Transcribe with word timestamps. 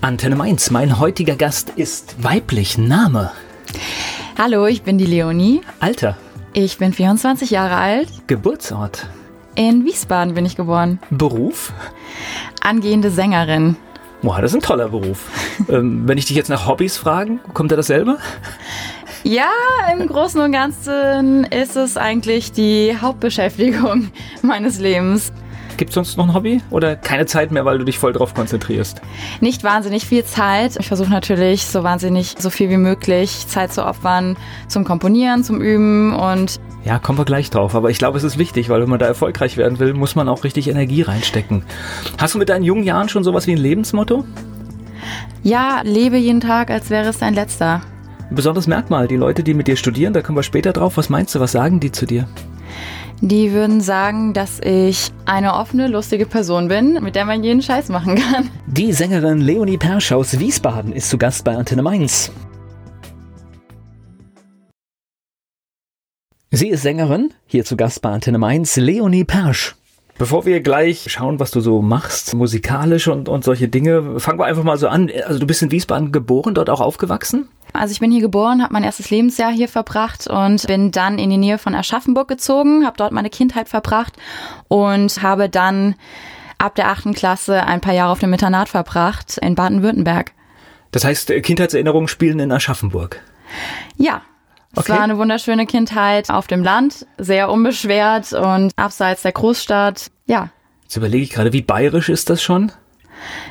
Antenne 0.00 0.36
Mainz, 0.36 0.70
mein 0.70 1.00
heutiger 1.00 1.34
Gast 1.34 1.70
ist 1.70 2.22
weiblich. 2.22 2.78
Name? 2.78 3.32
Hallo, 4.38 4.66
ich 4.66 4.82
bin 4.82 4.96
die 4.96 5.06
Leonie. 5.06 5.60
Alter? 5.80 6.16
Ich 6.52 6.78
bin 6.78 6.92
24 6.92 7.50
Jahre 7.50 7.74
alt. 7.74 8.08
Geburtsort? 8.28 9.08
In 9.56 9.84
Wiesbaden 9.84 10.34
bin 10.34 10.46
ich 10.46 10.54
geboren. 10.54 11.00
Beruf? 11.10 11.72
Angehende 12.60 13.10
Sängerin. 13.10 13.74
Boah, 14.22 14.40
das 14.40 14.52
ist 14.52 14.58
ein 14.58 14.62
toller 14.62 14.88
Beruf. 14.90 15.24
ähm, 15.68 16.06
wenn 16.06 16.16
ich 16.16 16.26
dich 16.26 16.36
jetzt 16.36 16.48
nach 16.48 16.68
Hobbys 16.68 16.96
frage, 16.96 17.40
kommt 17.52 17.72
da 17.72 17.76
dasselbe? 17.76 18.18
Ja, 19.24 19.50
im 19.92 20.06
Großen 20.06 20.40
und 20.40 20.52
Ganzen 20.52 21.42
ist 21.42 21.74
es 21.74 21.96
eigentlich 21.96 22.52
die 22.52 22.96
Hauptbeschäftigung 23.00 24.12
meines 24.42 24.78
Lebens. 24.78 25.32
Gibt 25.78 25.90
es 25.90 25.94
sonst 25.94 26.18
noch 26.18 26.26
ein 26.26 26.34
Hobby 26.34 26.60
oder 26.70 26.96
keine 26.96 27.24
Zeit 27.26 27.52
mehr, 27.52 27.64
weil 27.64 27.78
du 27.78 27.84
dich 27.84 27.98
voll 27.98 28.12
drauf 28.12 28.34
konzentrierst? 28.34 29.00
Nicht 29.40 29.62
wahnsinnig 29.62 30.04
viel 30.06 30.24
Zeit. 30.24 30.76
Ich 30.76 30.88
versuche 30.88 31.08
natürlich 31.08 31.66
so 31.66 31.84
wahnsinnig 31.84 32.34
so 32.36 32.50
viel 32.50 32.68
wie 32.68 32.76
möglich 32.76 33.46
Zeit 33.46 33.72
zu 33.72 33.86
opfern 33.86 34.36
zum 34.66 34.84
Komponieren, 34.84 35.44
zum 35.44 35.60
Üben 35.60 36.14
und 36.14 36.60
ja, 36.84 36.98
kommen 36.98 37.18
wir 37.18 37.24
gleich 37.24 37.50
drauf. 37.50 37.74
Aber 37.76 37.90
ich 37.90 37.98
glaube, 37.98 38.18
es 38.18 38.24
ist 38.24 38.38
wichtig, 38.38 38.68
weil 38.70 38.80
wenn 38.80 38.88
man 38.88 38.98
da 38.98 39.06
erfolgreich 39.06 39.56
werden 39.56 39.78
will, 39.78 39.94
muss 39.94 40.16
man 40.16 40.28
auch 40.28 40.42
richtig 40.42 40.68
Energie 40.68 41.02
reinstecken. 41.02 41.62
Hast 42.18 42.34
du 42.34 42.38
mit 42.38 42.48
deinen 42.48 42.64
jungen 42.64 42.82
Jahren 42.82 43.08
schon 43.08 43.22
sowas 43.22 43.46
wie 43.46 43.52
ein 43.52 43.58
Lebensmotto? 43.58 44.24
Ja, 45.44 45.82
lebe 45.84 46.16
jeden 46.16 46.40
Tag, 46.40 46.70
als 46.70 46.90
wäre 46.90 47.08
es 47.08 47.18
dein 47.18 47.34
letzter. 47.34 47.82
Ein 48.30 48.34
besonderes 48.34 48.66
Merkmal, 48.66 49.06
die 49.06 49.16
Leute, 49.16 49.44
die 49.44 49.54
mit 49.54 49.68
dir 49.68 49.76
studieren, 49.76 50.12
da 50.12 50.22
kommen 50.22 50.38
wir 50.38 50.42
später 50.42 50.72
drauf. 50.72 50.96
Was 50.96 51.08
meinst 51.08 51.34
du, 51.34 51.40
was 51.40 51.52
sagen 51.52 51.78
die 51.78 51.92
zu 51.92 52.04
dir? 52.04 52.26
Die 53.20 53.52
würden 53.52 53.80
sagen, 53.80 54.32
dass 54.32 54.60
ich 54.60 55.10
eine 55.24 55.54
offene, 55.54 55.88
lustige 55.88 56.24
Person 56.24 56.68
bin, 56.68 57.02
mit 57.02 57.16
der 57.16 57.24
man 57.24 57.42
jeden 57.42 57.62
Scheiß 57.62 57.88
machen 57.88 58.14
kann. 58.14 58.48
Die 58.68 58.92
Sängerin 58.92 59.40
Leonie 59.40 59.76
Persch 59.76 60.12
aus 60.12 60.38
Wiesbaden 60.38 60.92
ist 60.92 61.10
zu 61.10 61.18
Gast 61.18 61.44
bei 61.44 61.56
Antenne 61.56 61.82
Mainz. 61.82 62.30
Sie 66.52 66.68
ist 66.68 66.82
Sängerin, 66.82 67.34
hier 67.46 67.64
zu 67.64 67.76
Gast 67.76 68.02
bei 68.02 68.10
Antenne 68.10 68.38
Mainz, 68.38 68.76
Leonie 68.76 69.24
Persch. 69.24 69.74
Bevor 70.16 70.46
wir 70.46 70.60
gleich 70.60 71.06
schauen, 71.10 71.40
was 71.40 71.50
du 71.50 71.60
so 71.60 71.82
machst, 71.82 72.34
musikalisch 72.34 73.08
und, 73.08 73.28
und 73.28 73.42
solche 73.42 73.68
Dinge, 73.68 74.20
fangen 74.20 74.38
wir 74.38 74.46
einfach 74.46 74.64
mal 74.64 74.78
so 74.78 74.86
an. 74.86 75.10
Also 75.26 75.40
du 75.40 75.46
bist 75.46 75.62
in 75.62 75.72
Wiesbaden 75.72 76.12
geboren, 76.12 76.54
dort 76.54 76.70
auch 76.70 76.80
aufgewachsen? 76.80 77.48
Also 77.78 77.92
ich 77.92 78.00
bin 78.00 78.10
hier 78.10 78.20
geboren, 78.20 78.62
habe 78.62 78.72
mein 78.72 78.82
erstes 78.82 79.10
Lebensjahr 79.10 79.52
hier 79.52 79.68
verbracht 79.68 80.26
und 80.26 80.66
bin 80.66 80.90
dann 80.90 81.18
in 81.18 81.30
die 81.30 81.36
Nähe 81.36 81.58
von 81.58 81.76
Aschaffenburg 81.76 82.26
gezogen, 82.26 82.84
habe 82.84 82.96
dort 82.96 83.12
meine 83.12 83.30
Kindheit 83.30 83.68
verbracht 83.68 84.14
und 84.66 85.22
habe 85.22 85.48
dann 85.48 85.94
ab 86.58 86.74
der 86.74 86.88
achten 86.88 87.14
Klasse 87.14 87.62
ein 87.62 87.80
paar 87.80 87.94
Jahre 87.94 88.10
auf 88.10 88.18
dem 88.18 88.32
Internat 88.32 88.68
verbracht 88.68 89.38
in 89.38 89.54
Baden-Württemberg. 89.54 90.32
Das 90.90 91.04
heißt, 91.04 91.28
Kindheitserinnerungen 91.42 92.08
spielen 92.08 92.40
in 92.40 92.50
Aschaffenburg? 92.50 93.20
Ja, 93.96 94.22
es 94.72 94.78
okay. 94.78 94.94
war 94.94 95.00
eine 95.02 95.16
wunderschöne 95.16 95.66
Kindheit 95.66 96.30
auf 96.30 96.48
dem 96.48 96.64
Land, 96.64 97.06
sehr 97.16 97.48
unbeschwert 97.48 98.32
und 98.32 98.72
abseits 98.76 99.22
der 99.22 99.32
Großstadt. 99.32 100.10
Ja. 100.26 100.50
Jetzt 100.82 100.96
überlege 100.96 101.22
ich 101.22 101.30
gerade, 101.30 101.52
wie 101.52 101.62
bayerisch 101.62 102.08
ist 102.08 102.28
das 102.28 102.42
schon? 102.42 102.72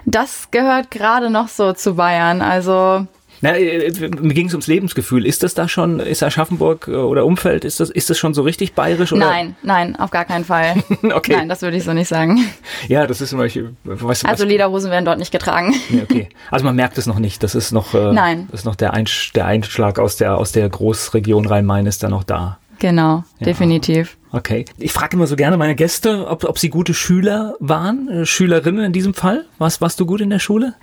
Das 0.06 0.52
gehört 0.52 0.91
gerade 0.91 1.30
noch 1.30 1.47
so 1.47 1.72
zu 1.72 1.95
Bayern. 1.95 2.41
Also 2.41 3.08
na, 3.41 3.55
äh, 3.55 3.88
äh, 3.88 4.09
mir 4.09 4.33
ging 4.33 4.47
es 4.47 4.53
ums 4.53 4.67
Lebensgefühl. 4.67 5.25
Ist 5.25 5.43
das 5.43 5.53
da 5.53 5.67
schon, 5.67 5.99
ist 5.99 6.23
Aschaffenburg 6.23 6.88
äh, 6.88 6.91
oder 6.91 7.25
Umfeld, 7.25 7.66
ist 7.66 7.79
das, 7.79 7.89
ist 7.89 8.09
das 8.09 8.17
schon 8.17 8.33
so 8.33 8.41
richtig 8.41 8.73
bayerisch? 8.73 9.13
Oder? 9.13 9.25
Nein, 9.25 9.55
nein, 9.63 9.95
auf 9.95 10.11
gar 10.11 10.25
keinen 10.25 10.45
Fall. 10.45 10.75
okay. 11.03 11.35
Nein, 11.35 11.49
das 11.49 11.61
würde 11.61 11.77
ich 11.77 11.83
so 11.83 11.94
nicht 11.94 12.07
sagen. 12.07 12.39
Ja, 12.88 13.05
das 13.07 13.21
ist 13.21 13.33
immer, 13.33 13.45
ich, 13.45 13.59
weißt 13.83 14.23
du, 14.23 14.27
Also 14.27 14.45
Lederhosen 14.45 14.91
werden 14.91 15.05
dort 15.05 15.19
nicht 15.19 15.31
getragen. 15.31 15.73
Ja, 15.89 16.03
okay. 16.03 16.29
Also 16.52 16.66
man 16.66 16.75
merkt 16.75 16.97
es 16.97 17.05
noch 17.05 17.19
nicht. 17.19 17.44
Das 17.44 17.55
ist 17.55 17.71
noch, 17.71 17.94
äh, 17.94 18.13
nein. 18.13 18.47
Das 18.52 18.61
ist 18.61 18.66
noch 18.66 18.75
der, 18.75 18.94
Einsch 18.94 19.31
der 19.33 19.45
Einschlag 19.45 19.99
aus 19.99 20.17
der, 20.17 20.38
aus 20.38 20.51
der 20.51 20.69
Großregion 20.69 21.45
Rhein-Main 21.45 21.85
ist 21.85 22.03
da 22.03 22.09
noch 22.09 22.23
da. 22.23 22.57
Genau, 22.79 23.23
ja. 23.39 23.45
definitiv. 23.45 24.17
Okay. 24.31 24.65
Ich 24.77 24.91
frage 24.91 25.15
immer 25.15 25.25
so 25.25 25.35
gerne 25.35 25.55
meine 25.57 25.75
Gäste, 25.75 26.27
ob, 26.27 26.43
ob 26.43 26.59
sie 26.59 26.69
gute 26.69 26.93
Schüler 26.93 27.55
waren, 27.59 28.09
äh, 28.09 28.25
Schülerinnen 28.25 28.83
in 28.83 28.93
diesem 28.93 29.13
Fall. 29.13 29.45
Was, 29.57 29.79
warst 29.79 29.99
du 29.99 30.05
gut 30.05 30.19
in 30.19 30.29
der 30.29 30.39
Schule? 30.39 30.73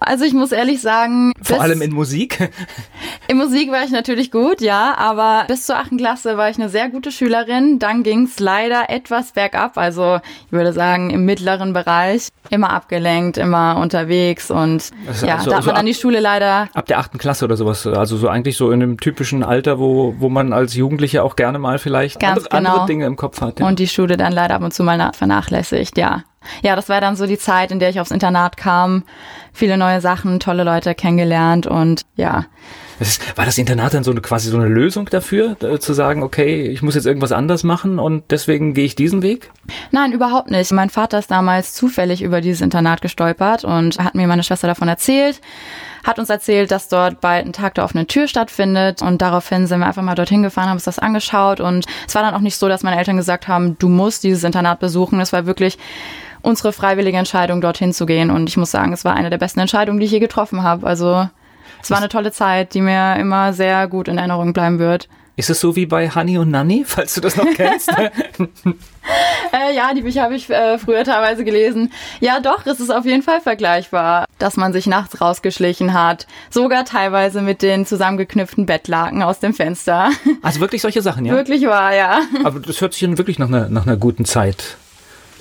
Also 0.00 0.24
ich 0.24 0.32
muss 0.32 0.50
ehrlich 0.50 0.80
sagen. 0.80 1.32
Vor 1.42 1.60
allem 1.60 1.80
in 1.82 1.92
Musik? 1.92 2.50
In 3.28 3.38
Musik 3.38 3.70
war 3.70 3.84
ich 3.84 3.90
natürlich 3.90 4.30
gut, 4.30 4.60
ja, 4.60 4.94
aber 4.96 5.44
bis 5.46 5.64
zur 5.64 5.76
achten 5.76 5.96
Klasse 5.96 6.36
war 6.36 6.50
ich 6.50 6.56
eine 6.58 6.68
sehr 6.68 6.90
gute 6.90 7.12
Schülerin. 7.12 7.78
Dann 7.78 8.02
ging 8.02 8.24
es 8.24 8.40
leider 8.40 8.90
etwas 8.90 9.32
bergab, 9.32 9.78
also 9.78 10.18
ich 10.46 10.52
würde 10.52 10.72
sagen 10.72 11.10
im 11.10 11.24
mittleren 11.24 11.72
Bereich. 11.72 12.28
Immer 12.50 12.70
abgelenkt, 12.70 13.38
immer 13.38 13.78
unterwegs 13.80 14.50
und 14.50 14.90
also, 15.06 15.26
ja, 15.26 15.36
also, 15.36 15.50
da 15.50 15.56
hat 15.56 15.64
man 15.64 15.70
also 15.70 15.70
dann 15.72 15.86
die 15.86 15.94
Schule 15.94 16.20
leider. 16.20 16.68
Ab 16.74 16.86
der 16.86 16.98
achten 16.98 17.16
Klasse 17.16 17.44
oder 17.44 17.56
sowas, 17.56 17.86
also 17.86 18.16
so 18.16 18.28
eigentlich 18.28 18.56
so 18.56 18.70
in 18.70 18.82
einem 18.82 18.98
typischen 18.98 19.42
Alter, 19.42 19.78
wo, 19.78 20.14
wo 20.18 20.28
man 20.28 20.52
als 20.52 20.74
Jugendlicher 20.74 21.24
auch 21.24 21.36
gerne 21.36 21.58
mal 21.58 21.78
vielleicht 21.78 22.20
Ganz 22.20 22.46
andere, 22.46 22.48
genau. 22.50 22.72
andere 22.72 22.81
Dinge 22.86 23.06
im 23.06 23.16
Kopf 23.16 23.40
hat. 23.40 23.60
Ja. 23.60 23.66
Und 23.66 23.78
die 23.78 23.88
Schule 23.88 24.16
dann 24.16 24.32
leider 24.32 24.54
ab 24.54 24.62
und 24.62 24.72
zu 24.72 24.84
mal 24.84 25.12
vernachlässigt, 25.12 25.98
ja. 25.98 26.24
Ja, 26.62 26.74
das 26.74 26.88
war 26.88 27.00
dann 27.00 27.16
so 27.16 27.26
die 27.26 27.38
Zeit, 27.38 27.70
in 27.70 27.78
der 27.78 27.90
ich 27.90 28.00
aufs 28.00 28.10
Internat 28.10 28.56
kam, 28.56 29.04
viele 29.52 29.76
neue 29.76 30.00
Sachen, 30.00 30.40
tolle 30.40 30.64
Leute 30.64 30.94
kennengelernt 30.94 31.66
und 31.66 32.02
ja. 32.16 32.46
Ist, 32.98 33.36
war 33.36 33.44
das 33.44 33.58
Internat 33.58 33.94
dann 33.94 34.04
so 34.04 34.10
eine, 34.10 34.20
quasi 34.20 34.48
so 34.48 34.58
eine 34.58 34.68
Lösung 34.68 35.06
dafür, 35.06 35.56
zu 35.80 35.92
sagen, 35.92 36.22
okay, 36.22 36.66
ich 36.66 36.82
muss 36.82 36.94
jetzt 36.94 37.06
irgendwas 37.06 37.32
anders 37.32 37.64
machen 37.64 37.98
und 37.98 38.24
deswegen 38.30 38.74
gehe 38.74 38.84
ich 38.84 38.94
diesen 38.94 39.22
Weg? 39.22 39.50
Nein, 39.90 40.12
überhaupt 40.12 40.50
nicht. 40.50 40.72
Mein 40.72 40.90
Vater 40.90 41.18
ist 41.18 41.30
damals 41.30 41.74
zufällig 41.74 42.22
über 42.22 42.40
dieses 42.40 42.60
Internat 42.60 43.02
gestolpert 43.02 43.64
und 43.64 43.98
hat 43.98 44.14
mir 44.14 44.26
meine 44.26 44.42
Schwester 44.42 44.68
davon 44.68 44.88
erzählt 44.88 45.40
hat 46.04 46.18
uns 46.18 46.30
erzählt, 46.30 46.70
dass 46.70 46.88
dort 46.88 47.20
bald 47.20 47.46
ein 47.46 47.52
Tag 47.52 47.74
der 47.74 47.84
offenen 47.84 48.06
Tür 48.06 48.26
stattfindet 48.28 49.02
und 49.02 49.22
daraufhin 49.22 49.66
sind 49.66 49.80
wir 49.80 49.86
einfach 49.86 50.02
mal 50.02 50.14
dorthin 50.14 50.42
gefahren, 50.42 50.68
haben 50.68 50.76
uns 50.76 50.84
das 50.84 50.98
angeschaut 50.98 51.60
und 51.60 51.86
es 52.06 52.14
war 52.14 52.22
dann 52.22 52.34
auch 52.34 52.40
nicht 52.40 52.56
so, 52.56 52.68
dass 52.68 52.82
meine 52.82 52.98
Eltern 52.98 53.16
gesagt 53.16 53.48
haben, 53.48 53.78
du 53.78 53.88
musst 53.88 54.24
dieses 54.24 54.44
Internat 54.44 54.80
besuchen. 54.80 55.20
Es 55.20 55.32
war 55.32 55.46
wirklich 55.46 55.78
unsere 56.42 56.72
freiwillige 56.72 57.18
Entscheidung, 57.18 57.60
dorthin 57.60 57.92
zu 57.92 58.06
gehen 58.06 58.30
und 58.30 58.48
ich 58.48 58.56
muss 58.56 58.70
sagen, 58.70 58.92
es 58.92 59.04
war 59.04 59.14
eine 59.14 59.30
der 59.30 59.38
besten 59.38 59.60
Entscheidungen, 59.60 60.00
die 60.00 60.06
ich 60.06 60.12
je 60.12 60.18
getroffen 60.18 60.62
habe. 60.62 60.86
Also 60.86 61.28
es 61.82 61.90
war 61.90 61.98
eine 61.98 62.08
tolle 62.08 62.32
Zeit, 62.32 62.74
die 62.74 62.80
mir 62.80 63.16
immer 63.16 63.52
sehr 63.52 63.86
gut 63.88 64.08
in 64.08 64.18
Erinnerung 64.18 64.52
bleiben 64.52 64.78
wird. 64.78 65.08
Ist 65.34 65.48
es 65.48 65.60
so 65.60 65.76
wie 65.76 65.86
bei 65.86 66.10
Honey 66.10 66.36
und 66.38 66.50
Nanny, 66.50 66.84
falls 66.86 67.14
du 67.14 67.20
das 67.20 67.36
noch 67.36 67.46
kennst? 67.54 67.88
äh, 69.52 69.74
ja, 69.74 69.94
die 69.94 70.02
Bücher 70.02 70.22
habe 70.22 70.34
ich 70.34 70.48
äh, 70.50 70.78
früher 70.78 71.04
teilweise 71.04 71.44
gelesen. 71.44 71.90
Ja, 72.20 72.40
doch, 72.40 72.66
es 72.66 72.80
ist 72.80 72.90
auf 72.90 73.06
jeden 73.06 73.22
Fall 73.22 73.40
vergleichbar, 73.40 74.26
dass 74.38 74.56
man 74.56 74.72
sich 74.72 74.86
nachts 74.86 75.20
rausgeschlichen 75.20 75.94
hat. 75.94 76.26
Sogar 76.50 76.84
teilweise 76.84 77.40
mit 77.40 77.62
den 77.62 77.86
zusammengeknüpften 77.86 78.66
Bettlaken 78.66 79.22
aus 79.22 79.40
dem 79.40 79.54
Fenster. 79.54 80.10
Also 80.42 80.60
wirklich 80.60 80.82
solche 80.82 81.02
Sachen, 81.02 81.24
ja? 81.24 81.34
Wirklich 81.34 81.64
wahr, 81.66 81.94
ja. 81.94 82.20
Aber 82.42 82.58
das 82.58 82.80
hört 82.80 82.94
sich 82.94 83.02
dann 83.02 83.16
wirklich 83.16 83.38
nach 83.38 83.48
einer, 83.48 83.68
nach 83.68 83.86
einer 83.86 83.96
guten 83.96 84.24
Zeit 84.24 84.76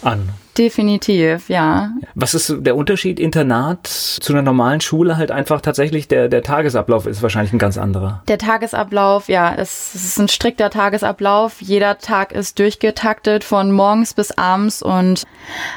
an. 0.03 0.29
Definitiv, 0.57 1.47
ja. 1.49 1.91
Was 2.13 2.33
ist 2.33 2.53
der 2.59 2.75
Unterschied 2.75 3.19
Internat 3.19 3.87
zu 3.87 4.33
einer 4.33 4.41
normalen 4.41 4.81
Schule? 4.81 5.15
Halt 5.15 5.31
einfach 5.31 5.61
tatsächlich 5.61 6.07
der, 6.07 6.27
der 6.27 6.43
Tagesablauf 6.43 7.05
ist 7.05 7.21
wahrscheinlich 7.21 7.53
ein 7.53 7.59
ganz 7.59 7.77
anderer. 7.77 8.21
Der 8.27 8.37
Tagesablauf, 8.37 9.29
ja, 9.29 9.53
es, 9.55 9.95
ist 9.95 10.19
ein 10.19 10.27
strikter 10.27 10.69
Tagesablauf. 10.69 11.61
Jeder 11.61 11.99
Tag 11.99 12.33
ist 12.33 12.59
durchgetaktet 12.59 13.43
von 13.43 13.71
morgens 13.71 14.13
bis 14.13 14.31
abends 14.31 14.81
und 14.81 15.23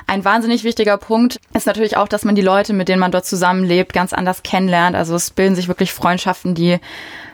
ein 0.07 0.25
wahnsinnig 0.25 0.65
wichtiger 0.65 0.97
Punkt 0.97 1.41
ist 1.55 1.67
natürlich 1.67 1.97
auch, 1.97 2.09
dass 2.09 2.25
man 2.25 2.35
die 2.35 2.43
Leute, 2.43 2.73
mit 2.73 2.89
denen 2.89 3.01
man 3.01 3.13
dort 3.13 3.27
zusammenlebt, 3.27 3.93
ganz 3.93 4.13
anders 4.13 4.43
kennenlernt. 4.43 4.97
Also 4.97 5.15
es 5.15 5.31
bilden 5.31 5.55
sich 5.55 5.69
wirklich 5.69 5.93
Freundschaften, 5.93 6.55
die 6.55 6.79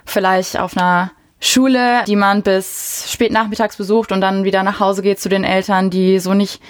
vielleicht 0.04 0.58
auf 0.58 0.76
einer 0.76 1.12
Schule, 1.40 2.04
die 2.06 2.16
man 2.16 2.42
bis 2.42 3.10
spät 3.10 3.32
nachmittags 3.32 3.76
besucht 3.76 4.12
und 4.12 4.20
dann 4.20 4.44
wieder 4.44 4.62
nach 4.62 4.78
Hause 4.78 5.00
geht 5.00 5.18
zu 5.18 5.30
den 5.30 5.44
Eltern, 5.44 5.88
die 5.88 6.18
so 6.18 6.34
nicht 6.34 6.60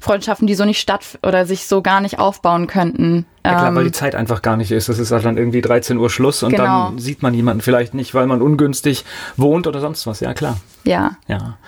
Freundschaften, 0.00 0.46
die 0.46 0.54
so 0.54 0.64
nicht 0.64 0.80
statt 0.80 1.18
oder 1.22 1.44
sich 1.44 1.66
so 1.66 1.82
gar 1.82 2.00
nicht 2.00 2.18
aufbauen 2.18 2.66
könnten. 2.66 3.26
Ja 3.44 3.54
klar, 3.54 3.68
ähm, 3.68 3.76
weil 3.76 3.84
die 3.84 3.92
Zeit 3.92 4.14
einfach 4.14 4.42
gar 4.42 4.56
nicht 4.56 4.70
ist. 4.70 4.88
Es 4.88 4.98
ist 4.98 5.10
halt 5.10 5.24
dann 5.24 5.36
irgendwie 5.36 5.60
13 5.60 5.96
Uhr 5.96 6.10
Schluss 6.10 6.42
und 6.42 6.50
genau. 6.50 6.90
dann 6.90 6.98
sieht 6.98 7.22
man 7.22 7.34
jemanden 7.34 7.62
vielleicht 7.62 7.94
nicht, 7.94 8.14
weil 8.14 8.26
man 8.26 8.40
ungünstig 8.40 9.04
wohnt 9.36 9.66
oder 9.66 9.80
sonst 9.80 10.06
was. 10.06 10.20
Ja, 10.20 10.34
klar. 10.34 10.60
Ja. 10.84 11.12
Ja. 11.26 11.58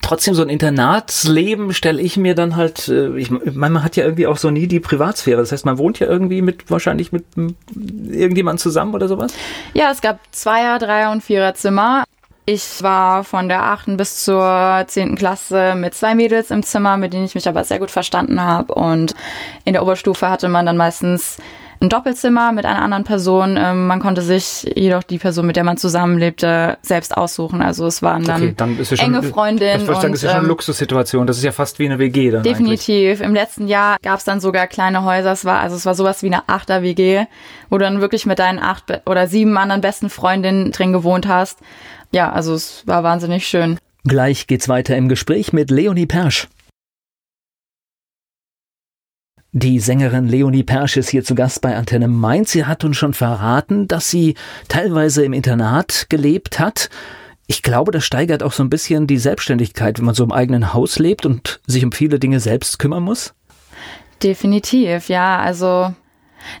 Trotzdem 0.00 0.34
so 0.34 0.42
ein 0.42 0.48
Internatsleben 0.48 1.74
stelle 1.74 2.00
ich 2.00 2.16
mir 2.16 2.34
dann 2.34 2.56
halt, 2.56 2.88
äh, 2.88 3.16
ich 3.18 3.30
meine, 3.30 3.50
man 3.52 3.82
hat 3.82 3.96
ja 3.96 4.04
irgendwie 4.04 4.28
auch 4.28 4.36
so 4.36 4.50
nie 4.50 4.68
die 4.68 4.80
Privatsphäre. 4.80 5.40
Das 5.40 5.52
heißt, 5.52 5.66
man 5.66 5.76
wohnt 5.76 5.98
ja 5.98 6.06
irgendwie 6.06 6.40
mit, 6.40 6.70
wahrscheinlich 6.70 7.12
mit 7.12 7.24
irgendjemandem 7.36 8.58
zusammen 8.58 8.94
oder 8.94 9.08
sowas? 9.08 9.32
Ja, 9.74 9.90
es 9.90 10.00
gab 10.00 10.20
Zweier-, 10.30 10.78
Dreier- 10.78 11.10
und 11.10 11.22
Viererzimmer. 11.22 12.04
Ich 12.50 12.82
war 12.82 13.24
von 13.24 13.50
der 13.50 13.62
achten 13.62 13.98
bis 13.98 14.24
zur 14.24 14.82
zehnten 14.86 15.16
Klasse 15.16 15.74
mit 15.76 15.94
zwei 15.94 16.14
Mädels 16.14 16.50
im 16.50 16.62
Zimmer, 16.62 16.96
mit 16.96 17.12
denen 17.12 17.26
ich 17.26 17.34
mich 17.34 17.46
aber 17.46 17.62
sehr 17.62 17.78
gut 17.78 17.90
verstanden 17.90 18.42
habe. 18.42 18.72
Und 18.72 19.14
in 19.66 19.74
der 19.74 19.82
Oberstufe 19.82 20.30
hatte 20.30 20.48
man 20.48 20.64
dann 20.64 20.78
meistens 20.78 21.36
ein 21.80 21.90
Doppelzimmer 21.90 22.52
mit 22.52 22.64
einer 22.64 22.80
anderen 22.80 23.04
Person. 23.04 23.58
Ähm, 23.58 23.86
man 23.86 24.00
konnte 24.00 24.22
sich 24.22 24.62
jedoch 24.74 25.02
die 25.02 25.18
Person, 25.18 25.46
mit 25.46 25.56
der 25.56 25.64
man 25.64 25.76
zusammenlebte, 25.76 26.78
selbst 26.80 27.16
aussuchen. 27.16 27.60
Also 27.60 27.86
es 27.86 28.02
waren 28.02 28.24
dann, 28.24 28.42
okay, 28.42 28.54
dann 28.56 28.78
ja 28.78 28.84
schon, 28.84 28.98
enge 28.98 29.22
Freundinnen. 29.22 29.86
Das, 29.86 30.02
und, 30.02 30.14
ist 30.14 30.22
ja 30.22 30.30
schon 30.30 30.38
eine 30.38 30.44
ähm, 30.44 30.48
Luxussituation. 30.48 31.26
Das 31.26 31.36
ist 31.36 31.44
ja 31.44 31.52
fast 31.52 31.78
wie 31.78 31.84
eine 31.84 31.98
WG 31.98 32.30
dann 32.30 32.42
Definitiv. 32.42 33.20
Eigentlich. 33.20 33.20
Im 33.20 33.34
letzten 33.34 33.68
Jahr 33.68 33.98
gab 34.02 34.18
es 34.18 34.24
dann 34.24 34.40
sogar 34.40 34.66
kleine 34.68 35.04
Häuser. 35.04 35.32
Es 35.32 35.44
war, 35.44 35.60
also 35.60 35.76
es 35.76 35.84
war 35.86 35.94
sowas 35.94 36.22
wie 36.22 36.28
eine 36.28 36.48
Achter-WG, 36.48 37.26
wo 37.68 37.76
du 37.76 37.84
dann 37.84 38.00
wirklich 38.00 38.24
mit 38.24 38.38
deinen 38.38 38.58
acht 38.58 39.02
oder 39.06 39.26
sieben 39.28 39.56
anderen 39.58 39.82
besten 39.82 40.08
Freundinnen 40.08 40.72
drin 40.72 40.94
gewohnt 40.94 41.28
hast. 41.28 41.58
Ja, 42.10 42.32
also 42.32 42.54
es 42.54 42.86
war 42.86 43.02
wahnsinnig 43.02 43.46
schön. 43.46 43.78
Gleich 44.04 44.46
geht's 44.46 44.68
weiter 44.68 44.96
im 44.96 45.08
Gespräch 45.08 45.52
mit 45.52 45.70
Leonie 45.70 46.06
Persch. 46.06 46.48
Die 49.52 49.80
Sängerin 49.80 50.28
Leonie 50.28 50.62
Persch 50.62 50.98
ist 50.98 51.08
hier 51.08 51.24
zu 51.24 51.34
Gast 51.34 51.62
bei 51.62 51.74
Antenne 51.74 52.06
Mainz. 52.06 52.52
Sie 52.52 52.66
hat 52.66 52.84
uns 52.84 52.96
schon 52.96 53.14
verraten, 53.14 53.88
dass 53.88 54.10
sie 54.10 54.34
teilweise 54.68 55.24
im 55.24 55.32
Internat 55.32 56.06
gelebt 56.08 56.58
hat. 56.58 56.90
Ich 57.46 57.62
glaube, 57.62 57.90
das 57.90 58.04
steigert 58.04 58.42
auch 58.42 58.52
so 58.52 58.62
ein 58.62 58.68
bisschen 58.68 59.06
die 59.06 59.16
Selbstständigkeit, 59.16 59.98
wenn 59.98 60.04
man 60.04 60.14
so 60.14 60.22
im 60.22 60.32
eigenen 60.32 60.74
Haus 60.74 60.98
lebt 60.98 61.24
und 61.24 61.60
sich 61.66 61.82
um 61.82 61.92
viele 61.92 62.18
Dinge 62.18 62.40
selbst 62.40 62.78
kümmern 62.78 63.02
muss. 63.02 63.34
Definitiv, 64.22 65.08
ja. 65.08 65.38
Also 65.38 65.94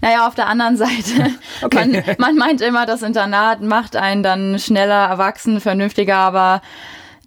naja, 0.00 0.26
auf 0.26 0.34
der 0.34 0.46
anderen 0.46 0.76
Seite, 0.76 1.30
okay. 1.62 1.76
man, 1.76 2.16
man 2.18 2.36
meint 2.36 2.60
immer, 2.60 2.86
das 2.86 3.02
Internat 3.02 3.60
macht 3.62 3.96
einen 3.96 4.22
dann 4.22 4.58
schneller 4.58 5.06
erwachsen, 5.06 5.60
vernünftiger, 5.60 6.16
aber 6.16 6.62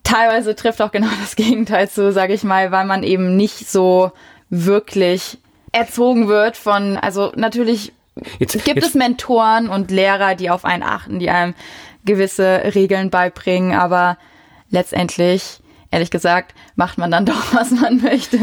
teilweise 0.03 0.56
trifft 0.56 0.81
auch 0.81 0.92
genau 0.92 1.09
das 1.21 1.36
Gegenteil 1.36 1.89
zu, 1.89 2.12
sage 2.12 2.33
ich 2.33 2.44
mal, 2.44 2.71
weil 2.71 2.86
man 2.86 3.03
eben 3.03 3.36
nicht 3.36 3.69
so 3.69 4.12
wirklich 4.50 5.38
erzogen 5.71 6.27
wird 6.27 6.57
von, 6.57 6.98
also 6.98 7.31
natürlich 7.36 7.94
jetzt, 8.39 8.54
gibt 8.65 8.77
jetzt. 8.77 8.89
es 8.89 8.94
Mentoren 8.94 9.69
und 9.69 9.92
Lehrer, 9.92 10.36
die 10.36 10.50
auf 10.50 10.65
einen 10.65 10.83
achten, 10.83 11.19
die 11.19 11.30
einem 11.30 11.54
gewisse 12.06 12.74
Regeln 12.75 13.09
beibringen, 13.09 13.74
aber 13.77 14.18
letztendlich 14.69 15.59
ehrlich 15.92 16.10
gesagt, 16.10 16.56
macht 16.76 16.98
man 16.98 17.12
dann 17.12 17.26
doch, 17.28 17.54
was 17.54 17.72
man 17.72 18.02
möchte. 18.02 18.38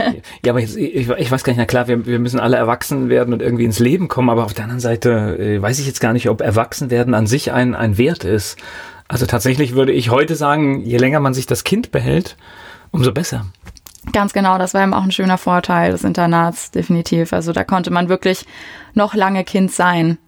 Ja, 0.44 0.52
aber 0.52 0.60
jetzt, 0.60 0.76
ich, 0.76 1.08
ich, 1.08 1.30
weiß 1.30 1.42
gar 1.42 1.52
nicht, 1.52 1.58
na 1.58 1.64
klar, 1.64 1.88
wir, 1.88 2.06
wir 2.06 2.18
müssen 2.18 2.38
alle 2.38 2.56
erwachsen 2.56 3.08
werden 3.08 3.34
und 3.34 3.42
irgendwie 3.42 3.64
ins 3.64 3.80
Leben 3.80 4.08
kommen, 4.08 4.30
aber 4.30 4.44
auf 4.44 4.54
der 4.54 4.64
anderen 4.64 4.80
Seite 4.80 5.36
äh, 5.38 5.60
weiß 5.60 5.78
ich 5.80 5.86
jetzt 5.86 6.00
gar 6.00 6.12
nicht, 6.12 6.28
ob 6.28 6.40
Erwachsenwerden 6.40 7.14
an 7.14 7.26
sich 7.26 7.52
ein, 7.52 7.74
ein 7.74 7.98
Wert 7.98 8.24
ist. 8.24 8.58
Also 9.08 9.26
tatsächlich 9.26 9.74
würde 9.74 9.92
ich 9.92 10.10
heute 10.10 10.36
sagen, 10.36 10.82
je 10.82 10.98
länger 10.98 11.20
man 11.20 11.34
sich 11.34 11.46
das 11.46 11.64
Kind 11.64 11.90
behält, 11.90 12.36
umso 12.90 13.12
besser. 13.12 13.46
Ganz 14.12 14.32
genau, 14.32 14.58
das 14.58 14.74
war 14.74 14.82
eben 14.82 14.94
auch 14.94 15.02
ein 15.02 15.12
schöner 15.12 15.38
Vorteil 15.38 15.92
des 15.92 16.04
Internats, 16.04 16.70
definitiv. 16.70 17.32
Also 17.32 17.52
da 17.52 17.64
konnte 17.64 17.90
man 17.90 18.08
wirklich 18.08 18.44
noch 18.94 19.14
lange 19.14 19.44
Kind 19.44 19.72
sein. 19.72 20.18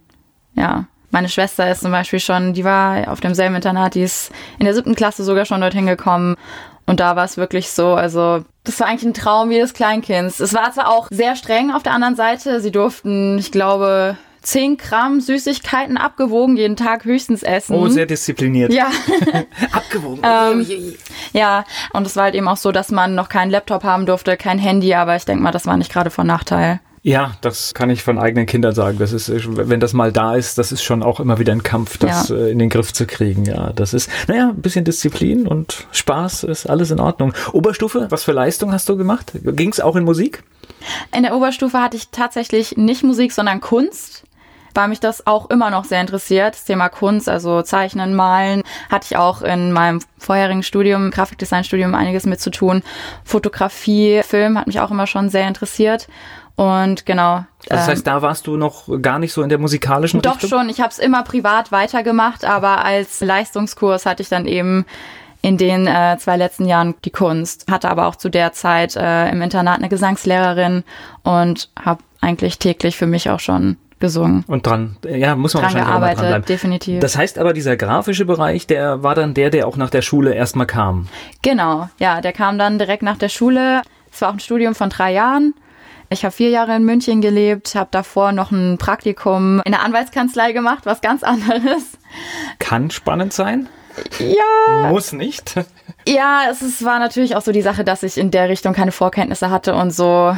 Ja. 0.54 0.86
Meine 1.12 1.28
Schwester 1.28 1.68
ist 1.68 1.80
zum 1.80 1.90
Beispiel 1.90 2.20
schon, 2.20 2.52
die 2.52 2.64
war 2.64 3.10
auf 3.10 3.20
demselben 3.20 3.56
Internat, 3.56 3.96
die 3.96 4.02
ist 4.02 4.30
in 4.60 4.64
der 4.64 4.74
siebten 4.74 4.94
Klasse 4.94 5.24
sogar 5.24 5.44
schon 5.44 5.60
dorthin 5.60 5.86
gekommen. 5.86 6.36
Und 6.86 7.00
da 7.00 7.16
war 7.16 7.24
es 7.24 7.36
wirklich 7.36 7.70
so, 7.70 7.94
also 7.94 8.44
das 8.64 8.80
war 8.80 8.88
eigentlich 8.88 9.04
ein 9.04 9.14
Traum 9.14 9.50
jedes 9.50 9.74
Kleinkinds. 9.74 10.40
Es 10.40 10.54
war 10.54 10.72
zwar 10.72 10.88
auch 10.88 11.08
sehr 11.10 11.36
streng 11.36 11.70
auf 11.70 11.82
der 11.82 11.92
anderen 11.92 12.16
Seite. 12.16 12.60
Sie 12.60 12.72
durften, 12.72 13.38
ich 13.38 13.52
glaube, 13.52 14.16
10 14.42 14.76
Gramm 14.78 15.20
Süßigkeiten 15.20 15.96
abgewogen, 15.96 16.56
jeden 16.56 16.76
Tag 16.76 17.04
höchstens 17.04 17.42
essen. 17.42 17.76
Oh, 17.76 17.88
sehr 17.88 18.06
diszipliniert. 18.06 18.72
Ja. 18.72 18.90
abgewogen. 19.72 20.22
ähm, 20.24 20.94
ja, 21.32 21.64
und 21.92 22.06
es 22.06 22.16
war 22.16 22.24
halt 22.24 22.34
eben 22.34 22.48
auch 22.48 22.56
so, 22.56 22.72
dass 22.72 22.90
man 22.90 23.14
noch 23.14 23.28
keinen 23.28 23.50
Laptop 23.50 23.84
haben 23.84 24.06
durfte, 24.06 24.36
kein 24.36 24.58
Handy, 24.58 24.94
aber 24.94 25.16
ich 25.16 25.24
denke 25.24 25.42
mal, 25.42 25.52
das 25.52 25.66
war 25.66 25.76
nicht 25.76 25.92
gerade 25.92 26.10
von 26.10 26.26
Nachteil. 26.26 26.80
Ja, 27.02 27.32
das 27.40 27.72
kann 27.72 27.88
ich 27.88 28.02
von 28.02 28.18
eigenen 28.18 28.44
Kindern 28.44 28.74
sagen. 28.74 28.98
Das 28.98 29.12
ist, 29.12 29.30
wenn 29.56 29.80
das 29.80 29.94
mal 29.94 30.12
da 30.12 30.34
ist, 30.34 30.58
das 30.58 30.70
ist 30.70 30.82
schon 30.82 31.02
auch 31.02 31.18
immer 31.18 31.38
wieder 31.38 31.52
ein 31.52 31.62
Kampf, 31.62 31.96
das 31.96 32.28
ja. 32.28 32.36
Äh, 32.36 32.50
in 32.50 32.58
den 32.58 32.68
Griff 32.68 32.92
zu 32.92 33.06
kriegen. 33.06 33.46
Ja, 33.46 33.72
das 33.72 33.94
ist, 33.94 34.10
naja, 34.28 34.50
ein 34.50 34.60
bisschen 34.60 34.84
Disziplin 34.84 35.46
und 35.46 35.86
Spaß 35.92 36.44
ist 36.44 36.66
alles 36.66 36.90
in 36.90 37.00
Ordnung. 37.00 37.32
Oberstufe, 37.52 38.06
was 38.10 38.24
für 38.24 38.32
Leistung 38.32 38.72
hast 38.72 38.88
du 38.88 38.98
gemacht? 38.98 39.32
Ging 39.32 39.70
es 39.70 39.80
auch 39.80 39.96
in 39.96 40.04
Musik? 40.04 40.42
In 41.16 41.22
der 41.22 41.34
Oberstufe 41.34 41.78
hatte 41.80 41.96
ich 41.96 42.10
tatsächlich 42.10 42.76
nicht 42.76 43.02
Musik, 43.02 43.32
sondern 43.32 43.60
Kunst 43.60 44.24
weil 44.74 44.88
mich 44.88 45.00
das 45.00 45.26
auch 45.26 45.50
immer 45.50 45.70
noch 45.70 45.84
sehr 45.84 46.00
interessiert. 46.00 46.54
Das 46.54 46.64
Thema 46.64 46.88
Kunst, 46.88 47.28
also 47.28 47.62
Zeichnen, 47.62 48.14
Malen, 48.14 48.62
hatte 48.90 49.06
ich 49.10 49.16
auch 49.16 49.42
in 49.42 49.72
meinem 49.72 50.00
vorherigen 50.18 50.62
Studium, 50.62 51.10
Grafikdesign-Studium, 51.10 51.94
einiges 51.94 52.26
mit 52.26 52.40
zu 52.40 52.50
tun. 52.50 52.82
Fotografie, 53.24 54.22
Film 54.22 54.58
hat 54.58 54.66
mich 54.66 54.80
auch 54.80 54.90
immer 54.90 55.06
schon 55.06 55.28
sehr 55.28 55.48
interessiert. 55.48 56.08
Und 56.56 57.06
genau. 57.06 57.36
Also 57.36 57.46
das 57.68 57.88
heißt, 57.88 58.06
ähm, 58.06 58.12
da 58.12 58.22
warst 58.22 58.46
du 58.46 58.56
noch 58.56 58.88
gar 59.00 59.18
nicht 59.18 59.32
so 59.32 59.42
in 59.42 59.48
der 59.48 59.58
musikalischen 59.58 60.20
doch 60.20 60.34
Richtung? 60.34 60.50
Doch 60.50 60.58
schon. 60.58 60.68
Ich 60.68 60.80
habe 60.80 60.90
es 60.90 60.98
immer 60.98 61.22
privat 61.22 61.72
weitergemacht, 61.72 62.44
aber 62.44 62.84
als 62.84 63.20
Leistungskurs 63.20 64.06
hatte 64.06 64.22
ich 64.22 64.28
dann 64.28 64.46
eben 64.46 64.84
in 65.42 65.56
den 65.56 65.86
äh, 65.86 66.16
zwei 66.18 66.36
letzten 66.36 66.66
Jahren 66.66 66.94
die 67.04 67.10
Kunst. 67.10 67.70
Hatte 67.70 67.90
aber 67.90 68.06
auch 68.06 68.16
zu 68.16 68.28
der 68.28 68.52
Zeit 68.52 68.96
äh, 68.96 69.30
im 69.30 69.40
Internat 69.42 69.78
eine 69.78 69.88
Gesangslehrerin 69.88 70.84
und 71.22 71.70
habe 71.82 72.02
eigentlich 72.20 72.58
täglich 72.58 72.96
für 72.96 73.06
mich 73.06 73.30
auch 73.30 73.40
schon 73.40 73.76
gesungen. 74.00 74.44
Und 74.46 74.66
dran, 74.66 74.96
ja, 75.04 75.36
muss 75.36 75.54
man 75.54 75.62
dran 75.62 75.74
wahrscheinlich 75.74 75.88
gearbeitet, 75.88 76.18
auch 76.18 76.22
mal 76.22 76.30
dranbleiben. 76.30 76.46
definitiv. 76.46 77.00
Das 77.00 77.16
heißt 77.16 77.38
aber, 77.38 77.52
dieser 77.52 77.76
grafische 77.76 78.24
Bereich, 78.24 78.66
der 78.66 79.02
war 79.02 79.14
dann 79.14 79.34
der, 79.34 79.50
der 79.50 79.68
auch 79.68 79.76
nach 79.76 79.90
der 79.90 80.02
Schule 80.02 80.34
erstmal 80.34 80.66
kam. 80.66 81.08
Genau, 81.42 81.88
ja, 81.98 82.20
der 82.20 82.32
kam 82.32 82.58
dann 82.58 82.78
direkt 82.78 83.02
nach 83.02 83.18
der 83.18 83.28
Schule. 83.28 83.82
Es 84.12 84.20
war 84.20 84.30
auch 84.30 84.34
ein 84.34 84.40
Studium 84.40 84.74
von 84.74 84.90
drei 84.90 85.12
Jahren. 85.12 85.54
Ich 86.12 86.24
habe 86.24 86.32
vier 86.32 86.50
Jahre 86.50 86.74
in 86.74 86.84
München 86.84 87.20
gelebt, 87.20 87.76
habe 87.76 87.88
davor 87.92 88.32
noch 88.32 88.50
ein 88.50 88.78
Praktikum 88.78 89.62
in 89.64 89.70
der 89.70 89.82
Anwaltskanzlei 89.82 90.52
gemacht, 90.52 90.84
was 90.84 91.00
ganz 91.00 91.22
anderes. 91.24 91.98
Kann 92.58 92.90
spannend 92.90 93.32
sein. 93.32 93.68
Ja. 94.18 94.90
Muss 94.90 95.12
nicht. 95.12 95.54
Ja, 96.08 96.44
es 96.50 96.62
ist, 96.62 96.82
war 96.82 96.98
natürlich 96.98 97.36
auch 97.36 97.42
so 97.42 97.52
die 97.52 97.60
Sache, 97.60 97.84
dass 97.84 98.02
ich 98.02 98.16
in 98.16 98.30
der 98.30 98.48
Richtung 98.48 98.72
keine 98.72 98.90
Vorkenntnisse 98.90 99.50
hatte 99.50 99.74
und 99.74 99.90
so 99.90 100.34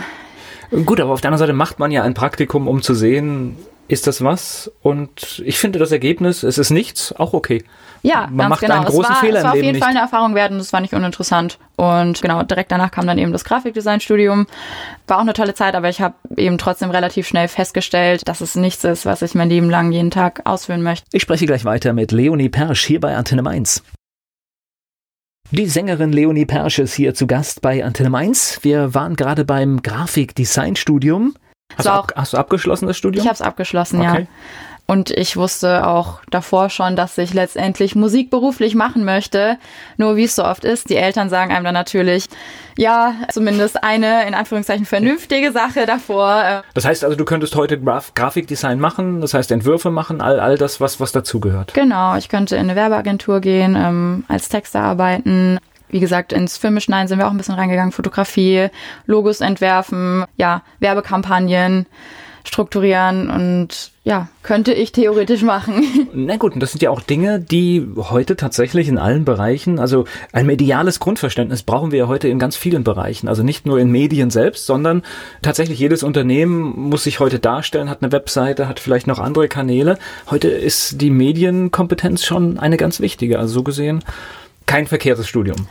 Gut, 0.86 1.00
aber 1.00 1.12
auf 1.12 1.20
der 1.20 1.28
anderen 1.28 1.38
Seite 1.46 1.52
macht 1.52 1.78
man 1.78 1.90
ja 1.90 2.02
ein 2.02 2.14
Praktikum, 2.14 2.66
um 2.66 2.80
zu 2.80 2.94
sehen, 2.94 3.56
ist 3.92 4.06
das 4.06 4.24
was? 4.24 4.72
Und 4.80 5.42
ich 5.44 5.58
finde 5.58 5.78
das 5.78 5.92
Ergebnis, 5.92 6.42
es 6.42 6.56
ist 6.56 6.70
nichts, 6.70 7.12
auch 7.12 7.34
okay. 7.34 7.62
Ja, 8.00 8.26
man 8.30 8.48
macht 8.48 8.60
genau. 8.60 8.76
einen 8.76 8.84
großen 8.86 9.02
es 9.02 9.08
war, 9.10 9.16
Fehler 9.16 9.38
es 9.38 9.44
war 9.44 9.50
auf 9.50 9.56
jeden 9.56 9.72
nicht. 9.72 9.80
Fall 9.80 9.90
eine 9.90 10.00
Erfahrung 10.00 10.34
wert 10.34 10.50
und 10.50 10.56
es 10.56 10.72
war 10.72 10.80
nicht 10.80 10.94
uninteressant. 10.94 11.58
Und 11.76 12.22
genau, 12.22 12.42
direkt 12.42 12.72
danach 12.72 12.90
kam 12.90 13.06
dann 13.06 13.18
eben 13.18 13.32
das 13.32 13.44
Grafikdesign-Studium. 13.44 14.46
War 15.06 15.18
auch 15.18 15.20
eine 15.20 15.34
tolle 15.34 15.54
Zeit, 15.54 15.74
aber 15.74 15.90
ich 15.90 16.00
habe 16.00 16.14
eben 16.36 16.56
trotzdem 16.56 16.90
relativ 16.90 17.28
schnell 17.28 17.48
festgestellt, 17.48 18.26
dass 18.26 18.40
es 18.40 18.56
nichts 18.56 18.82
ist, 18.82 19.04
was 19.04 19.20
ich 19.20 19.34
mein 19.34 19.50
Leben 19.50 19.68
lang 19.68 19.92
jeden 19.92 20.10
Tag 20.10 20.40
ausführen 20.44 20.82
möchte. 20.82 21.06
Ich 21.12 21.22
spreche 21.22 21.44
gleich 21.44 21.64
weiter 21.64 21.92
mit 21.92 22.12
Leonie 22.12 22.48
Persch 22.48 22.84
hier 22.84 22.98
bei 22.98 23.14
Antenne 23.14 23.42
Mainz. 23.42 23.82
Die 25.50 25.66
Sängerin 25.66 26.12
Leonie 26.12 26.46
Persch 26.46 26.78
ist 26.78 26.94
hier 26.94 27.14
zu 27.14 27.26
Gast 27.26 27.60
bei 27.60 27.84
Antenne 27.84 28.08
Mainz. 28.08 28.58
Wir 28.62 28.94
waren 28.94 29.16
gerade 29.16 29.44
beim 29.44 29.82
Grafikdesignstudium. 29.82 31.34
Hast, 31.78 31.86
du 31.86 32.14
hast 32.16 32.32
du 32.32 32.36
abgeschlossen 32.38 32.86
das 32.86 32.96
Studium? 32.96 33.22
Ich 33.22 33.28
habe 33.28 33.34
es 33.34 33.42
abgeschlossen, 33.42 34.00
okay. 34.00 34.20
ja. 34.20 34.26
Und 34.86 35.10
ich 35.10 35.36
wusste 35.36 35.86
auch 35.86 36.20
davor 36.30 36.68
schon, 36.68 36.96
dass 36.96 37.16
ich 37.16 37.32
letztendlich 37.32 37.94
Musik 37.94 38.30
beruflich 38.30 38.74
machen 38.74 39.04
möchte. 39.04 39.56
Nur 39.96 40.16
wie 40.16 40.24
es 40.24 40.34
so 40.34 40.44
oft 40.44 40.64
ist, 40.64 40.90
die 40.90 40.96
Eltern 40.96 41.30
sagen 41.30 41.52
einem 41.52 41.64
dann 41.64 41.72
natürlich, 41.72 42.26
ja, 42.76 43.14
zumindest 43.30 43.82
eine 43.82 44.26
in 44.26 44.34
Anführungszeichen 44.34 44.84
vernünftige 44.84 45.52
Sache 45.52 45.86
davor. 45.86 46.42
Äh. 46.44 46.62
Das 46.74 46.84
heißt 46.84 47.04
also, 47.04 47.16
du 47.16 47.24
könntest 47.24 47.54
heute 47.54 47.80
Graf 47.80 48.12
Grafikdesign 48.14 48.80
machen, 48.80 49.20
das 49.20 49.34
heißt 49.34 49.52
Entwürfe 49.52 49.90
machen, 49.90 50.20
all, 50.20 50.40
all 50.40 50.58
das, 50.58 50.80
was, 50.80 51.00
was 51.00 51.12
dazugehört. 51.12 51.72
Genau, 51.74 52.16
ich 52.16 52.28
könnte 52.28 52.56
in 52.56 52.62
eine 52.62 52.76
Werbeagentur 52.76 53.40
gehen, 53.40 53.76
ähm, 53.76 54.24
als 54.28 54.48
Texter 54.48 54.80
arbeiten. 54.80 55.58
Wie 55.92 56.00
gesagt, 56.00 56.32
ins 56.32 56.56
Filmeschneiden 56.56 57.06
sind 57.06 57.18
wir 57.18 57.28
auch 57.28 57.30
ein 57.30 57.36
bisschen 57.36 57.54
reingegangen, 57.54 57.92
Fotografie, 57.92 58.68
Logos 59.06 59.40
entwerfen, 59.40 60.24
ja, 60.36 60.62
Werbekampagnen 60.80 61.86
strukturieren 62.44 63.30
und 63.30 63.92
ja, 64.04 64.28
könnte 64.42 64.72
ich 64.72 64.90
theoretisch 64.90 65.42
machen. 65.42 66.08
Na 66.12 66.36
gut, 66.36 66.54
und 66.54 66.60
das 66.60 66.72
sind 66.72 66.82
ja 66.82 66.90
auch 66.90 67.00
Dinge, 67.00 67.38
die 67.38 67.86
heute 67.96 68.34
tatsächlich 68.36 68.88
in 68.88 68.98
allen 68.98 69.24
Bereichen, 69.24 69.78
also 69.78 70.06
ein 70.32 70.46
mediales 70.46 70.98
Grundverständnis 70.98 71.62
brauchen 71.62 71.92
wir 71.92 72.00
ja 72.00 72.08
heute 72.08 72.26
in 72.26 72.40
ganz 72.40 72.56
vielen 72.56 72.82
Bereichen. 72.82 73.28
Also 73.28 73.44
nicht 73.44 73.64
nur 73.64 73.78
in 73.78 73.92
Medien 73.92 74.30
selbst, 74.30 74.66
sondern 74.66 75.02
tatsächlich 75.40 75.78
jedes 75.78 76.02
Unternehmen 76.02 76.88
muss 76.88 77.04
sich 77.04 77.20
heute 77.20 77.38
darstellen, 77.38 77.88
hat 77.88 78.02
eine 78.02 78.10
Webseite, 78.10 78.66
hat 78.66 78.80
vielleicht 78.80 79.06
noch 79.06 79.20
andere 79.20 79.46
Kanäle. 79.46 79.98
Heute 80.28 80.48
ist 80.48 81.00
die 81.00 81.10
Medienkompetenz 81.10 82.24
schon 82.24 82.58
eine 82.58 82.76
ganz 82.76 82.98
wichtige. 82.98 83.38
Also 83.38 83.54
so 83.54 83.62
gesehen 83.62 84.02
kein 84.72 84.86
verkehrtes 84.86 85.28
Studium. 85.28 85.68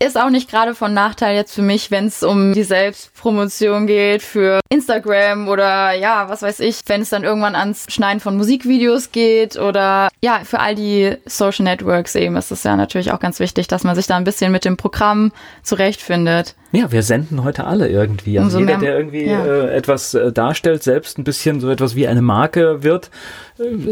Ist 0.00 0.18
auch 0.18 0.30
nicht 0.30 0.50
gerade 0.50 0.74
von 0.74 0.92
Nachteil 0.92 1.36
jetzt 1.36 1.54
für 1.54 1.62
mich, 1.62 1.90
wenn 1.90 2.06
es 2.06 2.22
um 2.22 2.52
die 2.52 2.64
Selbstpromotion 2.64 3.86
geht 3.86 4.22
für 4.22 4.58
Instagram 4.70 5.46
oder 5.46 5.92
ja, 5.92 6.28
was 6.28 6.42
weiß 6.42 6.60
ich, 6.60 6.80
wenn 6.86 7.02
es 7.02 7.10
dann 7.10 7.22
irgendwann 7.22 7.54
ans 7.54 7.84
Schneiden 7.88 8.18
von 8.18 8.36
Musikvideos 8.36 9.12
geht 9.12 9.56
oder 9.56 10.08
ja, 10.22 10.40
für 10.42 10.58
all 10.58 10.74
die 10.74 11.16
Social 11.26 11.64
Networks 11.64 12.14
eben 12.14 12.34
ist 12.36 12.50
es 12.50 12.62
ja 12.64 12.76
natürlich 12.76 13.12
auch 13.12 13.20
ganz 13.20 13.40
wichtig, 13.40 13.68
dass 13.68 13.84
man 13.84 13.94
sich 13.94 14.06
da 14.06 14.16
ein 14.16 14.24
bisschen 14.24 14.50
mit 14.50 14.64
dem 14.64 14.76
Programm 14.78 15.32
zurechtfindet. 15.62 16.56
Ja, 16.72 16.90
wir 16.90 17.02
senden 17.02 17.44
heute 17.44 17.64
alle 17.64 17.88
irgendwie. 17.88 18.38
Also 18.38 18.58
Umso 18.58 18.60
jeder, 18.60 18.78
mehr, 18.78 18.90
der 18.90 18.98
irgendwie 18.98 19.26
ja. 19.26 19.44
äh, 19.44 19.74
etwas 19.74 20.14
äh, 20.14 20.32
darstellt, 20.32 20.82
selbst 20.82 21.18
ein 21.18 21.24
bisschen 21.24 21.60
so 21.60 21.68
etwas 21.68 21.94
wie 21.94 22.08
eine 22.08 22.22
Marke 22.22 22.82
wird, 22.82 23.10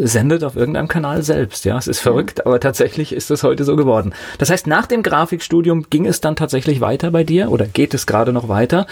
sendet 0.02 0.44
auf 0.44 0.56
irgendeinem 0.56 0.88
Kanal 0.88 1.22
selbst. 1.22 1.64
Ja, 1.64 1.76
es 1.78 1.88
ist 1.88 2.00
verrückt, 2.00 2.46
aber 2.46 2.60
tatsächlich 2.60 3.12
ist 3.12 3.30
es 3.30 3.42
heute 3.42 3.64
so 3.64 3.76
geworden. 3.76 4.14
Das 4.38 4.50
heißt, 4.50 4.66
nach 4.66 4.86
dem 4.86 5.02
Grafikstudium 5.02 5.86
ging 5.90 6.06
es 6.06 6.20
dann 6.20 6.36
tatsächlich 6.36 6.80
weiter 6.80 7.10
bei 7.10 7.24
dir 7.24 7.50
oder 7.50 7.66
geht 7.66 7.94
es 7.94 8.06
gerade 8.06 8.32
noch 8.32 8.48
weiter? 8.48 8.86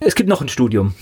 Es 0.00 0.14
gibt 0.14 0.28
noch 0.28 0.40
ein 0.40 0.48
Studium. 0.48 0.94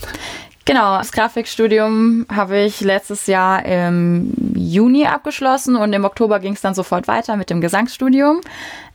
Genau, 0.65 0.97
das 0.97 1.11
Grafikstudium 1.11 2.27
habe 2.31 2.59
ich 2.59 2.81
letztes 2.81 3.25
Jahr 3.25 3.65
im 3.65 4.31
Juni 4.53 5.07
abgeschlossen 5.07 5.75
und 5.75 5.91
im 5.91 6.05
Oktober 6.05 6.39
ging 6.39 6.53
es 6.53 6.61
dann 6.61 6.75
sofort 6.75 7.07
weiter 7.07 7.35
mit 7.35 7.49
dem 7.49 7.61
Gesangsstudium. 7.61 8.41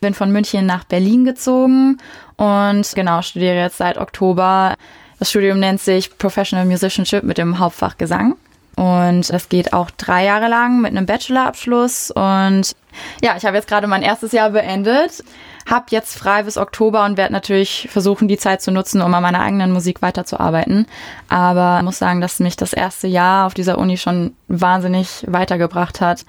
Bin 0.00 0.14
von 0.14 0.31
München 0.31 0.64
nach 0.64 0.85
Berlin 0.85 1.25
gezogen 1.25 1.99
und 2.37 2.95
genau, 2.95 3.21
studiere 3.23 3.57
jetzt 3.57 3.78
seit 3.78 3.99
Oktober. 3.99 4.76
Das 5.19 5.31
Studium 5.31 5.59
nennt 5.59 5.81
sich 5.81 6.16
Professional 6.19 6.66
Musicianship 6.66 7.25
mit 7.25 7.38
dem 7.38 7.59
Hauptfach 7.59 7.99
Gesang. 7.99 8.37
Und 8.76 9.33
das 9.33 9.49
geht 9.49 9.73
auch 9.73 9.90
drei 9.90 10.25
Jahre 10.25 10.49
lang 10.49 10.80
mit 10.80 10.90
einem 10.90 11.06
Bachelorabschluss. 11.06 12.11
Und 12.11 12.76
ja, 13.23 13.37
ich 13.37 13.45
habe 13.45 13.56
jetzt 13.56 13.68
gerade 13.68 13.87
mein 13.87 14.02
erstes 14.02 14.33
Jahr 14.33 14.50
beendet 14.50 15.25
hab 15.66 15.90
jetzt 15.90 16.16
frei 16.16 16.44
bis 16.44 16.56
Oktober 16.56 17.04
und 17.04 17.16
werde 17.16 17.32
natürlich 17.32 17.88
versuchen, 17.90 18.28
die 18.28 18.38
Zeit 18.38 18.62
zu 18.62 18.70
nutzen, 18.70 19.02
um 19.02 19.12
an 19.12 19.23
meiner 19.23 19.40
eigenen 19.40 19.73
Musik 19.73 20.00
weiterzuarbeiten. 20.00 20.87
Aber 21.28 21.78
ich 21.78 21.85
muss 21.85 21.99
sagen, 21.99 22.20
dass 22.20 22.38
mich 22.38 22.56
das 22.56 22.73
erste 22.73 23.08
Jahr 23.08 23.46
auf 23.46 23.54
dieser 23.54 23.76
Uni 23.78 23.96
schon 23.96 24.35
wahnsinnig 24.46 25.25
weitergebracht 25.26 26.00
hat, 26.00 26.25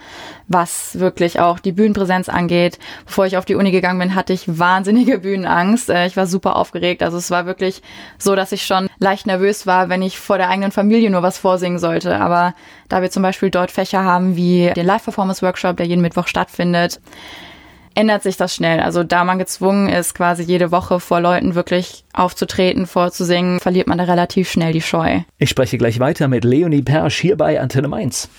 was 0.47 0.99
wirklich 0.99 1.39
auch 1.39 1.59
die 1.59 1.71
Bühnenpräsenz 1.71 2.29
angeht. 2.29 2.79
Bevor 3.05 3.27
ich 3.27 3.37
auf 3.37 3.45
die 3.45 3.53
Uni 3.53 3.69
gegangen 3.69 3.99
bin, 3.99 4.15
hatte 4.15 4.33
ich 4.33 4.57
wahnsinnige 4.57 5.19
Bühnenangst. 5.19 5.91
Äh, 5.91 6.07
ich 6.07 6.17
war 6.17 6.25
super 6.25 6.55
aufgeregt. 6.55 7.03
Also 7.03 7.17
es 7.17 7.29
war 7.29 7.45
wirklich 7.45 7.83
so, 8.17 8.35
dass 8.35 8.51
ich 8.51 8.65
schon 8.65 8.89
leicht 8.97 9.27
nervös 9.27 9.67
war, 9.67 9.87
wenn 9.87 10.01
ich 10.01 10.17
vor 10.17 10.39
der 10.39 10.49
eigenen 10.49 10.71
Familie 10.71 11.11
nur 11.11 11.21
was 11.21 11.37
vorsingen 11.37 11.77
sollte. 11.77 12.19
Aber 12.19 12.55
da 12.89 13.03
wir 13.03 13.11
zum 13.11 13.21
Beispiel 13.21 13.51
dort 13.51 13.69
Fächer 13.69 14.03
haben 14.03 14.35
wie 14.35 14.71
den 14.75 14.87
Live-Performance-Workshop, 14.87 15.77
der 15.77 15.85
jeden 15.85 16.01
Mittwoch 16.01 16.25
stattfindet, 16.25 16.99
ändert 17.97 18.23
sich 18.23 18.37
das 18.37 18.53
schnell. 18.53 18.79
Also 18.79 19.03
da 19.03 19.23
man 19.23 19.39
gezwungen 19.39 19.89
ist, 19.89 20.13
quasi 20.13 20.43
jede 20.43 20.71
Woche 20.71 20.99
vor 20.99 21.19
Leuten 21.19 21.55
wirklich 21.55 22.05
aufzutreten, 22.13 22.85
vorzusingen, 22.85 23.59
verliert 23.59 23.87
man 23.87 23.97
da 23.97 24.03
relativ 24.03 24.49
schnell 24.51 24.71
die 24.71 24.81
Scheu. 24.81 25.21
Ich 25.37 25.49
spreche 25.49 25.77
gleich 25.77 25.99
weiter 25.99 26.27
mit 26.27 26.43
Leonie 26.43 26.83
Persch 26.83 27.19
hier 27.19 27.35
bei 27.35 27.59
Antenne 27.59 27.87
Mainz. 27.87 28.29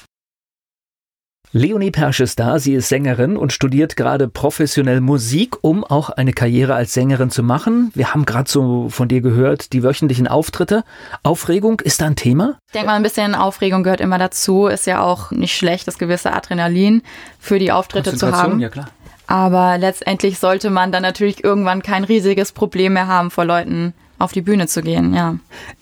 Leonie 1.52 1.90
Persch 1.90 2.20
ist 2.20 2.38
da, 2.40 2.58
sie 2.58 2.74
ist 2.74 2.90
Sängerin 2.90 3.38
und 3.38 3.54
studiert 3.54 3.96
gerade 3.96 4.28
professionell 4.28 5.00
Musik, 5.00 5.56
um 5.62 5.82
auch 5.82 6.10
eine 6.10 6.34
Karriere 6.34 6.74
als 6.74 6.92
Sängerin 6.92 7.30
zu 7.30 7.42
machen. 7.42 7.90
Wir 7.94 8.12
haben 8.12 8.26
gerade 8.26 8.50
so 8.50 8.90
von 8.90 9.08
dir 9.08 9.22
gehört, 9.22 9.72
die 9.72 9.82
wöchentlichen 9.82 10.28
Auftritte. 10.28 10.84
Aufregung, 11.22 11.80
ist 11.80 12.02
da 12.02 12.06
ein 12.06 12.16
Thema? 12.16 12.58
Ich 12.66 12.74
denke 12.74 12.88
mal, 12.88 12.96
ein 12.96 13.02
bisschen 13.02 13.34
Aufregung 13.34 13.82
gehört 13.82 14.02
immer 14.02 14.18
dazu. 14.18 14.66
Ist 14.66 14.86
ja 14.86 15.02
auch 15.02 15.30
nicht 15.30 15.56
schlecht, 15.56 15.88
das 15.88 15.96
gewisse 15.96 16.34
Adrenalin 16.34 17.02
für 17.38 17.58
die 17.58 17.72
Auftritte 17.72 18.14
zu 18.14 18.30
haben. 18.30 18.60
Ja, 18.60 18.68
klar. 18.68 18.90
Aber 19.28 19.76
letztendlich 19.78 20.38
sollte 20.38 20.70
man 20.70 20.90
dann 20.90 21.02
natürlich 21.02 21.44
irgendwann 21.44 21.82
kein 21.82 22.02
riesiges 22.02 22.50
Problem 22.50 22.94
mehr 22.94 23.06
haben, 23.06 23.30
vor 23.30 23.44
Leuten 23.44 23.92
auf 24.18 24.32
die 24.32 24.40
Bühne 24.40 24.66
zu 24.66 24.82
gehen, 24.82 25.14
ja. 25.14 25.36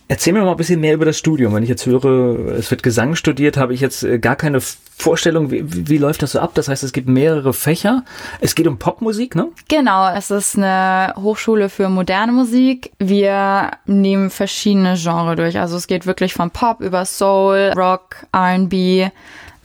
Erzähl 0.08 0.32
mir 0.32 0.42
mal 0.42 0.50
ein 0.50 0.56
bisschen 0.56 0.80
mehr 0.80 0.94
über 0.94 1.04
das 1.04 1.16
Studium. 1.16 1.54
Wenn 1.54 1.62
ich 1.62 1.68
jetzt 1.68 1.86
höre, 1.86 2.54
es 2.54 2.70
wird 2.70 2.82
Gesang 2.82 3.14
studiert, 3.14 3.56
habe 3.56 3.72
ich 3.72 3.80
jetzt 3.80 4.02
äh, 4.02 4.18
gar 4.18 4.36
keine 4.36 4.60
Vorstellung, 4.60 5.50
wie, 5.50 5.64
wie 5.88 5.98
läuft 5.98 6.22
das 6.22 6.32
so 6.32 6.40
ab? 6.40 6.52
Das 6.54 6.68
heißt, 6.68 6.84
es 6.84 6.92
gibt 6.92 7.08
mehrere 7.08 7.52
Fächer. 7.52 8.04
Es 8.40 8.54
geht 8.54 8.66
um 8.66 8.78
Popmusik, 8.78 9.34
ne? 9.34 9.48
Genau, 9.68 10.12
es 10.14 10.30
ist 10.30 10.56
eine 10.56 11.14
Hochschule 11.16 11.68
für 11.68 11.88
moderne 11.88 12.32
Musik. 12.32 12.92
Wir 12.98 13.72
nehmen 13.86 14.30
verschiedene 14.30 14.94
Genres 14.96 15.36
durch. 15.36 15.58
Also 15.58 15.76
es 15.76 15.86
geht 15.86 16.06
wirklich 16.06 16.34
von 16.34 16.50
Pop 16.50 16.80
über 16.80 17.04
Soul, 17.04 17.72
Rock, 17.76 18.26
R&B, 18.32 19.08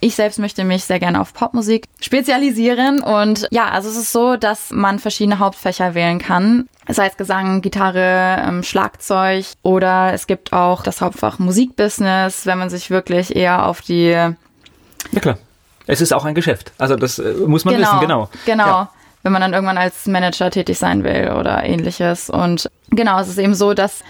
ich 0.02 0.16
selbst 0.16 0.38
möchte 0.38 0.64
mich 0.64 0.84
sehr 0.84 0.98
gerne 0.98 1.20
auf 1.20 1.32
Popmusik 1.32 1.86
spezialisieren 2.00 3.00
und 3.00 3.46
ja, 3.52 3.68
also 3.68 3.88
es 3.88 3.96
ist 3.96 4.12
so, 4.12 4.36
dass 4.36 4.70
man 4.72 4.98
verschiedene 4.98 5.38
Hauptfächer 5.38 5.94
wählen 5.94 6.18
kann. 6.18 6.68
Sei 6.88 7.06
es 7.06 7.16
Gesang, 7.16 7.62
Gitarre, 7.62 8.42
ähm, 8.46 8.64
Schlagzeug 8.64 9.46
oder 9.62 10.12
es 10.12 10.26
gibt 10.26 10.52
auch 10.52 10.82
das 10.82 11.00
Hauptfach 11.00 11.38
Musikbusiness, 11.38 12.46
wenn 12.46 12.58
man 12.58 12.68
sich 12.68 12.90
wirklich 12.90 13.36
eher 13.36 13.66
auf 13.66 13.80
die... 13.80 14.08
Ja 14.10 15.20
klar, 15.20 15.38
es 15.86 16.00
ist 16.00 16.12
auch 16.12 16.24
ein 16.24 16.34
Geschäft. 16.34 16.72
Also 16.78 16.96
das 16.96 17.20
äh, 17.20 17.34
muss 17.46 17.64
man 17.64 17.76
genau, 17.76 17.86
wissen, 17.86 18.00
genau. 18.00 18.28
Genau. 18.44 18.66
Ja 18.66 18.90
wenn 19.22 19.30
man 19.30 19.40
dann 19.40 19.52
irgendwann 19.52 19.78
als 19.78 20.06
Manager 20.06 20.50
tätig 20.50 20.78
sein 20.78 21.04
will 21.04 21.32
oder 21.38 21.62
ähnliches. 21.62 22.28
Und 22.28 22.68
genau, 22.90 23.20
es 23.20 23.28
ist 23.28 23.38
eben 23.38 23.54
so, 23.54 23.72
dass 23.72 24.02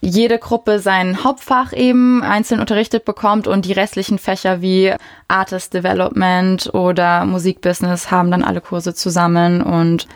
jede 0.00 0.38
Gruppe 0.38 0.78
sein 0.78 1.24
Hauptfach 1.24 1.72
eben 1.72 2.22
einzeln 2.22 2.60
unterrichtet 2.60 3.04
bekommt 3.04 3.46
und 3.46 3.64
die 3.64 3.72
restlichen 3.72 4.18
Fächer 4.18 4.62
wie 4.62 4.94
Artist 5.26 5.74
Development 5.74 6.72
oder 6.72 7.24
Musikbusiness 7.24 8.10
haben 8.10 8.30
dann 8.30 8.44
alle 8.44 8.60
Kurse 8.60 8.94
zusammen 8.94 9.62
und 9.62 10.06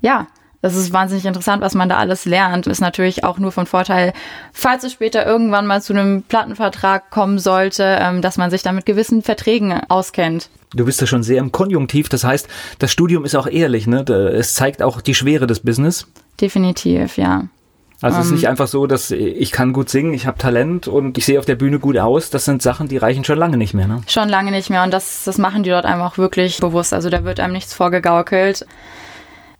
ja, 0.00 0.26
das 0.62 0.74
ist 0.74 0.92
wahnsinnig 0.92 1.26
interessant, 1.26 1.62
was 1.62 1.74
man 1.74 1.88
da 1.88 1.96
alles 1.96 2.24
lernt. 2.24 2.66
Ist 2.66 2.80
natürlich 2.80 3.24
auch 3.24 3.38
nur 3.38 3.52
von 3.52 3.66
Vorteil, 3.66 4.12
falls 4.52 4.82
es 4.84 4.92
später 4.92 5.24
irgendwann 5.24 5.66
mal 5.66 5.80
zu 5.80 5.92
einem 5.92 6.22
Plattenvertrag 6.22 7.10
kommen 7.10 7.38
sollte, 7.38 7.98
ähm, 8.00 8.20
dass 8.22 8.36
man 8.36 8.50
sich 8.50 8.62
da 8.62 8.72
mit 8.72 8.86
gewissen 8.86 9.22
Verträgen 9.22 9.72
auskennt. 9.88 10.48
Du 10.74 10.84
bist 10.84 11.00
ja 11.00 11.06
schon 11.06 11.22
sehr 11.22 11.38
im 11.38 11.52
Konjunktiv, 11.52 12.08
das 12.08 12.24
heißt, 12.24 12.48
das 12.80 12.90
Studium 12.90 13.24
ist 13.24 13.36
auch 13.36 13.46
ehrlich, 13.46 13.86
ne? 13.86 14.00
Es 14.00 14.54
zeigt 14.54 14.82
auch 14.82 15.00
die 15.00 15.14
Schwere 15.14 15.46
des 15.46 15.60
Business. 15.60 16.08
Definitiv, 16.40 17.16
ja. 17.16 17.44
Also 18.02 18.18
es 18.20 18.26
ist 18.26 18.32
nicht 18.32 18.44
ähm. 18.44 18.50
einfach 18.50 18.68
so, 18.68 18.86
dass 18.86 19.10
ich 19.10 19.52
kann 19.52 19.72
gut 19.72 19.88
singen, 19.88 20.12
ich 20.12 20.26
habe 20.26 20.38
Talent 20.38 20.86
und 20.86 21.16
ich 21.16 21.24
sehe 21.24 21.38
auf 21.38 21.46
der 21.46 21.54
Bühne 21.54 21.78
gut 21.78 21.96
aus. 21.98 22.30
Das 22.30 22.44
sind 22.44 22.62
Sachen, 22.62 22.88
die 22.88 22.98
reichen 22.98 23.24
schon 23.24 23.38
lange 23.38 23.56
nicht 23.56 23.74
mehr. 23.74 23.86
Ne? 23.86 24.02
Schon 24.06 24.28
lange 24.28 24.50
nicht 24.50 24.68
mehr 24.68 24.82
und 24.82 24.92
das, 24.92 25.24
das 25.24 25.38
machen 25.38 25.62
die 25.62 25.70
dort 25.70 25.86
einfach 25.86 26.18
wirklich 26.18 26.58
bewusst. 26.58 26.92
Also 26.92 27.08
da 27.08 27.24
wird 27.24 27.40
einem 27.40 27.54
nichts 27.54 27.72
vorgegaukelt. 27.72 28.66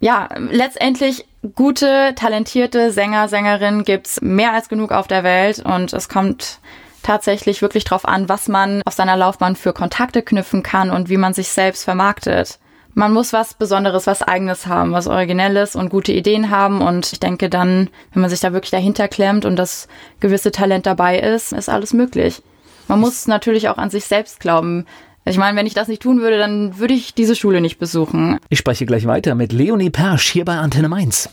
Ja, 0.00 0.28
letztendlich 0.50 1.26
gute, 1.54 2.14
talentierte 2.14 2.90
Sänger, 2.90 3.28
Sängerinnen 3.28 3.84
gibt's 3.84 4.20
mehr 4.20 4.52
als 4.52 4.68
genug 4.68 4.92
auf 4.92 5.06
der 5.06 5.24
Welt 5.24 5.60
und 5.64 5.94
es 5.94 6.10
kommt 6.10 6.58
tatsächlich 7.02 7.62
wirklich 7.62 7.84
drauf 7.84 8.06
an, 8.06 8.28
was 8.28 8.48
man 8.48 8.82
auf 8.84 8.92
seiner 8.92 9.16
Laufbahn 9.16 9.56
für 9.56 9.72
Kontakte 9.72 10.22
knüpfen 10.22 10.62
kann 10.62 10.90
und 10.90 11.08
wie 11.08 11.16
man 11.16 11.32
sich 11.32 11.48
selbst 11.48 11.84
vermarktet 11.84 12.58
man 12.96 13.12
muss 13.12 13.34
was 13.34 13.52
Besonderes, 13.52 14.06
was 14.06 14.22
Eigenes 14.22 14.66
haben, 14.66 14.92
was 14.92 15.06
Originelles 15.06 15.76
und 15.76 15.90
gute 15.90 16.12
Ideen 16.12 16.50
haben. 16.50 16.80
Und 16.80 17.12
ich 17.12 17.20
denke 17.20 17.50
dann, 17.50 17.90
wenn 18.12 18.22
man 18.22 18.30
sich 18.30 18.40
da 18.40 18.54
wirklich 18.54 18.70
dahinter 18.70 19.06
klemmt 19.06 19.44
und 19.44 19.56
das 19.56 19.86
gewisse 20.18 20.50
Talent 20.50 20.86
dabei 20.86 21.18
ist, 21.18 21.52
ist 21.52 21.68
alles 21.68 21.92
möglich. 21.92 22.42
Man 22.88 22.98
muss 22.98 23.26
natürlich 23.26 23.68
auch 23.68 23.76
an 23.76 23.90
sich 23.90 24.06
selbst 24.06 24.40
glauben. 24.40 24.86
Ich 25.26 25.36
meine, 25.36 25.58
wenn 25.58 25.66
ich 25.66 25.74
das 25.74 25.88
nicht 25.88 26.00
tun 26.00 26.20
würde, 26.20 26.38
dann 26.38 26.78
würde 26.78 26.94
ich 26.94 27.12
diese 27.12 27.36
Schule 27.36 27.60
nicht 27.60 27.78
besuchen. 27.78 28.38
Ich 28.48 28.58
spreche 28.58 28.86
gleich 28.86 29.06
weiter 29.06 29.34
mit 29.34 29.52
Leonie 29.52 29.90
Persch 29.90 30.30
hier 30.30 30.46
bei 30.46 30.56
Antenne 30.56 30.88
Mainz. 30.88 31.28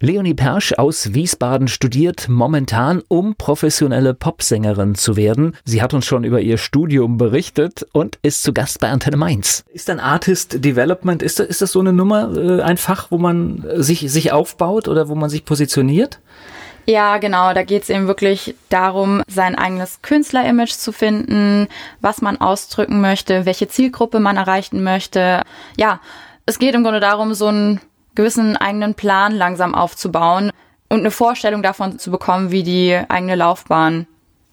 Leonie 0.00 0.34
Persch 0.34 0.74
aus 0.74 1.14
Wiesbaden 1.14 1.68
studiert 1.68 2.28
momentan, 2.28 3.02
um 3.08 3.34
professionelle 3.34 4.12
Popsängerin 4.12 4.94
zu 4.94 5.16
werden. 5.16 5.56
Sie 5.64 5.80
hat 5.80 5.94
uns 5.94 6.04
schon 6.04 6.22
über 6.22 6.42
ihr 6.42 6.58
Studium 6.58 7.16
berichtet 7.16 7.86
und 7.92 8.18
ist 8.20 8.42
zu 8.42 8.52
Gast 8.52 8.78
bei 8.80 8.90
Antenne 8.90 9.16
Mainz. 9.16 9.64
Ist 9.72 9.88
dann 9.88 9.98
Artist 9.98 10.62
Development, 10.62 11.22
ist 11.22 11.38
das, 11.38 11.46
ist 11.46 11.62
das 11.62 11.72
so 11.72 11.80
eine 11.80 11.94
Nummer, 11.94 12.36
äh, 12.36 12.60
ein 12.60 12.76
Fach, 12.76 13.10
wo 13.10 13.16
man 13.16 13.64
sich, 13.76 14.00
sich 14.12 14.32
aufbaut 14.32 14.86
oder 14.86 15.08
wo 15.08 15.14
man 15.14 15.30
sich 15.30 15.46
positioniert? 15.46 16.20
Ja, 16.84 17.16
genau. 17.16 17.54
Da 17.54 17.62
geht 17.62 17.84
es 17.84 17.88
eben 17.88 18.06
wirklich 18.06 18.54
darum, 18.68 19.22
sein 19.26 19.54
eigenes 19.54 20.02
Künstlerimage 20.02 20.76
zu 20.76 20.92
finden, 20.92 21.68
was 22.02 22.20
man 22.20 22.38
ausdrücken 22.38 23.00
möchte, 23.00 23.46
welche 23.46 23.66
Zielgruppe 23.66 24.20
man 24.20 24.36
erreichen 24.36 24.84
möchte. 24.84 25.42
Ja, 25.78 26.00
es 26.44 26.58
geht 26.58 26.74
im 26.74 26.84
Grunde 26.84 27.00
darum, 27.00 27.32
so 27.32 27.48
ein 27.48 27.80
gewissen 28.16 28.56
eigenen 28.56 28.94
Plan 28.94 29.32
langsam 29.32 29.74
aufzubauen 29.74 30.50
und 30.88 30.98
eine 30.98 31.10
Vorstellung 31.10 31.62
davon 31.62 31.98
zu 31.98 32.10
bekommen, 32.10 32.50
wie 32.50 32.62
die 32.62 32.98
eigene 33.08 33.36
Laufbahn 33.36 34.06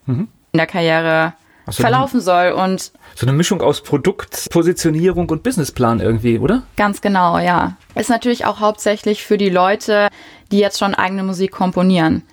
mhm. 0.05 0.27
in 0.51 0.57
der 0.57 0.67
Karriere 0.67 1.33
so 1.67 1.81
verlaufen 1.81 2.21
soll. 2.21 2.51
Und 2.51 2.91
so 3.15 3.25
eine 3.25 3.33
Mischung 3.33 3.61
aus 3.61 3.81
Produkt, 3.81 4.49
Positionierung 4.51 5.29
und 5.29 5.43
Businessplan 5.43 5.99
irgendwie, 5.99 6.39
oder? 6.39 6.63
Ganz 6.75 7.01
genau, 7.01 7.37
ja. 7.37 7.77
Ist 7.95 8.09
natürlich 8.09 8.45
auch 8.45 8.59
hauptsächlich 8.59 9.23
für 9.23 9.37
die 9.37 9.49
Leute, 9.49 10.09
die 10.51 10.59
jetzt 10.59 10.79
schon 10.79 10.95
eigene 10.95 11.23
Musik 11.23 11.51
komponieren. 11.51 12.23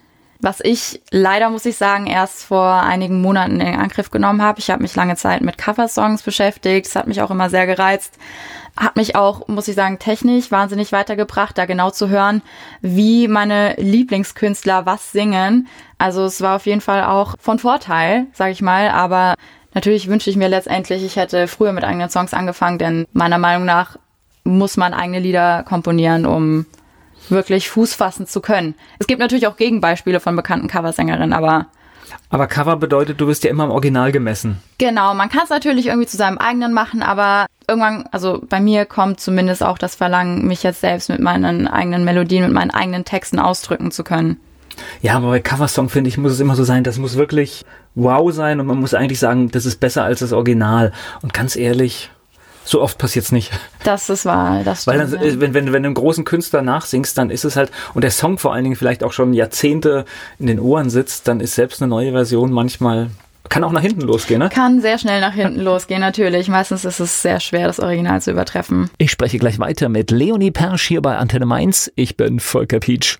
Was 0.42 0.60
ich 0.62 1.02
leider, 1.10 1.50
muss 1.50 1.66
ich 1.66 1.76
sagen, 1.76 2.06
erst 2.06 2.44
vor 2.44 2.82
einigen 2.82 3.20
Monaten 3.20 3.60
in 3.60 3.78
Angriff 3.78 4.10
genommen 4.10 4.40
habe. 4.40 4.58
Ich 4.58 4.70
habe 4.70 4.82
mich 4.82 4.96
lange 4.96 5.16
Zeit 5.16 5.42
mit 5.42 5.58
Coversongs 5.58 6.22
beschäftigt. 6.22 6.86
Das 6.86 6.96
hat 6.96 7.06
mich 7.06 7.20
auch 7.20 7.30
immer 7.30 7.50
sehr 7.50 7.66
gereizt. 7.66 8.14
Hat 8.76 8.96
mich 8.96 9.16
auch, 9.16 9.48
muss 9.48 9.68
ich 9.68 9.74
sagen, 9.74 9.98
technisch 9.98 10.50
wahnsinnig 10.50 10.92
weitergebracht, 10.92 11.56
da 11.58 11.66
genau 11.66 11.90
zu 11.90 12.08
hören, 12.08 12.42
wie 12.80 13.28
meine 13.28 13.74
Lieblingskünstler 13.76 14.86
was 14.86 15.12
singen. 15.12 15.68
Also 15.98 16.24
es 16.24 16.40
war 16.40 16.56
auf 16.56 16.66
jeden 16.66 16.80
Fall 16.80 17.04
auch 17.04 17.34
von 17.38 17.58
Vorteil, 17.58 18.26
sag 18.32 18.52
ich 18.52 18.62
mal, 18.62 18.88
aber 18.88 19.34
natürlich 19.74 20.08
wünsche 20.08 20.30
ich 20.30 20.36
mir 20.36 20.48
letztendlich, 20.48 21.04
ich 21.04 21.16
hätte 21.16 21.46
früher 21.46 21.72
mit 21.72 21.84
eigenen 21.84 22.10
Songs 22.10 22.34
angefangen, 22.34 22.78
denn 22.78 23.06
meiner 23.12 23.38
Meinung 23.38 23.64
nach 23.66 23.96
muss 24.44 24.76
man 24.76 24.94
eigene 24.94 25.20
Lieder 25.20 25.62
komponieren, 25.64 26.26
um 26.26 26.66
wirklich 27.28 27.68
Fuß 27.68 27.94
fassen 27.94 28.26
zu 28.26 28.40
können. 28.40 28.74
Es 28.98 29.06
gibt 29.06 29.20
natürlich 29.20 29.46
auch 29.46 29.56
Gegenbeispiele 29.56 30.20
von 30.20 30.34
bekannten 30.36 30.68
Coversängerinnen, 30.68 31.32
aber 31.32 31.66
aber 32.28 32.46
Cover 32.46 32.76
bedeutet, 32.76 33.20
du 33.20 33.26
wirst 33.26 33.44
ja 33.44 33.50
immer 33.50 33.64
im 33.64 33.70
Original 33.70 34.12
gemessen. 34.12 34.60
Genau, 34.78 35.14
man 35.14 35.28
kann 35.28 35.42
es 35.44 35.50
natürlich 35.50 35.86
irgendwie 35.86 36.06
zu 36.06 36.16
seinem 36.16 36.38
eigenen 36.38 36.72
machen, 36.72 37.02
aber 37.02 37.46
irgendwann, 37.70 38.04
also 38.10 38.42
bei 38.46 38.60
mir 38.60 38.84
kommt 38.84 39.20
zumindest 39.20 39.62
auch 39.62 39.78
das 39.78 39.94
Verlangen, 39.94 40.46
mich 40.46 40.62
jetzt 40.62 40.80
selbst 40.80 41.08
mit 41.08 41.20
meinen 41.20 41.68
eigenen 41.68 42.04
Melodien, 42.04 42.44
mit 42.44 42.52
meinen 42.52 42.70
eigenen 42.70 43.04
Texten 43.04 43.38
ausdrücken 43.38 43.90
zu 43.90 44.04
können. 44.04 44.38
Ja, 45.02 45.16
aber 45.16 45.28
bei 45.28 45.40
Coversong 45.40 45.88
finde 45.88 46.08
ich, 46.08 46.18
muss 46.18 46.32
es 46.32 46.40
immer 46.40 46.56
so 46.56 46.64
sein, 46.64 46.84
das 46.84 46.98
muss 46.98 47.16
wirklich 47.16 47.64
wow 47.94 48.32
sein 48.32 48.60
und 48.60 48.66
man 48.66 48.78
muss 48.78 48.94
eigentlich 48.94 49.18
sagen, 49.18 49.50
das 49.50 49.66
ist 49.66 49.80
besser 49.80 50.04
als 50.04 50.20
das 50.20 50.32
Original. 50.32 50.92
Und 51.22 51.32
ganz 51.32 51.56
ehrlich, 51.56 52.10
so 52.64 52.80
oft 52.80 52.98
passiert 52.98 53.24
es 53.24 53.32
nicht. 53.32 53.52
Das 53.84 54.10
ist 54.10 54.24
wahr, 54.24 54.62
das 54.64 54.82
stimmt, 54.82 54.98
Weil 54.98 55.06
dann, 55.06 55.24
ja. 55.24 55.40
wenn, 55.40 55.54
wenn, 55.54 55.72
wenn 55.72 55.82
du 55.82 55.88
einem 55.88 55.94
großen 55.94 56.24
Künstler 56.24 56.62
nachsingst, 56.62 57.16
dann 57.16 57.30
ist 57.30 57.44
es 57.44 57.56
halt, 57.56 57.70
und 57.94 58.02
der 58.02 58.10
Song 58.10 58.38
vor 58.38 58.52
allen 58.52 58.64
Dingen 58.64 58.76
vielleicht 58.76 59.02
auch 59.02 59.12
schon 59.12 59.32
Jahrzehnte 59.32 60.04
in 60.38 60.46
den 60.46 60.60
Ohren 60.60 60.90
sitzt, 60.90 61.28
dann 61.28 61.40
ist 61.40 61.54
selbst 61.54 61.82
eine 61.82 61.88
neue 61.88 62.12
Version 62.12 62.52
manchmal 62.52 63.10
kann 63.48 63.64
auch 63.64 63.72
nach 63.72 63.82
hinten 63.82 64.02
losgehen, 64.02 64.38
ne? 64.40 64.48
Kann 64.48 64.80
sehr 64.80 64.98
schnell 64.98 65.20
nach 65.20 65.34
hinten 65.34 65.60
losgehen, 65.60 66.00
natürlich. 66.00 66.48
Meistens 66.48 66.84
ist 66.84 67.00
es 67.00 67.22
sehr 67.22 67.40
schwer, 67.40 67.66
das 67.66 67.80
Original 67.80 68.20
zu 68.20 68.30
übertreffen. 68.30 68.90
Ich 68.98 69.10
spreche 69.10 69.38
gleich 69.38 69.58
weiter 69.58 69.88
mit 69.88 70.10
Leonie 70.10 70.50
Persch 70.50 70.86
hier 70.86 71.02
bei 71.02 71.16
Antenne 71.16 71.46
Mainz. 71.46 71.90
Ich 71.96 72.16
bin 72.16 72.40
Volker 72.40 72.80
Pietsch. 72.80 73.18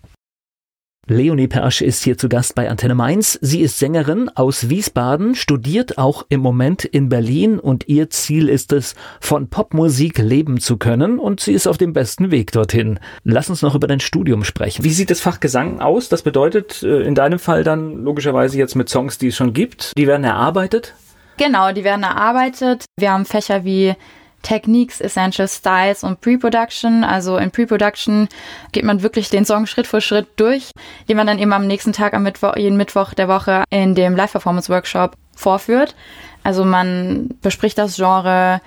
Leonie 1.06 1.48
Persch 1.48 1.80
ist 1.80 2.04
hier 2.04 2.16
zu 2.16 2.28
Gast 2.28 2.54
bei 2.54 2.70
Antenne 2.70 2.94
Mainz. 2.94 3.36
Sie 3.42 3.62
ist 3.62 3.80
Sängerin 3.80 4.30
aus 4.36 4.68
Wiesbaden, 4.68 5.34
studiert 5.34 5.98
auch 5.98 6.24
im 6.28 6.40
Moment 6.40 6.84
in 6.84 7.08
Berlin 7.08 7.58
und 7.58 7.88
ihr 7.88 8.10
Ziel 8.10 8.48
ist 8.48 8.72
es, 8.72 8.94
von 9.18 9.48
Popmusik 9.48 10.18
leben 10.18 10.60
zu 10.60 10.76
können 10.76 11.18
und 11.18 11.40
sie 11.40 11.52
ist 11.52 11.66
auf 11.66 11.78
dem 11.78 11.92
besten 11.92 12.30
Weg 12.30 12.52
dorthin. 12.52 13.00
Lass 13.24 13.50
uns 13.50 13.62
noch 13.62 13.74
über 13.74 13.88
dein 13.88 13.98
Studium 13.98 14.44
sprechen. 14.44 14.84
Wie 14.84 14.90
sieht 14.90 15.10
das 15.10 15.20
Fach 15.20 15.40
Gesang 15.40 15.80
aus? 15.80 16.08
Das 16.08 16.22
bedeutet 16.22 16.84
äh, 16.84 17.00
in 17.02 17.16
deinem 17.16 17.40
Fall 17.40 17.64
dann 17.64 18.04
logischerweise 18.04 18.56
jetzt 18.56 18.76
mit 18.76 18.88
Songs, 18.88 19.18
die 19.18 19.28
es 19.28 19.36
schon 19.36 19.52
gibt. 19.52 19.96
Die 19.98 20.06
werden 20.06 20.22
erarbeitet? 20.22 20.94
Genau, 21.38 21.72
die 21.72 21.82
werden 21.82 22.04
erarbeitet. 22.04 22.84
Wir 22.98 23.10
haben 23.10 23.24
Fächer 23.24 23.64
wie 23.64 23.94
Techniques, 24.42 25.00
Essential 25.00 25.48
Styles 25.48 26.02
und 26.02 26.20
Pre-Production. 26.20 27.04
Also 27.04 27.36
in 27.36 27.50
Pre-Production 27.50 28.28
geht 28.72 28.84
man 28.84 29.02
wirklich 29.02 29.30
den 29.30 29.44
Song 29.44 29.66
Schritt 29.66 29.86
für 29.86 30.00
Schritt 30.00 30.28
durch, 30.36 30.70
den 31.08 31.16
man 31.16 31.26
dann 31.26 31.38
eben 31.38 31.52
am 31.52 31.66
nächsten 31.66 31.92
Tag, 31.92 32.14
am 32.14 32.22
Mittwoch, 32.22 32.56
jeden 32.56 32.76
Mittwoch 32.76 33.14
der 33.14 33.28
Woche 33.28 33.64
in 33.70 33.94
dem 33.94 34.16
Live-Performance-Workshop 34.16 35.16
vorführt. 35.34 35.94
Also 36.42 36.64
man 36.64 37.30
bespricht 37.42 37.78
das 37.78 37.96
Genre, 37.96 38.60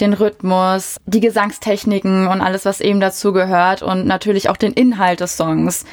den 0.00 0.12
Rhythmus, 0.12 0.96
die 1.06 1.20
Gesangstechniken 1.20 2.26
und 2.26 2.40
alles, 2.40 2.64
was 2.64 2.80
eben 2.80 3.00
dazu 3.00 3.32
gehört 3.32 3.82
und 3.82 4.06
natürlich 4.06 4.48
auch 4.48 4.56
den 4.56 4.72
Inhalt 4.72 5.20
des 5.20 5.36
Songs. 5.36 5.84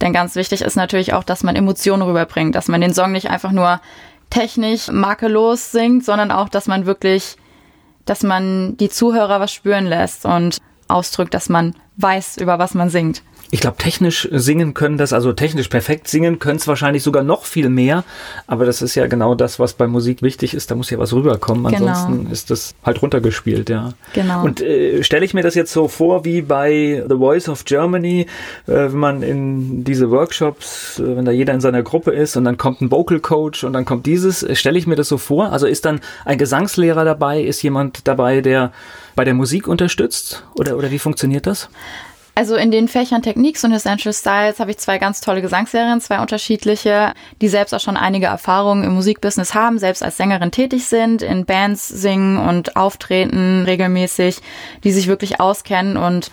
Denn 0.00 0.12
ganz 0.12 0.34
wichtig 0.34 0.62
ist 0.62 0.76
natürlich 0.76 1.12
auch, 1.12 1.24
dass 1.24 1.42
man 1.42 1.56
Emotionen 1.56 2.02
rüberbringt, 2.02 2.54
dass 2.54 2.68
man 2.68 2.80
den 2.80 2.94
Song 2.94 3.12
nicht 3.12 3.28
einfach 3.28 3.52
nur 3.52 3.80
technisch 4.30 4.88
makellos 4.90 5.72
singt, 5.72 6.04
sondern 6.04 6.30
auch, 6.30 6.48
dass 6.48 6.68
man 6.68 6.86
wirklich 6.86 7.36
dass 8.04 8.22
man 8.22 8.76
die 8.76 8.88
Zuhörer 8.88 9.40
was 9.40 9.52
spüren 9.52 9.86
lässt 9.86 10.24
und 10.24 10.58
ausdrückt, 10.88 11.34
dass 11.34 11.48
man 11.48 11.74
weiß, 11.96 12.38
über 12.38 12.58
was 12.58 12.74
man 12.74 12.90
singt. 12.90 13.22
Ich 13.52 13.60
glaube, 13.60 13.78
technisch 13.78 14.28
singen 14.30 14.74
können 14.74 14.96
das, 14.96 15.12
also 15.12 15.32
technisch 15.32 15.68
perfekt 15.68 16.06
singen 16.06 16.38
können 16.38 16.58
es 16.58 16.68
wahrscheinlich 16.68 17.02
sogar 17.02 17.24
noch 17.24 17.44
viel 17.44 17.68
mehr. 17.68 18.04
Aber 18.46 18.64
das 18.64 18.80
ist 18.80 18.94
ja 18.94 19.08
genau 19.08 19.34
das, 19.34 19.58
was 19.58 19.72
bei 19.72 19.88
Musik 19.88 20.22
wichtig 20.22 20.54
ist. 20.54 20.70
Da 20.70 20.76
muss 20.76 20.90
ja 20.90 20.98
was 20.98 21.12
rüberkommen. 21.12 21.72
Genau. 21.72 21.88
Ansonsten 21.88 22.30
ist 22.30 22.50
das 22.50 22.74
halt 22.84 23.02
runtergespielt, 23.02 23.68
ja. 23.68 23.92
Genau. 24.12 24.44
Und 24.44 24.60
äh, 24.60 25.02
stelle 25.02 25.24
ich 25.24 25.34
mir 25.34 25.42
das 25.42 25.56
jetzt 25.56 25.72
so 25.72 25.88
vor 25.88 26.24
wie 26.24 26.42
bei 26.42 27.04
The 27.08 27.16
Voice 27.16 27.48
of 27.48 27.64
Germany, 27.64 28.26
äh, 28.66 28.72
wenn 28.72 28.96
man 28.96 29.22
in 29.22 29.82
diese 29.82 30.10
Workshops, 30.10 31.00
äh, 31.00 31.16
wenn 31.16 31.24
da 31.24 31.32
jeder 31.32 31.52
in 31.52 31.60
seiner 31.60 31.82
Gruppe 31.82 32.12
ist 32.12 32.36
und 32.36 32.44
dann 32.44 32.56
kommt 32.56 32.80
ein 32.80 32.90
Vocal 32.90 33.18
Coach 33.18 33.64
und 33.64 33.72
dann 33.72 33.84
kommt 33.84 34.06
dieses, 34.06 34.44
äh, 34.44 34.54
stelle 34.54 34.78
ich 34.78 34.86
mir 34.86 34.96
das 34.96 35.08
so 35.08 35.18
vor. 35.18 35.52
Also 35.52 35.66
ist 35.66 35.84
dann 35.84 36.00
ein 36.24 36.38
Gesangslehrer 36.38 37.04
dabei, 37.04 37.42
ist 37.42 37.62
jemand 37.62 38.06
dabei, 38.06 38.42
der 38.42 38.72
bei 39.16 39.24
der 39.24 39.34
Musik 39.34 39.66
unterstützt? 39.66 40.44
Oder, 40.54 40.76
oder 40.76 40.90
wie 40.90 40.98
funktioniert 40.98 41.46
das? 41.46 41.68
Also 42.40 42.56
in 42.56 42.70
den 42.70 42.88
Fächern 42.88 43.20
Techniques 43.20 43.64
und 43.64 43.72
Essential 43.72 44.14
Styles 44.14 44.60
habe 44.60 44.70
ich 44.70 44.78
zwei 44.78 44.96
ganz 44.96 45.20
tolle 45.20 45.42
Gesangsserien, 45.42 46.00
zwei 46.00 46.22
unterschiedliche, 46.22 47.12
die 47.42 47.48
selbst 47.48 47.74
auch 47.74 47.80
schon 47.80 47.98
einige 47.98 48.28
Erfahrungen 48.28 48.82
im 48.82 48.94
Musikbusiness 48.94 49.52
haben, 49.52 49.78
selbst 49.78 50.02
als 50.02 50.16
Sängerin 50.16 50.50
tätig 50.50 50.86
sind, 50.86 51.20
in 51.20 51.44
Bands 51.44 51.86
singen 51.86 52.38
und 52.38 52.76
auftreten 52.76 53.64
regelmäßig, 53.66 54.40
die 54.84 54.90
sich 54.90 55.06
wirklich 55.06 55.38
auskennen 55.38 55.98
und 55.98 56.30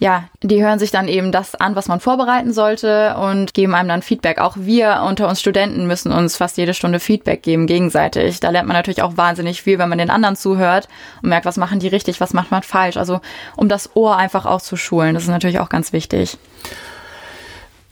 ja, 0.00 0.24
die 0.42 0.62
hören 0.62 0.78
sich 0.78 0.92
dann 0.92 1.08
eben 1.08 1.32
das 1.32 1.56
an, 1.56 1.74
was 1.74 1.88
man 1.88 1.98
vorbereiten 1.98 2.52
sollte 2.52 3.16
und 3.16 3.52
geben 3.52 3.74
einem 3.74 3.88
dann 3.88 4.02
Feedback. 4.02 4.38
Auch 4.38 4.56
wir 4.56 5.02
unter 5.06 5.28
uns 5.28 5.40
Studenten 5.40 5.86
müssen 5.88 6.12
uns 6.12 6.36
fast 6.36 6.56
jede 6.56 6.72
Stunde 6.72 7.00
Feedback 7.00 7.42
geben, 7.42 7.66
gegenseitig. 7.66 8.38
Da 8.38 8.50
lernt 8.50 8.68
man 8.68 8.76
natürlich 8.76 9.02
auch 9.02 9.16
wahnsinnig 9.16 9.60
viel, 9.60 9.78
wenn 9.78 9.88
man 9.88 9.98
den 9.98 10.10
anderen 10.10 10.36
zuhört 10.36 10.88
und 11.22 11.30
merkt, 11.30 11.46
was 11.46 11.56
machen 11.56 11.80
die 11.80 11.88
richtig, 11.88 12.20
was 12.20 12.32
macht 12.32 12.52
man 12.52 12.62
falsch. 12.62 12.96
Also 12.96 13.20
um 13.56 13.68
das 13.68 13.96
Ohr 13.96 14.16
einfach 14.16 14.46
auch 14.46 14.60
zu 14.60 14.76
schulen, 14.76 15.14
das 15.14 15.24
ist 15.24 15.30
natürlich 15.30 15.58
auch 15.58 15.68
ganz 15.68 15.92
wichtig. 15.92 16.38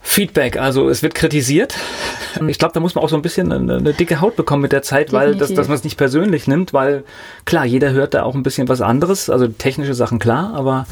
Feedback, 0.00 0.56
also 0.56 0.88
es 0.88 1.02
wird 1.02 1.16
kritisiert. 1.16 1.74
Ich 2.46 2.60
glaube, 2.60 2.72
da 2.72 2.78
muss 2.78 2.94
man 2.94 3.02
auch 3.02 3.08
so 3.08 3.16
ein 3.16 3.22
bisschen 3.22 3.50
eine, 3.50 3.78
eine 3.78 3.92
dicke 3.92 4.20
Haut 4.20 4.36
bekommen 4.36 4.62
mit 4.62 4.70
der 4.70 4.82
Zeit, 4.82 5.08
Definitiv. 5.08 5.32
weil 5.32 5.34
das, 5.36 5.52
dass 5.52 5.66
man 5.66 5.76
es 5.76 5.82
nicht 5.82 5.96
persönlich 5.96 6.46
nimmt, 6.46 6.72
weil 6.72 7.02
klar, 7.44 7.64
jeder 7.64 7.90
hört 7.90 8.14
da 8.14 8.22
auch 8.22 8.36
ein 8.36 8.44
bisschen 8.44 8.68
was 8.68 8.80
anderes, 8.80 9.28
also 9.28 9.48
technische 9.48 9.94
Sachen 9.94 10.20
klar, 10.20 10.54
aber 10.54 10.86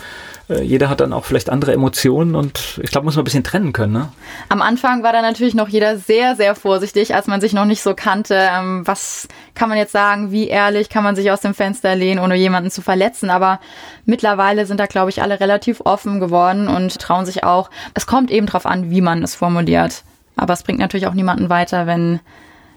jeder 0.49 0.91
hat 0.91 1.01
dann 1.01 1.13
auch 1.13 1.25
vielleicht 1.25 1.49
andere 1.49 1.73
Emotionen 1.73 2.35
und 2.35 2.79
ich 2.83 2.91
glaube, 2.91 3.07
muss 3.07 3.17
man 3.17 3.23
ein 3.23 3.25
bisschen 3.25 3.45
trennen 3.45 3.73
können. 3.73 3.93
Ne? 3.95 4.09
Am 4.51 4.61
Anfang 4.61 5.03
war 5.03 5.13
da 5.13 5.23
natürlich 5.23 5.55
noch 5.55 5.69
jeder 5.69 5.97
sehr, 5.97 6.37
sehr 6.37 6.55
vorsichtig, 6.55 7.15
als 7.15 7.27
man 7.27 7.41
sich 7.41 7.55
noch 7.55 7.65
nicht 7.65 7.83
so 7.83 7.95
kannte. 7.95 8.37
Ähm, 8.37 8.87
was 8.87 9.27
kann 9.55 9.71
man 9.71 9.79
jetzt 9.79 9.93
sagen? 9.93 10.31
Wie 10.31 10.49
ehrlich 10.49 10.91
kann 10.91 11.03
man 11.03 11.17
sich 11.17 11.31
aus 11.31 11.41
dem 11.41 11.55
Fenster 11.55 11.95
lehnen, 11.95 12.21
ohne 12.21 12.37
jemanden 12.37 12.71
zu 12.71 12.83
verletzen? 12.83 13.31
Aber 13.31 13.59
mittlerweile 14.05 14.67
sind 14.67 14.81
da, 14.81 14.87
glaube 14.87 15.11
ich, 15.11 15.23
alle 15.23 15.41
relativ 15.41 15.81
offen 15.85 16.21
geworden 16.21 16.69
und 16.69 16.99
trauen 16.99 17.25
sich 17.25 17.43
auch. 17.43 17.71
Es 17.95 18.07
kommt 18.07 18.31
eben 18.31 18.47
drauf 18.47 18.67
an, 18.67 18.91
wie 18.91 19.01
man 19.01 19.23
es 19.23 19.35
formuliert. 19.35 20.05
Aber 20.37 20.53
es 20.53 20.63
bringt 20.63 20.81
natürlich 20.81 21.07
auch 21.07 21.15
niemanden 21.15 21.49
weiter, 21.49 21.87
wenn 21.87 22.21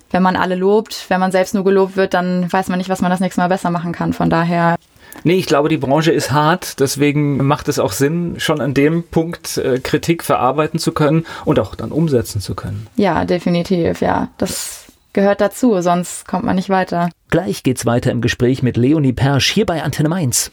wenn 0.09 0.23
man 0.23 0.37
alle 0.37 0.55
lobt, 0.55 1.05
wenn 1.09 1.19
man 1.19 1.33
selbst 1.33 1.53
nur 1.53 1.65
gelobt 1.65 1.97
wird, 1.97 2.13
dann 2.13 2.49
weiß 2.49 2.69
man 2.69 2.77
nicht, 2.77 2.89
was 2.89 3.01
man 3.01 3.11
das 3.11 3.19
nächste 3.19 3.41
Mal 3.41 3.49
besser 3.49 3.71
machen 3.71 3.91
kann. 3.91 4.13
Von 4.13 4.29
daher 4.29 4.77
Nee, 5.23 5.35
ich 5.35 5.45
glaube, 5.45 5.69
die 5.69 5.77
Branche 5.77 6.11
ist 6.11 6.31
hart, 6.31 6.79
deswegen 6.79 7.45
macht 7.45 7.67
es 7.67 7.79
auch 7.79 7.91
Sinn, 7.91 8.35
schon 8.37 8.61
an 8.61 8.73
dem 8.73 9.03
Punkt 9.03 9.57
äh, 9.57 9.79
Kritik 9.79 10.23
verarbeiten 10.23 10.79
zu 10.79 10.91
können 10.91 11.25
und 11.45 11.59
auch 11.59 11.75
dann 11.75 11.91
umsetzen 11.91 12.41
zu 12.41 12.55
können. 12.55 12.87
Ja, 12.95 13.25
definitiv, 13.25 14.01
ja. 14.01 14.29
Das 14.37 14.85
gehört 15.13 15.41
dazu, 15.41 15.81
sonst 15.81 16.27
kommt 16.27 16.43
man 16.43 16.55
nicht 16.55 16.69
weiter. 16.69 17.09
Gleich 17.29 17.63
geht's 17.63 17.85
weiter 17.85 18.11
im 18.11 18.21
Gespräch 18.21 18.63
mit 18.63 18.77
Leonie 18.77 19.13
Persch 19.13 19.51
hier 19.51 19.65
bei 19.65 19.83
Antenne 19.83 20.09
Mainz. 20.09 20.51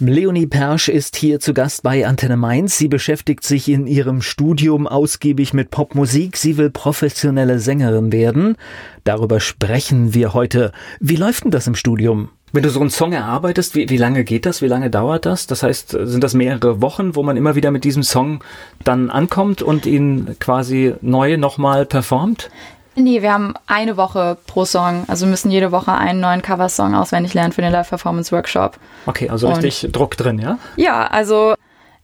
Leonie 0.00 0.48
Persch 0.48 0.88
ist 0.88 1.14
hier 1.14 1.38
zu 1.38 1.54
Gast 1.54 1.84
bei 1.84 2.04
Antenne 2.04 2.36
Mainz. 2.36 2.76
Sie 2.76 2.88
beschäftigt 2.88 3.44
sich 3.44 3.68
in 3.68 3.86
ihrem 3.86 4.22
Studium 4.22 4.88
ausgiebig 4.88 5.54
mit 5.54 5.70
Popmusik. 5.70 6.36
Sie 6.36 6.56
will 6.56 6.70
professionelle 6.70 7.60
Sängerin 7.60 8.10
werden. 8.10 8.56
Darüber 9.04 9.38
sprechen 9.38 10.12
wir 10.12 10.34
heute. 10.34 10.72
Wie 10.98 11.14
läuft 11.14 11.44
denn 11.44 11.52
das 11.52 11.68
im 11.68 11.76
Studium? 11.76 12.30
Wenn 12.52 12.64
du 12.64 12.70
so 12.70 12.80
einen 12.80 12.90
Song 12.90 13.12
erarbeitest, 13.12 13.76
wie, 13.76 13.88
wie 13.88 13.96
lange 13.96 14.24
geht 14.24 14.46
das? 14.46 14.62
Wie 14.62 14.66
lange 14.66 14.90
dauert 14.90 15.26
das? 15.26 15.46
Das 15.46 15.62
heißt, 15.62 15.96
sind 16.02 16.24
das 16.24 16.34
mehrere 16.34 16.82
Wochen, 16.82 17.14
wo 17.14 17.22
man 17.22 17.36
immer 17.36 17.54
wieder 17.54 17.70
mit 17.70 17.84
diesem 17.84 18.02
Song 18.02 18.42
dann 18.82 19.10
ankommt 19.10 19.62
und 19.62 19.86
ihn 19.86 20.34
quasi 20.40 20.94
neu 21.02 21.36
nochmal 21.36 21.86
performt? 21.86 22.50
Nee, 22.96 23.22
wir 23.22 23.32
haben 23.32 23.54
eine 23.66 23.96
Woche 23.96 24.36
pro 24.46 24.64
Song. 24.64 25.04
Also 25.08 25.26
wir 25.26 25.30
müssen 25.30 25.50
jede 25.50 25.72
Woche 25.72 25.92
einen 25.92 26.20
neuen 26.20 26.42
Coversong 26.42 26.94
auswendig 26.94 27.34
lernen 27.34 27.52
für 27.52 27.62
den 27.62 27.72
Live-Performance-Workshop. 27.72 28.78
Okay, 29.06 29.28
also 29.28 29.48
richtig 29.48 29.84
Und, 29.84 29.96
Druck 29.96 30.16
drin, 30.16 30.38
ja? 30.38 30.58
Ja, 30.76 31.06
also 31.06 31.54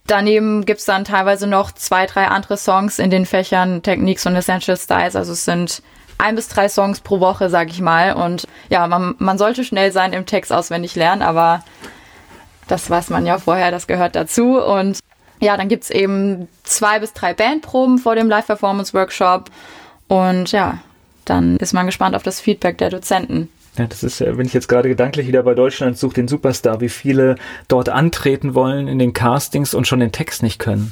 daneben 0.05 0.65
gibt's 0.65 0.85
dann 0.85 1.05
teilweise 1.05 1.47
noch 1.47 1.71
zwei, 1.71 2.05
drei 2.05 2.27
andere 2.27 2.57
Songs 2.57 2.99
in 2.99 3.09
den 3.09 3.25
Fächern 3.25 3.81
Techniques 3.83 4.25
und 4.25 4.35
Essential 4.35 4.77
Styles. 4.77 5.15
Also 5.15 5.31
es 5.31 5.45
sind 5.45 5.81
ein 6.17 6.35
bis 6.35 6.49
drei 6.49 6.69
Songs 6.69 6.99
pro 6.99 7.19
Woche, 7.19 7.49
sag 7.49 7.69
ich 7.69 7.81
mal. 7.81 8.13
Und 8.13 8.47
ja, 8.69 8.85
man, 8.87 9.15
man 9.17 9.37
sollte 9.37 9.63
schnell 9.63 9.91
sein 9.91 10.13
im 10.13 10.25
Text 10.25 10.51
auswendig 10.51 10.95
lernen, 10.95 11.21
aber 11.21 11.63
das 12.67 12.89
weiß 12.89 13.09
man 13.09 13.25
ja 13.25 13.37
vorher, 13.37 13.71
das 13.71 13.87
gehört 13.87 14.15
dazu. 14.15 14.59
Und 14.59 14.99
ja, 15.39 15.57
dann 15.57 15.67
gibt's 15.67 15.89
eben 15.89 16.47
zwei 16.63 16.99
bis 16.99 17.13
drei 17.13 17.33
Bandproben 17.33 17.97
vor 17.97 18.15
dem 18.15 18.29
Live-Performance-Workshop. 18.29 19.49
Und 20.11 20.51
ja, 20.51 20.79
dann 21.23 21.55
ist 21.55 21.71
man 21.71 21.85
gespannt 21.85 22.17
auf 22.17 22.23
das 22.23 22.41
Feedback 22.41 22.77
der 22.77 22.89
Dozenten. 22.89 23.47
Ja, 23.77 23.87
das 23.87 24.03
ist, 24.03 24.19
wenn 24.19 24.45
ich 24.45 24.53
jetzt 24.53 24.67
gerade 24.67 24.89
gedanklich 24.89 25.25
wieder 25.25 25.41
bei 25.41 25.53
Deutschland 25.53 25.97
suche, 25.97 26.15
den 26.15 26.27
Superstar, 26.27 26.81
wie 26.81 26.89
viele 26.89 27.37
dort 27.69 27.87
antreten 27.87 28.53
wollen 28.53 28.89
in 28.89 28.99
den 28.99 29.13
Castings 29.13 29.73
und 29.73 29.87
schon 29.87 30.01
den 30.01 30.11
Text 30.11 30.43
nicht 30.43 30.59
können. 30.59 30.91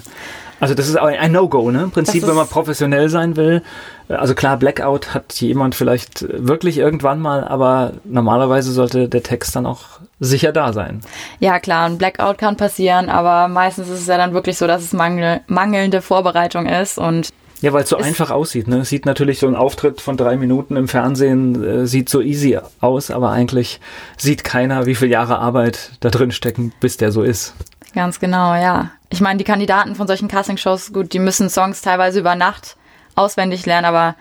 Also 0.61 0.73
das 0.73 0.87
ist 0.87 0.95
ein 0.95 1.33
No-Go, 1.33 1.69
ne? 1.69 1.83
Im 1.83 1.91
Prinzip, 1.91 2.25
wenn 2.25 2.35
man 2.35 2.47
professionell 2.47 3.09
sein 3.09 3.35
will. 3.35 3.61
Also 4.07 4.35
klar, 4.35 4.55
Blackout 4.55 5.13
hat 5.13 5.33
jemand 5.41 5.75
vielleicht 5.75 6.25
wirklich 6.29 6.77
irgendwann 6.77 7.19
mal, 7.19 7.45
aber 7.45 7.95
normalerweise 8.05 8.71
sollte 8.71 9.09
der 9.09 9.23
Text 9.23 9.53
dann 9.53 9.65
auch 9.65 9.99
sicher 10.21 10.53
da 10.53 10.71
sein. 10.71 11.01
Ja 11.41 11.59
klar, 11.59 11.87
ein 11.87 11.97
Blackout 11.97 12.37
kann 12.37 12.55
passieren, 12.55 13.09
aber 13.09 13.49
meistens 13.49 13.89
ist 13.89 13.99
es 13.99 14.07
ja 14.07 14.15
dann 14.15 14.33
wirklich 14.33 14.57
so, 14.57 14.65
dass 14.65 14.81
es 14.81 14.93
mangel 14.93 15.41
mangelnde 15.47 16.01
Vorbereitung 16.01 16.67
ist 16.67 16.97
und 16.97 17.33
ja, 17.61 17.73
weil 17.73 17.83
es 17.83 17.89
so 17.89 17.97
einfach 17.97 18.31
aussieht. 18.31 18.67
Ne? 18.67 18.85
Sieht 18.85 19.05
natürlich 19.05 19.39
so 19.39 19.47
ein 19.47 19.55
Auftritt 19.55 20.01
von 20.01 20.17
drei 20.17 20.37
Minuten 20.37 20.75
im 20.75 20.87
Fernsehen, 20.87 21.63
äh, 21.63 21.87
sieht 21.87 22.09
so 22.09 22.21
easy 22.21 22.57
aus, 22.79 23.11
aber 23.11 23.31
eigentlich 23.31 23.79
sieht 24.17 24.43
keiner, 24.43 24.85
wie 24.85 24.95
viele 24.95 25.11
Jahre 25.11 25.39
Arbeit 25.39 25.91
da 25.99 26.09
drin 26.09 26.31
stecken, 26.31 26.73
bis 26.79 26.97
der 26.97 27.11
so 27.11 27.23
ist. 27.23 27.53
Ganz 27.93 28.19
genau, 28.19 28.53
ja. 28.53 28.91
Ich 29.09 29.21
meine, 29.21 29.37
die 29.37 29.43
Kandidaten 29.43 29.95
von 29.95 30.07
solchen 30.07 30.27
Castingshows, 30.27 30.93
gut, 30.93 31.13
die 31.13 31.19
müssen 31.19 31.49
Songs 31.49 31.81
teilweise 31.81 32.19
über 32.19 32.35
Nacht 32.35 32.77
auswendig 33.15 33.65
lernen, 33.65 33.85
aber 33.85 34.15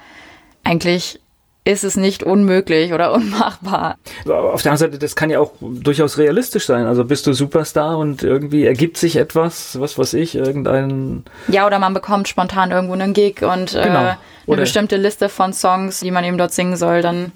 eigentlich 0.64 1.20
ist 1.68 1.84
es 1.84 1.96
nicht 1.98 2.22
unmöglich 2.22 2.94
oder 2.94 3.12
unmachbar. 3.14 3.98
Auf 4.26 4.62
der 4.62 4.72
anderen 4.72 4.76
Seite, 4.76 4.98
das 4.98 5.14
kann 5.16 5.28
ja 5.28 5.38
auch 5.38 5.52
durchaus 5.60 6.16
realistisch 6.16 6.66
sein. 6.66 6.86
Also 6.86 7.04
bist 7.04 7.26
du 7.26 7.34
Superstar 7.34 7.98
und 7.98 8.22
irgendwie 8.22 8.64
ergibt 8.64 8.96
sich 8.96 9.16
etwas, 9.16 9.78
was 9.78 9.98
weiß 9.98 10.14
ich, 10.14 10.34
irgendein. 10.34 11.24
Ja, 11.48 11.66
oder 11.66 11.78
man 11.78 11.92
bekommt 11.92 12.26
spontan 12.26 12.70
irgendwo 12.70 12.94
einen 12.94 13.12
Gig 13.12 13.42
und 13.42 13.74
äh, 13.74 13.82
genau. 13.82 13.98
äh, 13.98 13.98
eine 13.98 14.18
oder 14.46 14.62
bestimmte 14.62 14.96
Liste 14.96 15.28
von 15.28 15.52
Songs, 15.52 16.00
die 16.00 16.10
man 16.10 16.24
eben 16.24 16.38
dort 16.38 16.52
singen 16.52 16.76
soll. 16.76 17.02
Dann 17.02 17.32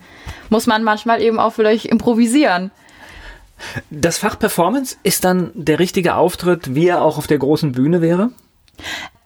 muss 0.49 0.67
man 0.67 0.83
manchmal 0.83 1.21
eben 1.21 1.39
auch 1.39 1.53
vielleicht 1.53 1.85
improvisieren. 1.85 2.71
Das 3.91 4.17
Fach 4.19 4.39
Performance 4.39 4.97
ist 5.03 5.25
dann 5.25 5.51
der 5.55 5.79
richtige 5.79 6.15
Auftritt, 6.15 6.75
wie 6.75 6.89
er 6.89 7.03
auch 7.03 7.19
auf 7.19 7.27
der 7.27 7.39
großen 7.39 7.73
Bühne 7.73 8.01
wäre? 8.01 8.31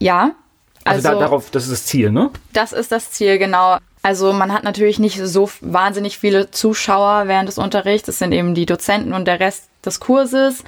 Ja. 0.01 0.33
Also, 0.85 1.09
also 1.09 1.21
da, 1.21 1.27
darauf, 1.27 1.51
das 1.51 1.65
ist 1.65 1.73
das 1.73 1.87
Ziel, 1.87 2.11
ne? 2.11 2.31
Das 2.53 2.73
ist 2.73 2.93
das 2.93 3.13
Ziel, 3.13 3.39
genau. 3.39 3.79
Also 4.07 4.33
man 4.33 4.53
hat 4.53 4.63
natürlich 4.63 5.01
nicht 5.01 5.19
so 5.21 5.51
wahnsinnig 5.61 6.17
viele 6.17 6.53
Zuschauer 6.53 7.27
während 7.27 7.49
des 7.49 7.59
Unterrichts. 7.59 8.07
Es 8.07 8.21
sind 8.21 8.31
eben 8.31 8.55
die 8.55 8.65
Dozenten 8.65 9.13
und 9.13 9.25
der 9.25 9.41
Rest 9.41 9.69
des 9.85 9.99
Kurses. 9.99 10.63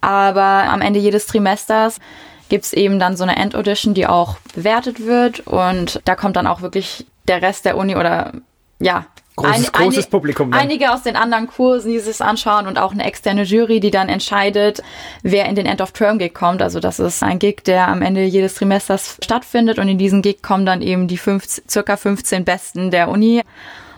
Aber 0.00 0.40
am 0.42 0.80
Ende 0.80 0.98
jedes 0.98 1.28
Trimesters 1.28 2.00
gibt 2.48 2.64
es 2.64 2.72
eben 2.72 2.98
dann 2.98 3.16
so 3.16 3.22
eine 3.22 3.36
Endaudition, 3.36 3.94
die 3.94 4.08
auch 4.08 4.38
bewertet 4.56 5.06
wird. 5.06 5.46
Und 5.46 6.00
da 6.04 6.16
kommt 6.16 6.34
dann 6.34 6.48
auch 6.48 6.62
wirklich 6.62 7.06
der 7.28 7.42
Rest 7.42 7.64
der 7.64 7.76
Uni 7.76 7.94
oder 7.94 8.32
ja, 8.80 9.06
Großes, 9.40 9.74
ein, 9.74 9.84
großes 9.84 10.04
ein, 10.06 10.10
Publikum. 10.10 10.50
Dann. 10.50 10.60
Einige 10.60 10.92
aus 10.92 11.02
den 11.02 11.16
anderen 11.16 11.46
Kursen, 11.46 11.90
die 11.90 11.98
sich 11.98 12.20
anschauen 12.20 12.66
und 12.66 12.78
auch 12.78 12.92
eine 12.92 13.04
externe 13.04 13.42
Jury, 13.42 13.80
die 13.80 13.90
dann 13.90 14.08
entscheidet, 14.08 14.82
wer 15.22 15.46
in 15.46 15.54
den 15.54 15.66
End-of-Term-Gig 15.66 16.34
kommt. 16.34 16.62
Also 16.62 16.80
das 16.80 16.98
ist 16.98 17.22
ein 17.22 17.38
Gig, 17.38 17.62
der 17.64 17.88
am 17.88 18.02
Ende 18.02 18.24
jedes 18.24 18.54
Trimesters 18.54 19.18
stattfindet 19.22 19.78
und 19.78 19.88
in 19.88 19.98
diesen 19.98 20.22
Gig 20.22 20.42
kommen 20.42 20.66
dann 20.66 20.82
eben 20.82 21.08
die 21.08 21.18
fünf, 21.18 21.44
circa 21.68 21.96
15 21.96 22.44
Besten 22.44 22.90
der 22.90 23.08
Uni 23.08 23.42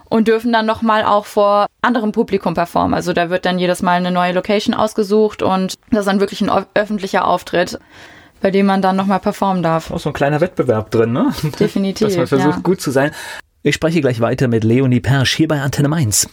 und 0.08 0.28
dürfen 0.28 0.52
dann 0.52 0.66
nochmal 0.66 1.04
auch 1.04 1.24
vor 1.24 1.66
anderem 1.80 2.12
Publikum 2.12 2.54
performen. 2.54 2.94
Also 2.94 3.12
da 3.12 3.30
wird 3.30 3.46
dann 3.46 3.58
jedes 3.58 3.82
Mal 3.82 3.92
eine 3.92 4.10
neue 4.10 4.32
Location 4.32 4.74
ausgesucht 4.74 5.42
und 5.42 5.74
das 5.90 6.00
ist 6.00 6.06
dann 6.06 6.20
wirklich 6.20 6.42
ein 6.42 6.50
öffentlicher 6.74 7.26
Auftritt 7.26 7.78
bei 8.42 8.50
dem 8.50 8.66
man 8.66 8.82
dann 8.82 8.96
nochmal 8.96 9.20
performen 9.20 9.62
darf. 9.62 9.90
Auch 9.90 10.00
so 10.00 10.10
ein 10.10 10.12
kleiner 10.12 10.40
Wettbewerb 10.40 10.90
drin, 10.90 11.12
ne? 11.12 11.32
Definitiv. 11.58 12.08
Dass 12.08 12.16
man 12.16 12.26
versucht, 12.26 12.56
ja. 12.56 12.60
gut 12.60 12.80
zu 12.80 12.90
sein. 12.90 13.12
Ich 13.64 13.76
spreche 13.76 14.00
gleich 14.00 14.18
weiter 14.18 14.48
mit 14.48 14.64
Leonie 14.64 14.98
Persch 14.98 15.36
hier 15.36 15.46
bei 15.46 15.60
Antenne 15.60 15.88
Mainz. 15.88 16.28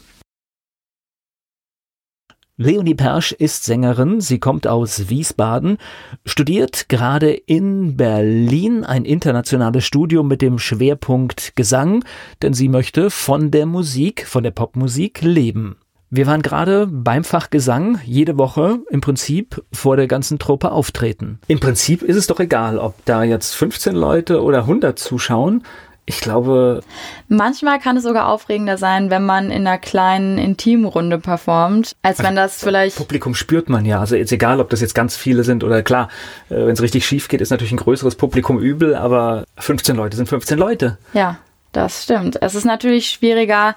Leonie 2.58 2.96
Persch 2.96 3.34
ist 3.34 3.66
Sängerin, 3.66 4.20
sie 4.20 4.40
kommt 4.40 4.66
aus 4.66 5.10
Wiesbaden, 5.10 5.78
studiert 6.26 6.90
gerade 6.90 7.32
in 7.32 7.96
Berlin 7.96 8.84
ein 8.84 9.06
internationales 9.06 9.86
Studium 9.86 10.28
mit 10.28 10.42
dem 10.42 10.58
Schwerpunkt 10.58 11.56
Gesang, 11.56 12.04
denn 12.42 12.56
sie 12.56 12.68
möchte 12.68 13.12
von 13.12 13.52
der 13.52 13.68
Musik, 13.68 14.26
von 14.26 14.44
der 14.44 14.52
Popmusik 14.52 15.22
leben. 15.22 15.78
Wir 16.12 16.26
waren 16.26 16.42
gerade 16.42 16.88
beim 16.88 17.24
Fach 17.24 17.52
Gesang 17.52 18.00
jede 18.04 18.40
Woche 18.40 18.80
im 18.90 19.00
Prinzip 19.00 19.64
vor 19.72 19.96
der 19.96 20.08
ganzen 20.08 20.40
Truppe 20.40 20.72
auftreten. 20.72 21.40
Im 21.48 21.60
Prinzip 21.60 22.02
ist 22.02 22.16
es 22.16 22.26
doch 22.26 22.40
egal, 22.40 22.80
ob 22.80 22.96
da 23.06 23.24
jetzt 23.24 23.54
15 23.54 23.94
Leute 23.94 24.42
oder 24.42 24.62
100 24.62 24.98
zuschauen. 24.98 25.64
Ich 26.10 26.22
glaube. 26.22 26.82
Manchmal 27.28 27.80
kann 27.80 27.96
es 27.96 28.04
sogar 28.04 28.30
aufregender 28.30 28.80
sein, 28.80 29.12
wenn 29.12 29.24
man 29.24 29.52
in 29.52 29.68
einer 29.68 29.78
kleinen 29.78 30.40
Intimrunde 30.40 31.20
performt, 31.20 31.96
als 32.02 32.18
also 32.18 32.28
wenn 32.28 32.36
das 32.36 32.64
vielleicht. 32.64 32.98
Publikum 32.98 33.36
spürt 33.36 33.70
man 33.70 33.86
ja. 33.86 34.00
Also 34.00 34.16
jetzt 34.16 34.32
egal, 34.32 34.60
ob 34.60 34.72
das 34.72 34.82
jetzt 34.82 34.96
ganz 34.96 35.16
viele 35.16 35.44
sind 35.44 35.64
oder 35.64 35.84
klar, 35.84 36.10
äh, 36.50 36.56
wenn 36.56 36.72
es 36.72 36.82
richtig 36.82 37.06
schief 37.06 37.28
geht, 37.28 37.42
ist 37.42 37.52
natürlich 37.52 37.74
ein 37.74 37.78
größeres 37.78 38.16
Publikum 38.16 38.58
übel, 38.58 38.96
aber 38.96 39.46
15 39.60 39.96
Leute 39.96 40.18
sind 40.18 40.28
15 40.28 40.58
Leute. 40.58 40.98
Ja, 41.14 41.38
das 41.74 42.06
stimmt. 42.06 42.42
Es 42.42 42.56
ist 42.56 42.66
natürlich 42.66 43.12
schwieriger, 43.12 43.76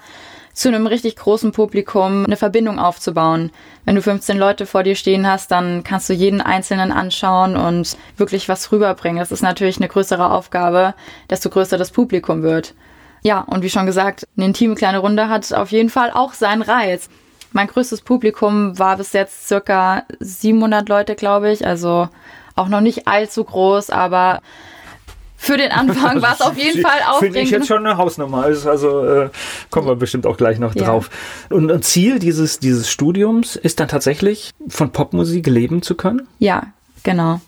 zu 0.52 0.68
einem 0.68 0.86
richtig 0.86 1.16
großen 1.16 1.52
Publikum 1.52 2.24
eine 2.26 2.36
Verbindung 2.36 2.78
aufzubauen. 2.78 3.50
Wenn 3.84 3.94
du 3.94 4.02
15 4.02 4.38
Leute 4.38 4.66
vor 4.66 4.82
dir 4.82 4.94
stehen 4.94 5.26
hast, 5.26 5.50
dann 5.50 5.82
kannst 5.82 6.08
du 6.08 6.12
jeden 6.12 6.40
Einzelnen 6.40 6.92
anschauen 6.92 7.56
und 7.56 7.96
wirklich 8.16 8.48
was 8.48 8.70
rüberbringen. 8.70 9.18
Das 9.18 9.32
ist 9.32 9.42
natürlich 9.42 9.78
eine 9.78 9.88
größere 9.88 10.30
Aufgabe, 10.30 10.94
desto 11.30 11.48
größer 11.48 11.78
das 11.78 11.90
Publikum 11.90 12.42
wird. 12.42 12.74
Ja, 13.22 13.40
und 13.40 13.62
wie 13.62 13.70
schon 13.70 13.86
gesagt, 13.86 14.26
eine 14.36 14.46
intime 14.46 14.74
kleine 14.74 14.98
Runde 14.98 15.28
hat 15.28 15.52
auf 15.52 15.70
jeden 15.70 15.90
Fall 15.90 16.10
auch 16.12 16.34
seinen 16.34 16.62
Reiz. 16.62 17.08
Mein 17.52 17.68
größtes 17.68 18.02
Publikum 18.02 18.78
war 18.78 18.96
bis 18.96 19.12
jetzt 19.12 19.46
circa 19.46 20.04
700 20.20 20.88
Leute, 20.88 21.14
glaube 21.14 21.50
ich. 21.52 21.66
Also 21.66 22.08
auch 22.56 22.68
noch 22.68 22.80
nicht 22.80 23.06
allzu 23.06 23.44
groß, 23.44 23.90
aber 23.90 24.40
für 25.42 25.56
den 25.56 25.72
Anfang 25.72 26.22
war 26.22 26.34
es 26.34 26.40
auf 26.40 26.56
jeden 26.56 26.82
Fall 26.82 27.00
aufregend. 27.04 27.34
Finde 27.34 27.40
ich 27.40 27.50
jetzt 27.50 27.66
schon 27.66 27.84
eine 27.84 27.96
Hausnummer. 27.96 28.44
Also, 28.44 28.70
also 28.70 29.04
äh, 29.04 29.30
kommen 29.70 29.88
wir 29.88 29.96
bestimmt 29.96 30.24
auch 30.24 30.36
gleich 30.36 30.60
noch 30.60 30.76
ja. 30.76 30.84
drauf. 30.84 31.10
Und, 31.50 31.72
und 31.72 31.84
Ziel 31.84 32.20
dieses, 32.20 32.60
dieses 32.60 32.88
Studiums 32.88 33.56
ist 33.56 33.80
dann 33.80 33.88
tatsächlich, 33.88 34.52
von 34.68 34.92
Popmusik 34.92 35.48
leben 35.48 35.82
zu 35.82 35.96
können? 35.96 36.28
Ja, 36.38 36.68
genau. 37.02 37.40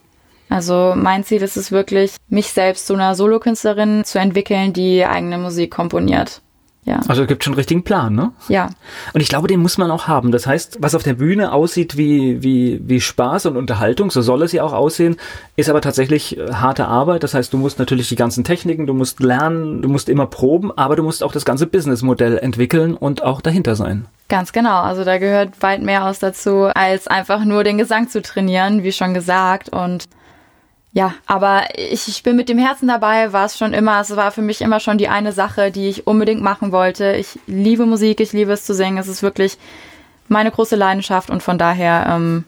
Also 0.48 0.94
mein 0.96 1.22
Ziel 1.22 1.40
ist 1.42 1.56
es 1.56 1.70
wirklich, 1.70 2.16
mich 2.28 2.48
selbst 2.48 2.88
zu 2.88 2.94
einer 2.94 3.14
Solokünstlerin 3.14 4.02
zu 4.04 4.18
entwickeln, 4.18 4.72
die 4.72 5.06
eigene 5.06 5.38
Musik 5.38 5.70
komponiert. 5.70 6.42
Ja. 6.84 7.00
Also 7.08 7.22
es 7.22 7.28
gibt 7.28 7.42
schon 7.42 7.52
einen 7.52 7.58
richtigen 7.58 7.82
Plan, 7.82 8.14
ne? 8.14 8.32
Ja. 8.48 8.68
Und 9.14 9.20
ich 9.22 9.28
glaube, 9.28 9.48
den 9.48 9.60
muss 9.60 9.78
man 9.78 9.90
auch 9.90 10.06
haben. 10.06 10.32
Das 10.32 10.46
heißt, 10.46 10.78
was 10.80 10.94
auf 10.94 11.02
der 11.02 11.14
Bühne 11.14 11.52
aussieht 11.52 11.96
wie, 11.96 12.42
wie, 12.42 12.80
wie 12.84 13.00
Spaß 13.00 13.46
und 13.46 13.56
Unterhaltung, 13.56 14.10
so 14.10 14.20
soll 14.20 14.42
es 14.42 14.52
ja 14.52 14.62
auch 14.64 14.74
aussehen, 14.74 15.16
ist 15.56 15.70
aber 15.70 15.80
tatsächlich 15.80 16.36
äh, 16.36 16.52
harte 16.52 16.86
Arbeit. 16.86 17.22
Das 17.22 17.32
heißt, 17.32 17.52
du 17.52 17.56
musst 17.56 17.78
natürlich 17.78 18.08
die 18.10 18.16
ganzen 18.16 18.44
Techniken, 18.44 18.86
du 18.86 18.92
musst 18.92 19.20
lernen, 19.20 19.80
du 19.80 19.88
musst 19.88 20.10
immer 20.10 20.26
proben, 20.26 20.76
aber 20.76 20.94
du 20.94 21.02
musst 21.02 21.22
auch 21.22 21.32
das 21.32 21.46
ganze 21.46 21.66
Businessmodell 21.66 22.36
entwickeln 22.38 22.94
und 22.94 23.22
auch 23.22 23.40
dahinter 23.40 23.76
sein. 23.76 24.06
Ganz 24.28 24.52
genau. 24.52 24.82
Also 24.82 25.04
da 25.04 25.18
gehört 25.18 25.62
weit 25.62 25.82
mehr 25.82 26.04
aus 26.04 26.18
dazu, 26.18 26.64
als 26.74 27.06
einfach 27.06 27.44
nur 27.44 27.64
den 27.64 27.78
Gesang 27.78 28.08
zu 28.08 28.20
trainieren, 28.20 28.82
wie 28.82 28.92
schon 28.92 29.14
gesagt. 29.14 29.70
Und 29.70 30.04
ja, 30.94 31.12
aber 31.26 31.64
ich, 31.74 32.06
ich 32.06 32.22
bin 32.22 32.36
mit 32.36 32.48
dem 32.48 32.56
Herzen 32.56 32.86
dabei, 32.86 33.32
war 33.32 33.46
es 33.46 33.58
schon 33.58 33.74
immer. 33.74 34.00
Es 34.00 34.14
war 34.14 34.30
für 34.30 34.42
mich 34.42 34.60
immer 34.60 34.78
schon 34.78 34.96
die 34.96 35.08
eine 35.08 35.32
Sache, 35.32 35.72
die 35.72 35.88
ich 35.88 36.06
unbedingt 36.06 36.40
machen 36.40 36.70
wollte. 36.70 37.14
Ich 37.14 37.40
liebe 37.48 37.84
Musik, 37.84 38.20
ich 38.20 38.32
liebe 38.32 38.52
es 38.52 38.64
zu 38.64 38.74
singen. 38.74 38.96
Es 38.96 39.08
ist 39.08 39.20
wirklich 39.20 39.58
meine 40.28 40.52
große 40.52 40.76
Leidenschaft 40.76 41.30
und 41.30 41.42
von 41.42 41.58
daher. 41.58 42.06
Ähm, 42.08 42.44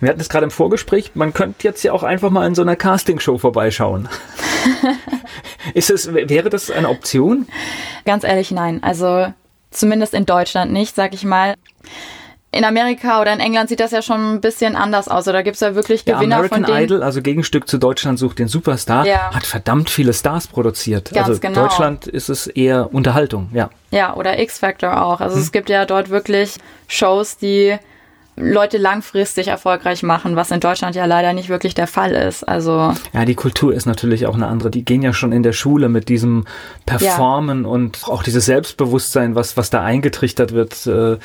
wir 0.00 0.10
hatten 0.10 0.20
es 0.20 0.28
gerade 0.28 0.44
im 0.44 0.50
Vorgespräch, 0.50 1.12
man 1.14 1.32
könnte 1.32 1.66
jetzt 1.66 1.82
ja 1.82 1.92
auch 1.92 2.02
einfach 2.02 2.28
mal 2.28 2.46
in 2.46 2.54
so 2.54 2.60
einer 2.60 2.76
Castingshow 2.76 3.38
vorbeischauen. 3.38 4.10
ist 5.74 5.88
es, 5.88 6.12
wäre 6.12 6.50
das 6.50 6.70
eine 6.70 6.90
Option? 6.90 7.48
Ganz 8.04 8.24
ehrlich, 8.24 8.50
nein. 8.50 8.82
Also 8.82 9.32
zumindest 9.70 10.12
in 10.12 10.26
Deutschland 10.26 10.70
nicht, 10.70 10.94
sag 10.94 11.14
ich 11.14 11.24
mal 11.24 11.54
in 12.54 12.64
Amerika 12.64 13.20
oder 13.20 13.32
in 13.32 13.40
England 13.40 13.68
sieht 13.68 13.80
das 13.80 13.90
ja 13.90 14.02
schon 14.02 14.34
ein 14.34 14.40
bisschen 14.40 14.76
anders 14.76 15.08
aus. 15.08 15.24
Da 15.24 15.42
gibt 15.42 15.56
es 15.56 15.60
ja 15.60 15.74
wirklich 15.74 16.04
Gewinner 16.04 16.22
ja, 16.22 16.36
American 16.36 16.64
von 16.64 16.74
denen. 16.74 16.84
Idol, 16.84 17.02
also 17.02 17.20
Gegenstück 17.22 17.68
zu 17.68 17.78
Deutschland 17.78 18.18
sucht 18.18 18.38
den 18.38 18.48
Superstar, 18.48 19.06
ja. 19.06 19.34
hat 19.34 19.44
verdammt 19.44 19.90
viele 19.90 20.12
Stars 20.12 20.46
produziert. 20.46 21.10
Ganz 21.12 21.28
also 21.28 21.40
genau. 21.40 21.62
Deutschland 21.62 22.06
ist 22.06 22.28
es 22.28 22.46
eher 22.46 22.92
Unterhaltung, 22.94 23.48
ja. 23.52 23.70
Ja, 23.90 24.14
oder 24.14 24.38
X-Factor 24.38 25.02
auch. 25.02 25.20
Also 25.20 25.36
hm. 25.36 25.42
es 25.42 25.52
gibt 25.52 25.68
ja 25.68 25.84
dort 25.84 26.10
wirklich 26.10 26.56
Shows, 26.88 27.36
die 27.36 27.76
Leute 28.36 28.78
langfristig 28.78 29.48
erfolgreich 29.48 30.02
machen, 30.02 30.34
was 30.34 30.50
in 30.50 30.58
Deutschland 30.58 30.96
ja 30.96 31.04
leider 31.04 31.32
nicht 31.32 31.48
wirklich 31.48 31.74
der 31.74 31.86
Fall 31.86 32.12
ist. 32.12 32.42
Also 32.42 32.92
ja, 33.12 33.24
die 33.24 33.36
Kultur 33.36 33.72
ist 33.72 33.86
natürlich 33.86 34.26
auch 34.26 34.34
eine 34.34 34.48
andere. 34.48 34.70
Die 34.70 34.84
gehen 34.84 35.02
ja 35.02 35.12
schon 35.12 35.30
in 35.30 35.44
der 35.44 35.52
Schule 35.52 35.88
mit 35.88 36.08
diesem 36.08 36.44
Performen 36.84 37.62
ja. 37.62 37.68
und 37.68 38.00
auch 38.04 38.24
dieses 38.24 38.46
Selbstbewusstsein, 38.46 39.36
was 39.36 39.56
was 39.56 39.70
da 39.70 39.84
eingetrichtert 39.84 40.52
wird. 40.52 40.86
Äh, 40.86 41.18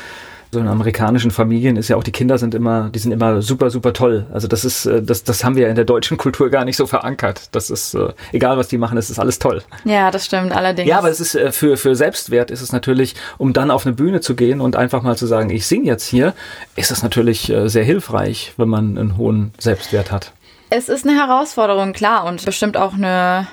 So 0.51 0.59
in 0.59 0.67
amerikanischen 0.67 1.29
Familien 1.29 1.75
ist 1.75 1.89
ja 1.89 1.95
auch, 1.95 2.03
die 2.03 2.12
Kinder 2.12 2.39
sind 2.39 2.55
immer, 2.55 2.89
die 2.89 2.97
sind 2.97 3.12
immer 3.12 3.43
super, 3.43 3.69
super 3.69 3.93
toll. 3.93 4.25
Also 4.33 4.47
das 4.47 4.65
ist, 4.65 4.88
äh, 4.88 5.03
das, 5.03 5.23
das 5.23 5.43
haben 5.43 5.55
wir 5.55 5.69
in 5.69 5.75
der 5.75 5.85
deutschen 5.85 6.17
Kultur 6.17 6.49
gar 6.49 6.65
nicht 6.65 6.75
so 6.75 6.88
verankert. 6.88 7.49
Das 7.51 7.69
ist, 7.69 7.93
äh, 7.93 8.13
egal 8.31 8.57
was 8.57 8.67
die 8.67 8.79
machen, 8.79 8.97
es 8.97 9.12
ist 9.12 9.19
alles 9.19 9.38
toll. 9.38 9.62
Ja, 9.85 10.09
das 10.09 10.25
stimmt 10.25 10.51
allerdings. 10.51 10.89
Ja, 10.89 10.97
aber 10.97 11.09
es 11.09 11.19
ist 11.19 11.35
äh, 11.35 11.51
für, 11.51 11.77
für 11.77 11.95
Selbstwert 11.95 12.49
ist 12.49 12.62
es 12.62 12.71
natürlich, 12.71 13.13
um 13.38 13.53
dann 13.53 13.69
auf 13.69 13.85
eine 13.85 13.93
Bühne 13.93 14.21
zu 14.21 14.33
gehen 14.33 14.59
und 14.59 14.75
einfach 14.75 15.03
mal 15.03 15.15
zu 15.15 15.27
sagen, 15.27 15.51
ich 15.51 15.67
singe 15.67 15.85
jetzt 15.85 16.07
hier, 16.07 16.33
ist 16.75 16.89
es 16.89 17.03
natürlich 17.03 17.53
sehr 17.65 17.83
hilfreich, 17.83 18.53
wenn 18.57 18.69
man 18.69 18.97
einen 18.97 19.17
hohen 19.17 19.53
Selbstwert 19.59 20.12
hat. 20.12 20.33
Es 20.71 20.89
ist 20.89 21.07
eine 21.07 21.17
Herausforderung, 21.17 21.93
klar, 21.93 22.25
und 22.25 22.43
bestimmt 22.45 22.77
auch 22.77 22.93
eine 22.93 23.47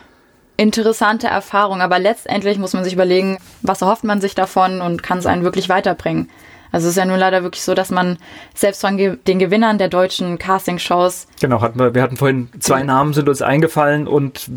interessante 0.57 1.27
Erfahrung. 1.27 1.81
Aber 1.81 1.99
letztendlich 1.99 2.59
muss 2.59 2.73
man 2.73 2.85
sich 2.85 2.93
überlegen, 2.93 3.39
was 3.63 3.83
erhofft 3.83 4.05
man 4.05 4.21
sich 4.21 4.35
davon 4.35 4.81
und 4.81 5.03
kann 5.03 5.19
es 5.19 5.27
einen 5.27 5.45
wirklich 5.45 5.69
weiterbringen. 5.69 6.31
Also 6.73 6.87
es 6.87 6.93
ist 6.93 6.97
ja 6.97 7.05
nun 7.05 7.19
leider 7.19 7.43
wirklich 7.43 7.63
so, 7.63 7.75
dass 7.75 7.91
man 7.91 8.19
selbst 8.55 8.81
von 8.81 8.97
den 8.97 9.39
Gewinnern 9.39 9.79
der 9.79 9.89
deutschen 9.89 10.39
Castingshows. 10.39 11.27
Genau, 11.41 11.61
hatten 11.61 11.79
wir, 11.79 11.95
wir 11.95 12.03
hatten 12.03 12.17
vorhin 12.17 12.49
zwei 12.61 12.83
Namen 12.83 13.13
sind 13.15 13.29
uns 13.29 13.43
eingefallen 13.43 14.07
und 14.07 14.49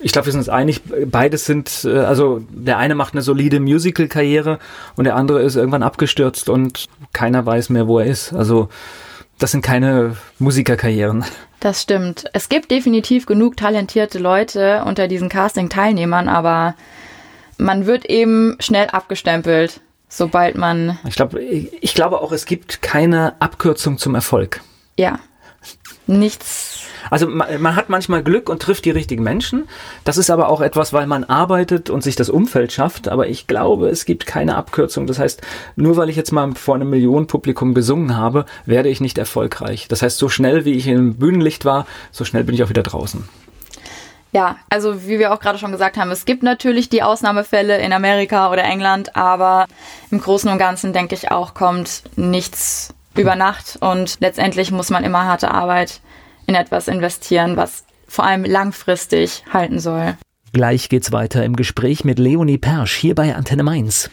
ich 0.00 0.12
glaube, 0.12 0.26
wir 0.26 0.32
sind 0.32 0.40
uns 0.40 0.48
einig, 0.48 0.82
beides 1.06 1.44
sind, 1.44 1.84
äh, 1.84 1.98
also 1.98 2.40
der 2.50 2.78
eine 2.78 2.94
macht 2.94 3.14
eine 3.14 3.22
solide 3.22 3.60
Musical-Karriere 3.60 4.58
und 4.96 5.04
der 5.04 5.16
andere 5.16 5.42
ist 5.42 5.56
irgendwann 5.56 5.82
abgestürzt 5.82 6.48
und 6.48 6.86
keiner 7.12 7.44
weiß 7.44 7.70
mehr, 7.70 7.88
wo 7.88 7.98
er 7.98 8.06
ist. 8.06 8.32
Also 8.32 8.68
das 9.38 9.52
sind 9.52 9.62
keine 9.62 10.16
Musikerkarrieren. 10.38 11.24
Das 11.60 11.82
stimmt. 11.82 12.24
Es 12.32 12.48
gibt 12.48 12.70
definitiv 12.70 13.26
genug 13.26 13.56
talentierte 13.56 14.18
Leute 14.18 14.82
unter 14.84 15.08
diesen 15.08 15.28
Casting-Teilnehmern, 15.28 16.28
aber 16.28 16.74
man 17.56 17.86
wird 17.86 18.04
eben 18.06 18.56
schnell 18.60 18.88
abgestempelt, 18.88 19.80
sobald 20.08 20.56
man. 20.56 20.98
Ich 21.06 21.14
glaube, 21.14 21.40
ich 21.40 21.94
glaube 21.94 22.20
auch, 22.20 22.32
es 22.32 22.46
gibt 22.46 22.82
keine 22.82 23.40
Abkürzung 23.40 23.98
zum 23.98 24.14
Erfolg. 24.14 24.60
Ja. 24.96 25.18
Nichts 26.06 26.88
also 27.10 27.28
man, 27.28 27.60
man, 27.60 27.76
hat 27.76 27.88
manchmal 27.88 28.22
Glück 28.22 28.48
und 28.48 28.62
trifft 28.62 28.84
die 28.84 28.90
richtigen 28.90 29.22
Menschen. 29.22 29.68
Das 30.04 30.18
ist 30.18 30.30
aber 30.30 30.48
auch 30.48 30.60
etwas, 30.60 30.92
weil 30.92 31.06
man 31.06 31.24
arbeitet 31.24 31.90
und 31.90 32.02
sich 32.02 32.16
das 32.16 32.30
Umfeld 32.30 32.72
schafft. 32.72 33.08
Aber 33.08 33.28
ich 33.28 33.46
glaube, 33.46 33.88
es 33.88 34.04
gibt 34.04 34.26
keine 34.26 34.56
Abkürzung. 34.56 35.06
Das 35.06 35.18
heißt, 35.18 35.42
nur 35.76 35.96
weil 35.96 36.10
ich 36.10 36.16
jetzt 36.16 36.32
mal 36.32 36.54
vor 36.54 36.74
einem 36.74 36.90
Millionenpublikum 36.90 37.74
gesungen 37.74 38.16
habe, 38.16 38.44
werde 38.66 38.88
ich 38.88 39.00
nicht 39.00 39.18
erfolgreich. 39.18 39.88
Das 39.88 40.02
heißt, 40.02 40.18
so 40.18 40.28
schnell 40.28 40.64
wie 40.64 40.72
ich 40.72 40.86
im 40.86 41.16
Bühnenlicht 41.16 41.64
war, 41.64 41.86
so 42.10 42.24
schnell 42.24 42.44
bin 42.44 42.54
ich 42.54 42.62
auch 42.62 42.70
wieder 42.70 42.82
draußen. 42.82 43.28
Ja, 44.32 44.56
also 44.68 45.06
wie 45.06 45.18
wir 45.18 45.32
auch 45.32 45.40
gerade 45.40 45.58
schon 45.58 45.72
gesagt 45.72 45.96
haben, 45.96 46.10
es 46.10 46.26
gibt 46.26 46.42
natürlich 46.42 46.88
die 46.88 47.02
Ausnahmefälle 47.02 47.78
in 47.78 47.92
Amerika 47.92 48.50
oder 48.50 48.62
England, 48.62 49.16
aber 49.16 49.66
im 50.10 50.20
Großen 50.20 50.50
und 50.50 50.58
Ganzen 50.58 50.92
denke 50.92 51.14
ich 51.14 51.30
auch, 51.30 51.54
kommt 51.54 52.02
nichts 52.16 52.94
über 53.16 53.36
Nacht 53.36 53.78
und 53.80 54.18
letztendlich 54.20 54.70
muss 54.70 54.90
man 54.90 55.02
immer 55.02 55.24
harte 55.24 55.50
Arbeit 55.50 56.00
in 56.46 56.54
etwas 56.54 56.88
investieren, 56.88 57.56
was 57.56 57.84
vor 58.06 58.24
allem 58.24 58.44
langfristig 58.44 59.44
halten 59.52 59.80
soll. 59.80 60.16
Gleich 60.52 60.88
geht's 60.88 61.12
weiter 61.12 61.44
im 61.44 61.56
Gespräch 61.56 62.04
mit 62.04 62.18
Leonie 62.18 62.58
Persch 62.58 62.96
hier 62.96 63.14
bei 63.14 63.34
Antenne 63.34 63.62
Mainz. 63.62 64.10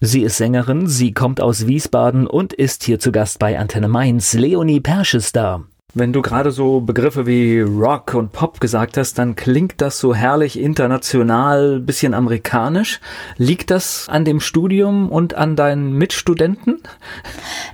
Sie 0.00 0.22
ist 0.22 0.36
Sängerin, 0.36 0.86
sie 0.86 1.12
kommt 1.12 1.40
aus 1.40 1.66
Wiesbaden 1.66 2.26
und 2.26 2.52
ist 2.52 2.84
hier 2.84 2.98
zu 2.98 3.10
Gast 3.10 3.38
bei 3.38 3.58
Antenne 3.58 3.88
Mainz. 3.88 4.34
Leonie 4.34 4.80
Persch 4.80 5.14
ist 5.14 5.36
da. 5.36 5.64
Wenn 5.92 6.12
du 6.12 6.22
gerade 6.22 6.50
so 6.50 6.80
Begriffe 6.80 7.24
wie 7.24 7.60
Rock 7.60 8.14
und 8.14 8.32
Pop 8.32 8.58
gesagt 8.58 8.96
hast, 8.96 9.16
dann 9.16 9.36
klingt 9.36 9.80
das 9.80 10.00
so 10.00 10.12
herrlich 10.12 10.58
international, 10.58 11.78
bisschen 11.78 12.14
amerikanisch. 12.14 13.00
Liegt 13.36 13.70
das 13.70 14.08
an 14.08 14.24
dem 14.24 14.40
Studium 14.40 15.08
und 15.08 15.34
an 15.34 15.54
deinen 15.54 15.92
Mitstudenten? 15.92 16.82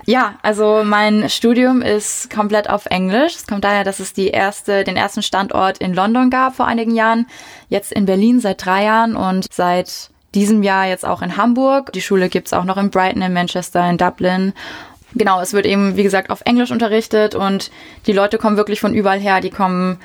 Ja, 0.05 0.35
also 0.43 0.83
mein 0.85 1.31
Studium 1.31 1.81
ist 1.81 2.29
komplett 2.29 2.69
auf 2.69 2.87
Englisch. 2.87 3.37
Es 3.37 3.47
kommt 3.47 3.65
daher, 3.65 3.85
dass 3.85 4.01
es 4.01 4.13
die 4.13 4.29
erste, 4.29 4.85
den 4.85 4.97
ersten 4.97 5.23
Standort 5.23 5.79
in 5.79 5.95
London 5.95 6.29
gab 6.29 6.57
vor 6.57 6.67
einigen 6.67 6.95
Jahren. 6.95 7.27
Jetzt 7.69 7.91
in 7.91 8.05
Berlin 8.05 8.41
seit 8.41 8.65
drei 8.67 8.85
Jahren 8.85 9.17
und 9.17 9.47
seit 9.51 10.11
diesem 10.35 10.63
Jahr 10.63 10.87
jetzt 10.87 11.07
auch 11.07 11.23
in 11.23 11.37
Hamburg. 11.37 11.93
Die 11.93 12.03
Schule 12.03 12.29
gibt's 12.29 12.53
auch 12.53 12.65
noch 12.65 12.77
in 12.77 12.91
Brighton, 12.91 13.23
in 13.23 13.33
Manchester, 13.33 13.89
in 13.89 13.99
Dublin 13.99 14.53
genau, 15.15 15.41
es 15.41 15.53
wird 15.53 15.67
eben, 15.67 15.97
wie 15.97 16.03
gesagt, 16.03 16.31
auf 16.31 16.43
Englisch 16.45 16.71
unterrichtet 16.71 17.35
und 17.35 17.71
die 18.07 18.13
Leute 18.13 18.39
kommen 18.39 18.57
wirklich 18.57 18.81
von 18.81 18.95
überall 18.95 19.21
her. 19.21 19.41
Die 19.41 19.51
kommen 19.51 19.99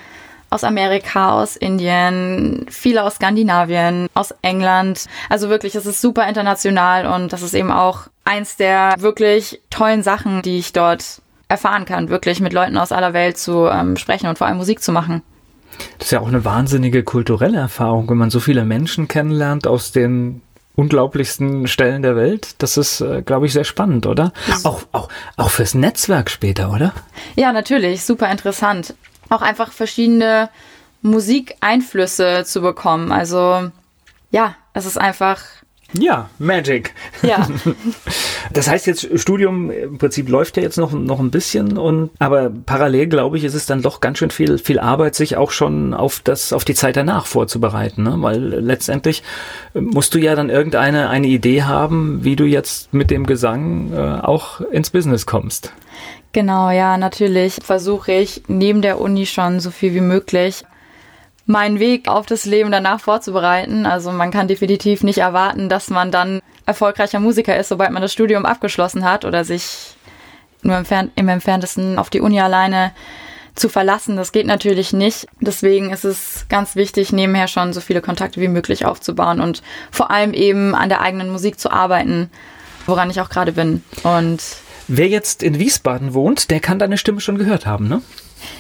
aus 0.50 0.64
Amerika, 0.64 1.42
aus 1.42 1.56
Indien, 1.56 2.66
viele 2.70 3.04
aus 3.04 3.16
Skandinavien, 3.16 4.08
aus 4.14 4.34
England. 4.42 5.06
Also 5.30 5.50
wirklich, 5.50 5.76
es 5.76 5.86
ist 5.86 6.02
super 6.02 6.28
international 6.28 7.06
und 7.08 7.34
das 7.34 7.42
ist 7.42 7.54
eben 7.54 7.72
auch 7.72 8.08
eins 8.24 8.56
der 8.56 8.96
wirklich 8.98 9.62
tollen 9.70 10.04
Sachen, 10.04 10.42
die 10.42 10.58
ich 10.58 10.74
dort 10.74 11.22
erfahren 11.48 11.86
kann, 11.86 12.10
wirklich 12.10 12.40
mit 12.40 12.54
Leuten 12.54 12.78
aus 12.78 12.92
aller 12.92 13.14
Welt 13.14 13.38
zu 13.38 13.68
ähm, 13.68 13.98
sprechen 13.98 14.28
und 14.28 14.38
vor 14.38 14.48
allem 14.48 14.58
Musik 14.58 14.82
zu 14.82 14.92
machen. 14.92 15.22
Das 15.98 16.08
ist 16.08 16.12
ja 16.12 16.22
auch 16.22 16.28
eine 16.28 16.46
wahnsinnige 16.46 17.04
kulturelle 17.04 17.58
Erfahrung, 17.58 18.10
wenn 18.10 18.18
man 18.18 18.30
so 18.30 18.40
viele 18.40 18.64
Menschen 18.66 19.08
kennenlernt 19.08 19.68
aus 19.68 19.92
den 19.92 20.42
unglaublichsten 20.76 21.68
Stellen 21.68 22.02
der 22.02 22.16
Welt. 22.16 22.56
Das 22.60 22.78
ist, 22.78 23.02
äh, 23.02 23.22
glaube 23.22 23.46
ich, 23.46 23.54
sehr 23.54 23.64
spannend, 23.64 24.06
oder? 24.06 24.32
Auch, 24.64 24.84
auch, 24.92 25.10
auch 25.38 25.50
fürs 25.50 25.74
Netzwerk 25.74 26.30
später, 26.30 26.72
oder? 26.72 26.94
Ja, 27.36 27.52
natürlich. 27.54 28.04
Super 28.04 28.32
interessant. 28.32 28.94
Auch 29.30 29.42
einfach 29.42 29.72
verschiedene 29.72 30.50
Musikeinflüsse 31.02 32.44
zu 32.46 32.62
bekommen. 32.62 33.12
Also, 33.12 33.72
ja, 34.32 34.56
es 34.74 34.86
ist 34.86 34.98
einfach 34.98 35.42
ja, 36.00 36.30
Magic. 36.40 36.94
Ja. 37.22 37.48
Das 38.54 38.70
heißt 38.70 38.86
jetzt, 38.86 39.10
Studium 39.20 39.72
im 39.72 39.98
Prinzip 39.98 40.30
läuft 40.30 40.56
ja 40.56 40.64
jetzt 40.64 40.78
noch, 40.78 40.92
noch 40.92 41.20
ein 41.20 41.32
bisschen 41.32 41.78
und, 41.80 42.12
aber 42.20 42.52
parallel 42.66 43.08
glaube 43.08 43.38
ich, 43.38 43.44
ist 43.44 43.56
es 43.56 43.66
dann 43.66 43.82
doch 43.82 44.02
ganz 44.02 44.20
schön 44.20 44.30
viel, 44.30 44.60
viel 44.60 44.80
Arbeit, 44.80 45.16
sich 45.16 45.36
auch 45.36 45.50
schon 45.50 45.96
auf 45.96 46.22
das, 46.24 46.54
auf 46.54 46.64
die 46.64 46.76
Zeit 46.76 46.96
danach 46.96 47.26
vorzubereiten, 47.26 48.04
ne? 48.04 48.16
Weil 48.20 48.40
letztendlich 48.40 49.24
musst 49.74 50.14
du 50.14 50.20
ja 50.20 50.36
dann 50.36 50.52
irgendeine, 50.52 51.10
eine 51.10 51.28
Idee 51.28 51.64
haben, 51.64 52.24
wie 52.24 52.36
du 52.36 52.46
jetzt 52.46 52.94
mit 52.94 53.10
dem 53.10 53.26
Gesang 53.26 53.92
äh, 53.92 53.98
auch 53.98 54.62
ins 54.62 54.92
Business 54.92 55.26
kommst. 55.26 55.74
Genau, 56.32 56.70
ja, 56.70 56.98
natürlich 56.98 57.56
versuche 57.64 58.12
ich 58.12 58.44
neben 58.48 58.82
der 58.82 59.00
Uni 59.00 59.26
schon 59.26 59.60
so 59.60 59.72
viel 59.72 59.94
wie 59.94 60.02
möglich 60.02 60.66
meinen 61.46 61.80
Weg 61.80 62.08
auf 62.08 62.26
das 62.26 62.46
Leben 62.46 62.72
danach 62.72 63.00
vorzubereiten. 63.00 63.86
Also 63.86 64.12
man 64.12 64.32
kann 64.32 64.48
definitiv 64.48 65.04
nicht 65.04 65.20
erwarten, 65.20 65.70
dass 65.70 65.90
man 65.90 66.12
dann 66.12 66.42
erfolgreicher 66.66 67.20
Musiker 67.20 67.58
ist, 67.58 67.70
sobald 67.70 67.92
man 67.92 68.02
das 68.02 68.14
Studium 68.14 68.46
abgeschlossen 68.46 69.06
hat 69.06 69.26
oder 69.26 69.46
sich 69.46 69.96
nur 70.64 70.78
im, 70.78 70.86
Fern 70.86 71.12
im 71.16 71.30
entferntesten 71.30 72.00
auf 72.00 72.10
die 72.10 72.22
Uni 72.22 72.40
alleine 72.42 72.92
zu 73.54 73.70
verlassen. 73.70 74.18
Das 74.18 74.32
geht 74.32 74.48
natürlich 74.48 74.92
nicht. 74.92 75.28
Deswegen 75.40 75.92
ist 75.92 76.04
es 76.04 76.48
ganz 76.50 76.76
wichtig, 76.76 77.14
nebenher 77.14 77.48
schon 77.48 77.74
so 77.74 77.82
viele 77.82 78.02
Kontakte 78.02 78.42
wie 78.42 78.48
möglich 78.48 78.86
aufzubauen 78.86 79.40
und 79.40 79.62
vor 79.92 80.10
allem 80.10 80.34
eben 80.34 80.74
an 80.74 80.90
der 80.90 81.02
eigenen 81.02 81.30
Musik 81.30 81.60
zu 81.60 81.72
arbeiten, 81.72 82.30
woran 82.88 83.10
ich 83.10 83.22
auch 83.22 83.30
gerade 83.30 83.52
bin. 83.52 83.84
Und 84.04 84.42
Wer 84.88 85.08
jetzt 85.08 85.42
in 85.42 85.58
Wiesbaden 85.58 86.14
wohnt, 86.14 86.52
der 86.52 86.60
kann 86.60 86.78
deine 86.78 86.98
Stimme 86.98 87.20
schon 87.20 87.38
gehört 87.38 87.66
haben, 87.66 87.88
ne? 87.88 88.02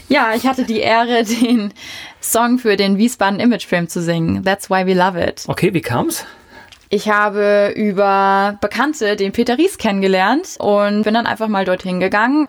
Ja, 0.09 0.33
ich 0.35 0.45
hatte 0.47 0.63
die 0.63 0.79
Ehre, 0.79 1.23
den 1.41 1.73
Song 2.21 2.59
für 2.59 2.77
den 2.77 2.97
Wiesbaden 2.97 3.39
Image 3.39 3.65
Film 3.65 3.87
zu 3.87 4.01
singen. 4.01 4.43
That's 4.43 4.69
why 4.69 4.85
we 4.85 4.93
love 4.93 5.21
it. 5.21 5.43
Okay, 5.47 5.73
wie 5.73 5.81
kam's? 5.81 6.25
Ich 6.89 7.09
habe 7.09 7.73
über 7.75 8.57
Bekannte 8.61 9.15
den 9.15 9.31
Peter 9.31 9.57
Ries 9.57 9.77
kennengelernt 9.77 10.55
und 10.59 11.03
bin 11.03 11.13
dann 11.13 11.25
einfach 11.25 11.47
mal 11.47 11.65
dorthin 11.65 11.99
gegangen, 11.99 12.47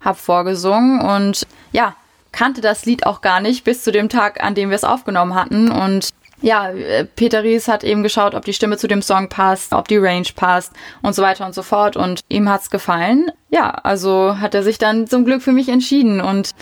habe 0.00 0.18
vorgesungen 0.18 1.00
und 1.00 1.46
ja, 1.72 1.96
kannte 2.30 2.60
das 2.60 2.84
Lied 2.84 3.06
auch 3.06 3.22
gar 3.22 3.40
nicht 3.40 3.64
bis 3.64 3.82
zu 3.82 3.90
dem 3.90 4.08
Tag, 4.10 4.44
an 4.44 4.54
dem 4.54 4.68
wir 4.68 4.76
es 4.76 4.84
aufgenommen 4.84 5.34
hatten 5.34 5.70
und 5.70 6.10
ja, 6.40 6.70
Peter 7.16 7.42
Ries 7.42 7.66
hat 7.66 7.82
eben 7.82 8.02
geschaut, 8.02 8.34
ob 8.34 8.44
die 8.44 8.52
Stimme 8.52 8.76
zu 8.76 8.86
dem 8.86 9.02
Song 9.02 9.28
passt, 9.28 9.72
ob 9.72 9.88
die 9.88 9.96
Range 9.96 10.28
passt 10.36 10.72
und 11.02 11.14
so 11.14 11.22
weiter 11.22 11.44
und 11.44 11.54
so 11.54 11.62
fort. 11.62 11.96
Und 11.96 12.20
ihm 12.28 12.48
hat's 12.48 12.70
gefallen. 12.70 13.32
Ja, 13.50 13.70
also 13.70 14.38
hat 14.38 14.54
er 14.54 14.62
sich 14.62 14.78
dann 14.78 15.08
zum 15.08 15.24
Glück 15.24 15.42
für 15.42 15.52
mich 15.52 15.68
entschieden. 15.68 16.20
Und 16.20 16.54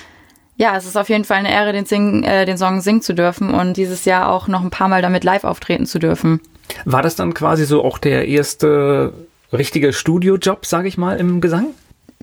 ja, 0.56 0.76
es 0.76 0.86
ist 0.86 0.96
auf 0.96 1.08
jeden 1.08 1.24
Fall 1.24 1.38
eine 1.38 1.52
Ehre, 1.52 1.72
den, 1.72 1.84
Sing, 1.84 2.22
äh, 2.22 2.46
den 2.46 2.58
Song 2.58 2.80
singen 2.80 3.02
zu 3.02 3.14
dürfen 3.14 3.52
und 3.52 3.76
dieses 3.76 4.04
Jahr 4.04 4.30
auch 4.30 4.48
noch 4.48 4.62
ein 4.62 4.70
paar 4.70 4.88
Mal 4.88 5.02
damit 5.02 5.22
live 5.22 5.44
auftreten 5.44 5.86
zu 5.86 5.98
dürfen. 5.98 6.40
War 6.84 7.02
das 7.02 7.14
dann 7.14 7.34
quasi 7.34 7.64
so 7.64 7.84
auch 7.84 7.98
der 7.98 8.26
erste 8.26 9.12
richtige 9.52 9.92
Studiojob, 9.92 10.66
sage 10.66 10.88
ich 10.88 10.98
mal, 10.98 11.18
im 11.18 11.40
Gesang? 11.40 11.68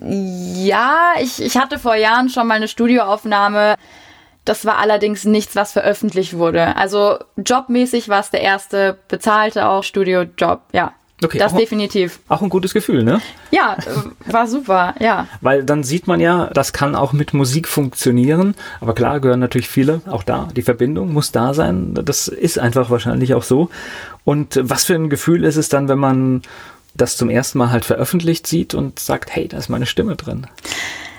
Ja, 0.00 1.12
ich, 1.20 1.40
ich 1.40 1.56
hatte 1.56 1.78
vor 1.78 1.94
Jahren 1.94 2.28
schon 2.28 2.46
mal 2.48 2.54
eine 2.54 2.68
Studioaufnahme. 2.68 3.76
Das 4.44 4.66
war 4.66 4.78
allerdings 4.78 5.24
nichts, 5.24 5.56
was 5.56 5.72
veröffentlicht 5.72 6.36
wurde. 6.36 6.76
Also 6.76 7.18
jobmäßig 7.36 8.08
war 8.08 8.20
es 8.20 8.30
der 8.30 8.42
erste 8.42 8.98
bezahlte 9.08 9.68
auch 9.68 9.84
Studiojob, 9.84 10.60
ja. 10.72 10.92
Okay, 11.24 11.38
das 11.38 11.52
auch, 11.52 11.58
definitiv. 11.58 12.20
Auch 12.28 12.42
ein 12.42 12.48
gutes 12.48 12.74
Gefühl, 12.74 13.02
ne? 13.02 13.20
Ja, 13.50 13.76
äh, 13.78 14.32
war 14.32 14.46
super, 14.46 14.94
ja. 15.00 15.26
Weil 15.40 15.64
dann 15.64 15.82
sieht 15.82 16.06
man 16.06 16.20
ja, 16.20 16.50
das 16.52 16.72
kann 16.72 16.94
auch 16.94 17.12
mit 17.12 17.34
Musik 17.34 17.68
funktionieren. 17.68 18.54
Aber 18.80 18.94
klar 18.94 19.20
gehören 19.20 19.40
natürlich 19.40 19.68
viele, 19.68 20.00
auch 20.06 20.22
da, 20.22 20.48
die 20.54 20.62
Verbindung 20.62 21.12
muss 21.12 21.32
da 21.32 21.54
sein. 21.54 21.94
Das 21.94 22.28
ist 22.28 22.58
einfach 22.58 22.90
wahrscheinlich 22.90 23.34
auch 23.34 23.42
so. 23.42 23.70
Und 24.24 24.58
was 24.62 24.84
für 24.84 24.94
ein 24.94 25.10
Gefühl 25.10 25.44
ist 25.44 25.56
es 25.56 25.68
dann, 25.68 25.88
wenn 25.88 25.98
man 25.98 26.42
das 26.94 27.16
zum 27.16 27.30
ersten 27.30 27.58
Mal 27.58 27.70
halt 27.70 27.84
veröffentlicht 27.84 28.46
sieht 28.46 28.74
und 28.74 28.98
sagt, 28.98 29.34
hey, 29.34 29.48
da 29.48 29.58
ist 29.58 29.68
meine 29.68 29.86
Stimme 29.86 30.16
drin? 30.16 30.46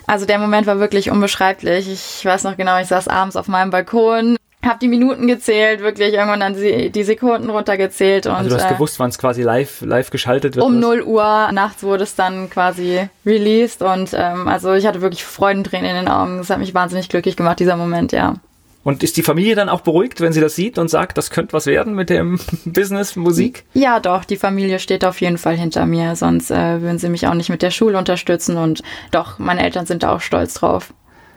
Also 0.08 0.26
der 0.26 0.40
Moment 0.40 0.68
war 0.68 0.80
wirklich 0.80 1.10
unbeschreiblich. 1.10 1.88
Ich 1.90 2.26
weiß 2.26 2.44
noch 2.44 2.58
genau, 2.58 2.80
ich 2.80 2.88
saß 2.88 3.08
abends 3.08 3.36
auf 3.36 3.48
meinem 3.48 3.72
Balkon, 3.72 4.38
habe 4.66 4.80
die 4.80 4.88
Minuten 4.88 5.28
gezählt, 5.28 5.82
wirklich 5.82 6.14
irgendwann 6.14 6.40
dann 6.40 6.56
die 6.56 7.04
Sekunden 7.04 7.50
runtergezählt. 7.50 8.28
Und, 8.28 8.34
also 8.34 8.50
du 8.50 8.56
hast 8.56 8.66
äh, 8.66 8.74
gewusst, 8.74 9.00
wann 9.00 9.10
es 9.10 9.18
quasi 9.18 9.42
live, 9.42 9.82
live 9.82 10.10
geschaltet 10.10 10.56
wird? 10.56 10.66
Um 10.66 10.80
0 10.80 11.02
Uhr 11.02 11.50
nachts 11.52 11.84
wurde 11.84 12.04
es 12.04 12.16
dann 12.16 12.50
quasi 12.50 13.08
released 13.26 13.82
und 13.82 14.12
ähm, 14.14 14.48
also 14.48 14.74
ich 14.74 14.86
hatte 14.86 15.02
wirklich 15.02 15.24
Freudentränen 15.24 15.90
in 15.92 15.96
den 15.96 16.08
Augen. 16.08 16.38
Das 16.38 16.50
hat 16.50 16.60
mich 16.60 16.74
wahnsinnig 16.74 17.10
glücklich 17.10 17.36
gemacht, 17.36 17.60
dieser 17.60 17.78
Moment, 17.78 18.12
ja. 18.12 18.36
Und 18.86 19.02
ist 19.02 19.18
die 19.18 19.24
Familie 19.24 19.56
dann 19.56 19.68
auch 19.68 19.82
beruhigt, 19.82 20.22
wenn 20.22 20.32
sie 20.32 20.42
das 20.42 20.56
sieht 20.56 20.78
und 20.78 20.90
sagt, 20.90 21.18
das 21.18 21.32
könnte 21.32 21.54
was 21.54 21.66
werden 21.66 21.96
mit 21.96 22.12
dem 22.12 22.40
Business 22.66 23.16
Musik? 23.16 23.66
Ja, 23.74 24.00
doch, 24.00 24.26
die 24.26 24.38
Familie 24.38 24.78
steht 24.78 25.04
auf 25.04 25.20
jeden 25.22 25.40
Fall 25.40 25.58
hinter 25.58 25.88
mir, 25.88 26.16
sonst 26.16 26.52
äh, 26.52 26.82
würden 26.82 27.00
sie 27.00 27.10
mich 27.10 27.28
auch 27.28 27.34
nicht 27.34 27.50
mit 27.50 27.64
der 27.64 27.72
Schule 27.72 27.98
unterstützen 27.98 28.58
und 28.58 28.84
doch, 29.10 29.40
meine 29.40 29.64
Eltern 29.64 29.88
sind 29.88 30.04
da 30.04 30.14
auch 30.14 30.22
stolz 30.22 30.54
drauf. 30.54 30.94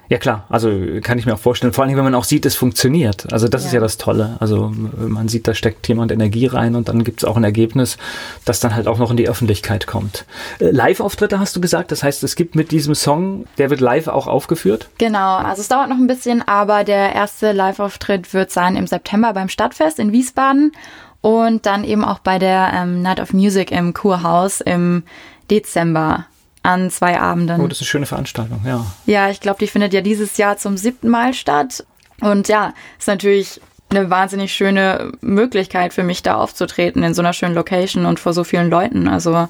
Ja 0.09 0.17
klar, 0.17 0.45
also 0.49 0.71
kann 1.03 1.19
ich 1.19 1.27
mir 1.27 1.35
auch 1.35 1.39
vorstellen, 1.39 1.73
vor 1.73 1.85
allem 1.85 1.97
wenn 1.97 2.05
man 2.05 2.15
auch 2.15 2.25
sieht, 2.25 2.47
es 2.47 2.57
funktioniert. 2.57 3.31
Also 3.31 3.47
das 3.47 3.63
ja. 3.63 3.67
ist 3.67 3.73
ja 3.75 3.81
das 3.81 3.99
Tolle. 3.99 4.37
Also 4.41 4.73
man 4.97 5.29
sieht, 5.29 5.47
da 5.47 5.53
steckt 5.53 5.87
jemand 5.87 6.13
Energie 6.13 6.47
rein 6.47 6.77
und 6.77 6.89
dann 6.89 7.05
gibt 7.05 7.21
es 7.21 7.25
auch 7.29 7.37
ein 7.37 7.45
Ergebnis, 7.45 7.99
das 8.47 8.61
dann 8.61 8.75
halt 8.75 8.89
auch 8.89 8.99
noch 8.99 9.11
in 9.11 9.19
die 9.19 9.29
Öffentlichkeit 9.29 9.87
kommt. 9.87 10.25
Äh, 10.61 10.71
Live-Auftritte 10.71 11.39
hast 11.39 11.55
du 11.57 11.61
gesagt, 11.61 11.93
das 11.93 12.03
heißt, 12.03 12.23
es 12.23 12.37
gibt 12.37 12.55
mit 12.55 12.71
diesem 12.71 12.95
Song, 12.95 13.45
der 13.59 13.69
wird 13.69 13.81
live 13.81 14.09
auch 14.09 14.27
aufgeführt? 14.27 14.89
Genau, 14.97 15.37
also 15.37 15.61
es 15.61 15.69
dauert 15.69 15.91
noch 15.91 15.99
ein 15.99 16.07
bisschen, 16.07 16.47
aber 16.47 16.85
der 16.85 17.15
erste 17.15 17.53
Live-Auftritt 17.53 18.33
wird 18.33 18.51
sein 18.51 18.77
im 18.77 18.87
September 18.87 19.35
beim 19.35 19.51
Stadtfest 19.51 19.99
in 19.99 20.13
Wiesbaden 20.13 20.73
und 21.21 21.67
dann 21.67 21.85
eben 21.85 22.05
auch 22.05 22.21
bei 22.21 22.39
der 22.39 22.73
ähm, 22.75 23.03
Night 23.03 23.21
of 23.21 23.35
Music 23.35 23.71
im 23.73 23.93
Kurhaus 23.93 24.63
im 24.63 25.03
Dezember 25.51 26.27
an 26.63 26.91
zwei 26.91 27.19
Abenden. 27.21 27.61
Oh, 27.61 27.67
das 27.67 27.79
ist 27.79 27.83
eine 27.83 27.89
schöne 27.89 28.07
Veranstaltung, 28.07 28.61
ja. 28.65 28.87
Ja, 29.07 29.31
ich 29.31 29.41
glaube, 29.41 29.59
die 29.59 29.67
findet 29.67 29.93
ja 29.93 30.01
dieses 30.01 30.37
Jahr 30.37 30.57
zum 30.57 30.77
siebten 30.77 31.09
Mal 31.09 31.35
statt. 31.35 31.85
Und 32.21 32.49
ja, 32.49 32.75
ist 32.99 33.09
natürlich 33.09 33.61
eine 33.91 34.11
wahnsinnig 34.11 34.53
schöne 34.53 35.13
Möglichkeit 35.21 35.95
für 35.95 36.03
mich, 36.03 36.23
da 36.23 36.37
aufzutreten 36.37 37.03
in 37.03 37.15
so 37.15 37.23
einer 37.23 37.33
schönen 37.33 37.55
Location 37.55 38.07
und 38.07 38.21
vor 38.21 38.33
so 38.33 38.45
vielen 38.45 38.71
Leuten. 38.71 39.09
Also 39.09 39.49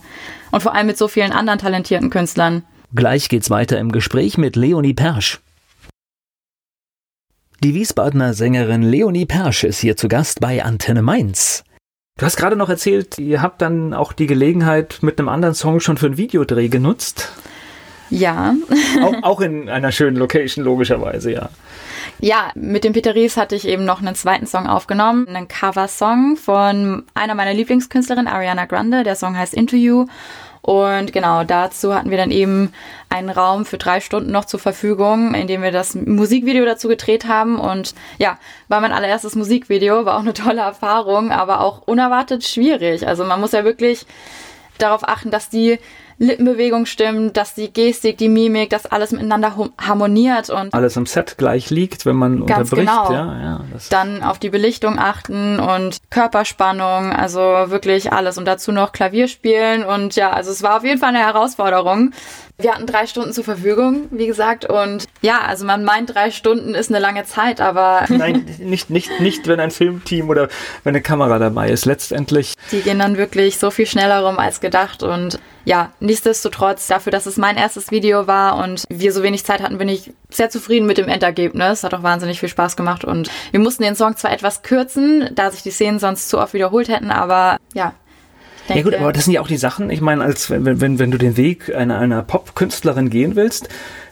und 0.50 0.62
vor 0.62 0.74
allem 0.74 0.86
mit 0.86 0.98
so 0.98 1.08
vielen 1.08 1.32
anderen 1.32 1.58
talentierten 1.58 2.10
Künstlern. 2.10 2.62
Gleich 2.94 3.28
geht's 3.28 3.50
weiter 3.50 3.78
im 3.78 3.92
Gespräch 3.92 4.38
mit 4.38 4.56
Leonie 4.56 4.94
Persch. 4.94 5.40
Die 7.62 7.74
Wiesbadener 7.74 8.34
Sängerin 8.34 8.82
Leonie 8.82 9.26
Persch 9.26 9.64
ist 9.64 9.80
hier 9.80 9.96
zu 9.96 10.06
Gast 10.08 10.40
bei 10.40 10.62
Antenne 10.62 11.02
Mainz. 11.02 11.64
Du 12.18 12.26
hast 12.26 12.36
gerade 12.36 12.56
noch 12.56 12.68
erzählt, 12.68 13.16
ihr 13.18 13.42
habt 13.42 13.62
dann 13.62 13.94
auch 13.94 14.12
die 14.12 14.26
Gelegenheit 14.26 14.98
mit 15.02 15.20
einem 15.20 15.28
anderen 15.28 15.54
Song 15.54 15.78
schon 15.78 15.96
für 15.96 16.06
einen 16.06 16.16
Videodreh 16.16 16.66
genutzt. 16.66 17.30
Ja. 18.10 18.54
auch, 19.02 19.22
auch 19.22 19.40
in 19.40 19.68
einer 19.68 19.92
schönen 19.92 20.16
Location, 20.16 20.64
logischerweise, 20.64 21.32
ja. 21.32 21.48
Ja, 22.18 22.50
mit 22.56 22.82
dem 22.82 22.92
Peter 22.92 23.14
Ries 23.14 23.36
hatte 23.36 23.54
ich 23.54 23.68
eben 23.68 23.84
noch 23.84 24.00
einen 24.00 24.16
zweiten 24.16 24.46
Song 24.46 24.66
aufgenommen, 24.66 25.28
einen 25.28 25.46
Cover-Song 25.46 26.36
von 26.36 27.04
einer 27.14 27.36
meiner 27.36 27.54
Lieblingskünstlerinnen, 27.54 28.26
Ariana 28.26 28.64
Grande. 28.64 29.04
Der 29.04 29.14
Song 29.14 29.36
heißt 29.36 29.54
Into 29.54 29.76
You. 29.76 30.06
Und 30.62 31.12
genau 31.12 31.44
dazu 31.44 31.94
hatten 31.94 32.10
wir 32.10 32.18
dann 32.18 32.30
eben 32.30 32.72
einen 33.08 33.30
Raum 33.30 33.64
für 33.64 33.78
drei 33.78 34.00
Stunden 34.00 34.30
noch 34.30 34.44
zur 34.44 34.60
Verfügung, 34.60 35.34
in 35.34 35.46
dem 35.46 35.62
wir 35.62 35.72
das 35.72 35.94
Musikvideo 35.94 36.64
dazu 36.64 36.88
gedreht 36.88 37.26
haben. 37.26 37.58
Und 37.58 37.94
ja, 38.18 38.38
war 38.68 38.80
mein 38.80 38.92
allererstes 38.92 39.34
Musikvideo, 39.34 40.04
war 40.04 40.16
auch 40.16 40.22
eine 40.22 40.34
tolle 40.34 40.60
Erfahrung, 40.60 41.30
aber 41.30 41.60
auch 41.60 41.82
unerwartet 41.86 42.44
schwierig. 42.44 43.06
Also 43.06 43.24
man 43.24 43.40
muss 43.40 43.52
ja 43.52 43.64
wirklich 43.64 44.06
darauf 44.78 45.06
achten, 45.06 45.30
dass 45.30 45.48
die 45.48 45.78
Lippenbewegung 46.18 46.86
stimmt, 46.86 47.36
dass 47.36 47.54
die 47.54 47.72
Gestik, 47.72 48.18
die 48.18 48.28
Mimik, 48.28 48.70
dass 48.70 48.86
alles 48.86 49.12
miteinander 49.12 49.54
harmoniert 49.80 50.50
und 50.50 50.74
alles 50.74 50.96
am 50.96 51.06
Set 51.06 51.38
gleich 51.38 51.70
liegt, 51.70 52.06
wenn 52.06 52.16
man 52.16 52.44
ganz 52.46 52.72
unterbricht. 52.72 52.90
Genau. 52.90 53.12
Ja, 53.12 53.40
ja, 53.40 53.60
Dann 53.90 54.22
auf 54.22 54.38
die 54.38 54.50
Belichtung 54.50 54.98
achten 54.98 55.60
und 55.60 55.98
Körperspannung, 56.10 57.12
also 57.12 57.40
wirklich 57.40 58.12
alles 58.12 58.36
und 58.36 58.46
dazu 58.46 58.72
noch 58.72 58.92
Klavier 58.92 59.28
spielen 59.28 59.84
und 59.84 60.16
ja, 60.16 60.30
also 60.30 60.50
es 60.50 60.62
war 60.62 60.78
auf 60.78 60.84
jeden 60.84 60.98
Fall 60.98 61.10
eine 61.10 61.20
Herausforderung. 61.20 62.12
Wir 62.60 62.74
hatten 62.74 62.86
drei 62.86 63.06
Stunden 63.06 63.32
zur 63.32 63.44
Verfügung, 63.44 64.08
wie 64.10 64.26
gesagt. 64.26 64.64
Und 64.64 65.04
ja, 65.22 65.42
also 65.42 65.64
man 65.64 65.84
meint, 65.84 66.12
drei 66.12 66.32
Stunden 66.32 66.74
ist 66.74 66.90
eine 66.90 66.98
lange 66.98 67.24
Zeit, 67.24 67.60
aber. 67.60 68.04
Nein, 68.08 68.46
nicht, 68.58 68.90
nicht, 68.90 69.20
nicht, 69.20 69.46
wenn 69.46 69.60
ein 69.60 69.70
Filmteam 69.70 70.28
oder 70.28 70.48
wenn 70.82 70.96
eine 70.96 71.00
Kamera 71.00 71.38
dabei 71.38 71.70
ist. 71.70 71.84
Letztendlich. 71.84 72.54
Die 72.72 72.80
gehen 72.80 72.98
dann 72.98 73.16
wirklich 73.16 73.58
so 73.58 73.70
viel 73.70 73.86
schneller 73.86 74.24
rum 74.24 74.40
als 74.40 74.60
gedacht. 74.60 75.04
Und 75.04 75.38
ja, 75.64 75.92
nichtsdestotrotz, 76.00 76.88
dafür, 76.88 77.12
dass 77.12 77.26
es 77.26 77.36
mein 77.36 77.56
erstes 77.56 77.92
Video 77.92 78.26
war 78.26 78.56
und 78.56 78.82
wir 78.88 79.12
so 79.12 79.22
wenig 79.22 79.44
Zeit 79.44 79.62
hatten, 79.62 79.78
bin 79.78 79.88
ich 79.88 80.12
sehr 80.28 80.50
zufrieden 80.50 80.86
mit 80.86 80.98
dem 80.98 81.08
Endergebnis. 81.08 81.84
Hat 81.84 81.94
auch 81.94 82.02
wahnsinnig 82.02 82.40
viel 82.40 82.48
Spaß 82.48 82.76
gemacht. 82.76 83.04
Und 83.04 83.30
wir 83.52 83.60
mussten 83.60 83.84
den 83.84 83.94
Song 83.94 84.16
zwar 84.16 84.32
etwas 84.32 84.62
kürzen, 84.62 85.30
da 85.32 85.52
sich 85.52 85.62
die 85.62 85.70
Szenen 85.70 86.00
sonst 86.00 86.28
zu 86.28 86.40
oft 86.40 86.54
wiederholt 86.54 86.88
hätten, 86.88 87.12
aber 87.12 87.58
ja, 87.72 87.94
denke. 88.68 88.78
Ja 88.78 88.84
gut, 88.84 88.94
aber 88.94 89.12
das 89.12 89.24
sind 89.24 89.34
ja 89.34 89.40
auch 89.40 89.48
die 89.48 89.56
Sachen, 89.56 89.90
ich 89.90 90.00
meine, 90.00 90.22
als 90.22 90.50
wenn, 90.50 90.80
wenn, 90.80 90.98
wenn 90.98 91.10
du 91.10 91.18
den 91.18 91.36
Weg 91.36 91.74
einer, 91.74 91.98
einer 91.98 92.22
Pop-Künstlerin 92.22 93.10
gehen 93.10 93.36
willst, 93.36 93.68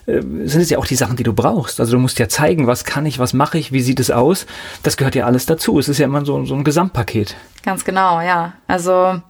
äh, 0.07 0.21
sind 0.21 0.61
es 0.61 0.71
ja 0.71 0.79
auch 0.79 0.87
die 0.87 0.95
Sachen, 0.95 1.17
die 1.17 1.23
du 1.23 1.33
brauchst. 1.33 1.81
Also 1.81 1.93
du 1.93 1.99
musst 1.99 2.19
ja 2.19 2.29
zeigen, 2.29 2.67
was 2.67 2.85
kann 2.85 3.07
ich, 3.07 3.19
was 3.19 3.33
mache 3.33 3.59
ich, 3.59 3.73
wie 3.73 3.81
sieht 3.81 4.01
es 4.01 4.11
aus. 4.11 4.47
Das 4.83 4.97
gehört 4.97 5.15
ja 5.15 5.27
alles 5.27 5.47
dazu. 5.47 5.79
Es 5.79 5.89
ist 5.89 5.99
ja 5.99 6.07
immer 6.07 6.25
so, 6.25 6.45
so 6.45 6.55
ein 6.55 6.65
Gesamtpaket. 6.65 7.37
Ganz 7.63 7.85
genau, 7.85 8.21
ja. 8.21 8.55
Also 8.67 9.21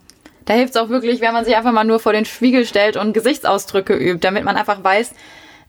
da 0.44 0.54
hilft 0.54 0.76
es 0.76 0.80
auch 0.80 0.88
wirklich, 0.88 1.20
wenn 1.20 1.32
man 1.32 1.44
sich 1.44 1.56
einfach 1.56 1.72
mal 1.72 1.84
nur 1.84 1.98
vor 1.98 2.12
den 2.12 2.24
Spiegel 2.24 2.64
stellt 2.64 2.96
und 2.96 3.12
Gesichtsausdrücke 3.12 3.94
übt, 3.94 4.20
damit 4.20 4.44
man 4.44 4.56
einfach 4.56 4.82
weiß, 4.82 5.12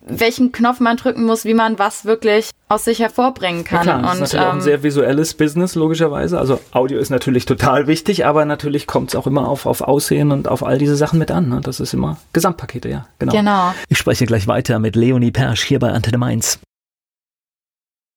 welchen 0.01 0.51
Knopf 0.51 0.79
man 0.79 0.97
drücken 0.97 1.25
muss, 1.25 1.45
wie 1.45 1.53
man 1.53 1.79
was 1.79 2.05
wirklich 2.05 2.51
aus 2.69 2.85
sich 2.85 2.99
hervorbringen 2.99 3.63
kann. 3.63 3.85
Ja 3.87 3.99
klar, 3.99 4.01
das 4.01 4.13
ist 4.13 4.19
natürlich 4.19 4.33
ähm, 4.33 4.47
auch 4.47 4.51
ein 4.51 4.57
ähm, 4.57 4.61
sehr 4.61 4.83
visuelles 4.83 5.33
Business, 5.33 5.75
logischerweise. 5.75 6.39
Also 6.39 6.59
Audio 6.71 6.99
ist 6.99 7.09
natürlich 7.09 7.45
total 7.45 7.87
wichtig, 7.87 8.25
aber 8.25 8.45
natürlich 8.45 8.87
kommt 8.87 9.09
es 9.09 9.15
auch 9.15 9.27
immer 9.27 9.47
auf, 9.47 9.65
auf 9.65 9.81
Aussehen 9.81 10.31
und 10.31 10.47
auf 10.47 10.65
all 10.65 10.77
diese 10.77 10.95
Sachen 10.95 11.19
mit 11.19 11.31
an. 11.31 11.49
Ne? 11.49 11.61
Das 11.61 11.79
ist 11.79 11.93
immer 11.93 12.17
Gesamtpakete, 12.33 12.89
ja, 12.89 13.07
genau. 13.19 13.31
Genau. 13.31 13.73
Ich 13.89 13.97
spreche 13.97 14.25
gleich 14.25 14.47
weiter 14.47 14.79
mit 14.79 14.95
Leonie 14.95 15.31
Persch 15.31 15.63
hier 15.63 15.79
bei 15.79 15.91
Antenne 15.91 16.17
Mainz. 16.17 16.59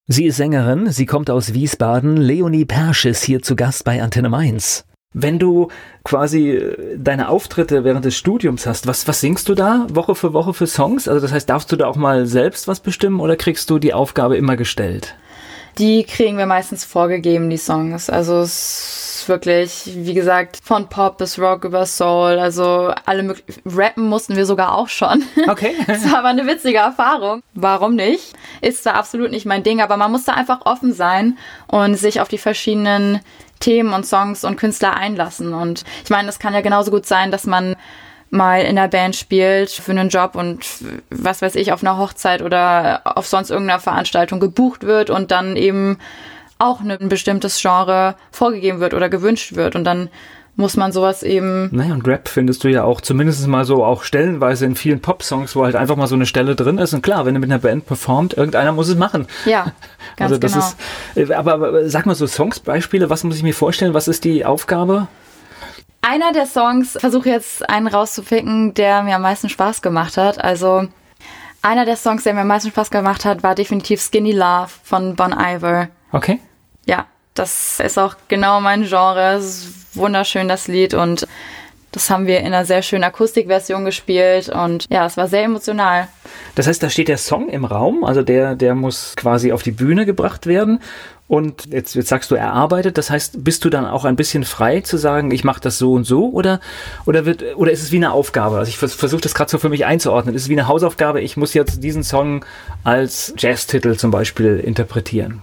Sie 0.06 0.26
ist 0.26 0.38
Sängerin, 0.38 0.90
sie 0.90 1.06
kommt 1.06 1.30
aus 1.30 1.54
Wiesbaden. 1.54 2.16
Leonie 2.16 2.64
Persch 2.64 3.04
ist 3.04 3.22
hier 3.22 3.42
zu 3.42 3.54
Gast 3.54 3.84
bei 3.84 4.02
Antenne 4.02 4.28
Mainz. 4.28 4.84
Wenn 5.12 5.40
du 5.40 5.68
quasi 6.04 6.50
äh, 6.50 6.96
deine 6.96 7.28
Auftritte 7.28 7.82
während 7.82 8.04
des 8.04 8.16
Studiums 8.16 8.66
hast, 8.66 8.86
was, 8.86 9.08
was 9.08 9.20
singst 9.20 9.48
du 9.48 9.54
da 9.54 9.86
Woche 9.90 10.14
für 10.14 10.32
Woche 10.32 10.54
für 10.54 10.68
Songs? 10.68 11.08
Also 11.08 11.20
das 11.20 11.32
heißt, 11.32 11.50
darfst 11.50 11.72
du 11.72 11.76
da 11.76 11.86
auch 11.88 11.96
mal 11.96 12.26
selbst 12.26 12.68
was 12.68 12.80
bestimmen 12.80 13.18
oder 13.18 13.36
kriegst 13.36 13.70
du 13.70 13.78
die 13.78 13.92
Aufgabe 13.92 14.36
immer 14.36 14.56
gestellt? 14.56 15.16
Die 15.78 16.04
kriegen 16.04 16.38
wir 16.38 16.46
meistens 16.46 16.84
vorgegeben, 16.84 17.50
die 17.50 17.56
Songs. 17.56 18.08
Also 18.08 18.38
es 18.40 19.09
ist 19.20 19.28
wirklich, 19.28 19.90
wie 19.94 20.14
gesagt, 20.14 20.58
von 20.62 20.88
Pop 20.88 21.18
bis 21.18 21.38
Rock 21.38 21.64
über 21.64 21.84
Soul, 21.86 22.38
also 22.38 22.92
alle 23.04 23.22
möglichen. 23.22 23.62
Rappen 23.66 24.08
mussten 24.08 24.36
wir 24.36 24.46
sogar 24.46 24.74
auch 24.74 24.88
schon. 24.88 25.22
Okay. 25.48 25.74
das 25.86 26.10
war 26.10 26.20
aber 26.20 26.28
eine 26.28 26.46
witzige 26.46 26.78
Erfahrung. 26.78 27.42
Warum 27.54 27.94
nicht? 27.94 28.34
Ist 28.60 28.86
da 28.86 28.92
absolut 28.92 29.30
nicht 29.30 29.46
mein 29.46 29.62
Ding, 29.62 29.80
aber 29.80 29.96
man 29.96 30.12
muss 30.12 30.24
da 30.24 30.32
einfach 30.32 30.66
offen 30.66 30.92
sein 30.92 31.38
und 31.66 31.96
sich 31.96 32.20
auf 32.20 32.28
die 32.28 32.38
verschiedenen 32.38 33.20
Themen 33.60 33.92
und 33.92 34.06
Songs 34.06 34.44
und 34.44 34.56
Künstler 34.56 34.96
einlassen. 34.96 35.52
Und 35.52 35.84
ich 36.04 36.10
meine, 36.10 36.28
es 36.28 36.38
kann 36.38 36.54
ja 36.54 36.60
genauso 36.60 36.90
gut 36.90 37.06
sein, 37.06 37.30
dass 37.30 37.46
man 37.46 37.76
mal 38.30 38.62
in 38.62 38.76
der 38.76 38.88
Band 38.88 39.16
spielt 39.16 39.70
für 39.70 39.90
einen 39.90 40.08
Job 40.08 40.36
und 40.36 40.64
was 41.10 41.42
weiß 41.42 41.56
ich, 41.56 41.72
auf 41.72 41.82
einer 41.82 41.98
Hochzeit 41.98 42.42
oder 42.42 43.02
auf 43.04 43.26
sonst 43.26 43.50
irgendeiner 43.50 43.80
Veranstaltung 43.80 44.40
gebucht 44.40 44.84
wird 44.84 45.10
und 45.10 45.30
dann 45.30 45.56
eben 45.56 45.98
auch 46.60 46.80
ein 46.80 47.08
bestimmtes 47.08 47.60
Genre 47.60 48.14
vorgegeben 48.30 48.80
wird 48.80 48.94
oder 48.94 49.08
gewünscht 49.08 49.54
wird. 49.54 49.74
Und 49.74 49.84
dann 49.84 50.10
muss 50.56 50.76
man 50.76 50.92
sowas 50.92 51.22
eben. 51.22 51.70
Naja, 51.72 51.94
und 51.94 52.06
Rap 52.06 52.28
findest 52.28 52.62
du 52.64 52.68
ja 52.68 52.84
auch 52.84 53.00
zumindest 53.00 53.46
mal 53.46 53.64
so 53.64 53.84
auch 53.84 54.02
stellenweise 54.02 54.66
in 54.66 54.76
vielen 54.76 55.00
Pop-Songs, 55.00 55.56
wo 55.56 55.64
halt 55.64 55.74
einfach 55.74 55.96
mal 55.96 56.06
so 56.06 56.14
eine 56.14 56.26
Stelle 56.26 56.54
drin 56.54 56.78
ist. 56.78 56.92
Und 56.92 57.02
klar, 57.02 57.24
wenn 57.24 57.34
du 57.34 57.40
mit 57.40 57.50
einer 57.50 57.60
Band 57.60 57.86
performt, 57.86 58.34
irgendeiner 58.34 58.72
muss 58.72 58.88
es 58.88 58.96
machen. 58.96 59.26
Ja, 59.46 59.72
ganz 60.16 60.32
also 60.32 60.38
das 60.38 60.52
genau. 60.52 60.64
Ist, 61.14 61.30
äh, 61.30 61.34
aber, 61.34 61.54
aber 61.54 61.88
sag 61.88 62.06
mal 62.06 62.14
so 62.14 62.26
Songs-Beispiele, 62.26 63.10
was 63.10 63.24
muss 63.24 63.36
ich 63.36 63.42
mir 63.42 63.54
vorstellen? 63.54 63.94
Was 63.94 64.06
ist 64.06 64.24
die 64.24 64.44
Aufgabe? 64.44 65.08
Einer 66.02 66.32
der 66.32 66.46
Songs, 66.46 66.96
versuche 66.98 67.28
jetzt 67.28 67.68
einen 67.68 67.86
rauszupicken, 67.86 68.74
der 68.74 69.02
mir 69.02 69.16
am 69.16 69.22
meisten 69.22 69.48
Spaß 69.48 69.82
gemacht 69.82 70.16
hat. 70.16 70.42
Also 70.42 70.88
einer 71.62 71.84
der 71.84 71.96
Songs, 71.96 72.24
der 72.24 72.34
mir 72.34 72.40
am 72.40 72.46
meisten 72.46 72.70
Spaß 72.70 72.90
gemacht 72.90 73.24
hat, 73.24 73.42
war 73.42 73.54
definitiv 73.54 74.00
Skinny 74.00 74.32
Love 74.32 74.70
von 74.82 75.14
Bon 75.14 75.32
Iver. 75.32 75.88
Okay. 76.12 76.40
Ja, 76.86 77.06
das 77.34 77.80
ist 77.80 77.98
auch 77.98 78.16
genau 78.28 78.60
mein 78.60 78.84
Genre. 78.84 79.34
Es 79.38 79.44
ist 79.44 79.96
wunderschön, 79.96 80.48
das 80.48 80.68
Lied. 80.68 80.94
Und 80.94 81.26
das 81.92 82.08
haben 82.10 82.26
wir 82.26 82.40
in 82.40 82.46
einer 82.46 82.64
sehr 82.64 82.82
schönen 82.82 83.04
Akustikversion 83.04 83.84
gespielt. 83.84 84.48
Und 84.48 84.86
ja, 84.90 85.06
es 85.06 85.16
war 85.16 85.28
sehr 85.28 85.44
emotional. 85.44 86.08
Das 86.54 86.66
heißt, 86.66 86.82
da 86.82 86.90
steht 86.90 87.08
der 87.08 87.18
Song 87.18 87.48
im 87.48 87.64
Raum, 87.64 88.04
also 88.04 88.22
der, 88.22 88.54
der 88.54 88.74
muss 88.74 89.14
quasi 89.16 89.52
auf 89.52 89.62
die 89.62 89.72
Bühne 89.72 90.06
gebracht 90.06 90.46
werden. 90.46 90.80
Und 91.26 91.66
jetzt, 91.66 91.94
jetzt 91.94 92.08
sagst 92.08 92.32
du 92.32 92.34
erarbeitet, 92.34 92.98
das 92.98 93.08
heißt, 93.08 93.44
bist 93.44 93.64
du 93.64 93.70
dann 93.70 93.86
auch 93.86 94.04
ein 94.04 94.16
bisschen 94.16 94.42
frei 94.42 94.80
zu 94.80 94.96
sagen, 94.96 95.30
ich 95.30 95.44
mache 95.44 95.60
das 95.60 95.78
so 95.78 95.92
und 95.92 96.02
so 96.02 96.28
oder, 96.30 96.58
oder, 97.06 97.24
wird, 97.24 97.44
oder 97.54 97.70
ist 97.70 97.84
es 97.84 97.92
wie 97.92 97.98
eine 97.98 98.10
Aufgabe? 98.10 98.58
Also 98.58 98.68
ich 98.68 98.78
vers 98.78 98.94
versuche 98.94 99.20
das 99.20 99.34
gerade 99.34 99.48
so 99.48 99.58
für 99.58 99.68
mich 99.68 99.86
einzuordnen. 99.86 100.34
Ist 100.34 100.42
es 100.42 100.48
wie 100.48 100.54
eine 100.54 100.66
Hausaufgabe, 100.66 101.20
ich 101.20 101.36
muss 101.36 101.54
jetzt 101.54 101.84
diesen 101.84 102.02
Song 102.02 102.44
als 102.82 103.32
Jazztitel 103.38 103.94
zum 103.94 104.10
Beispiel 104.10 104.58
interpretieren? 104.58 105.42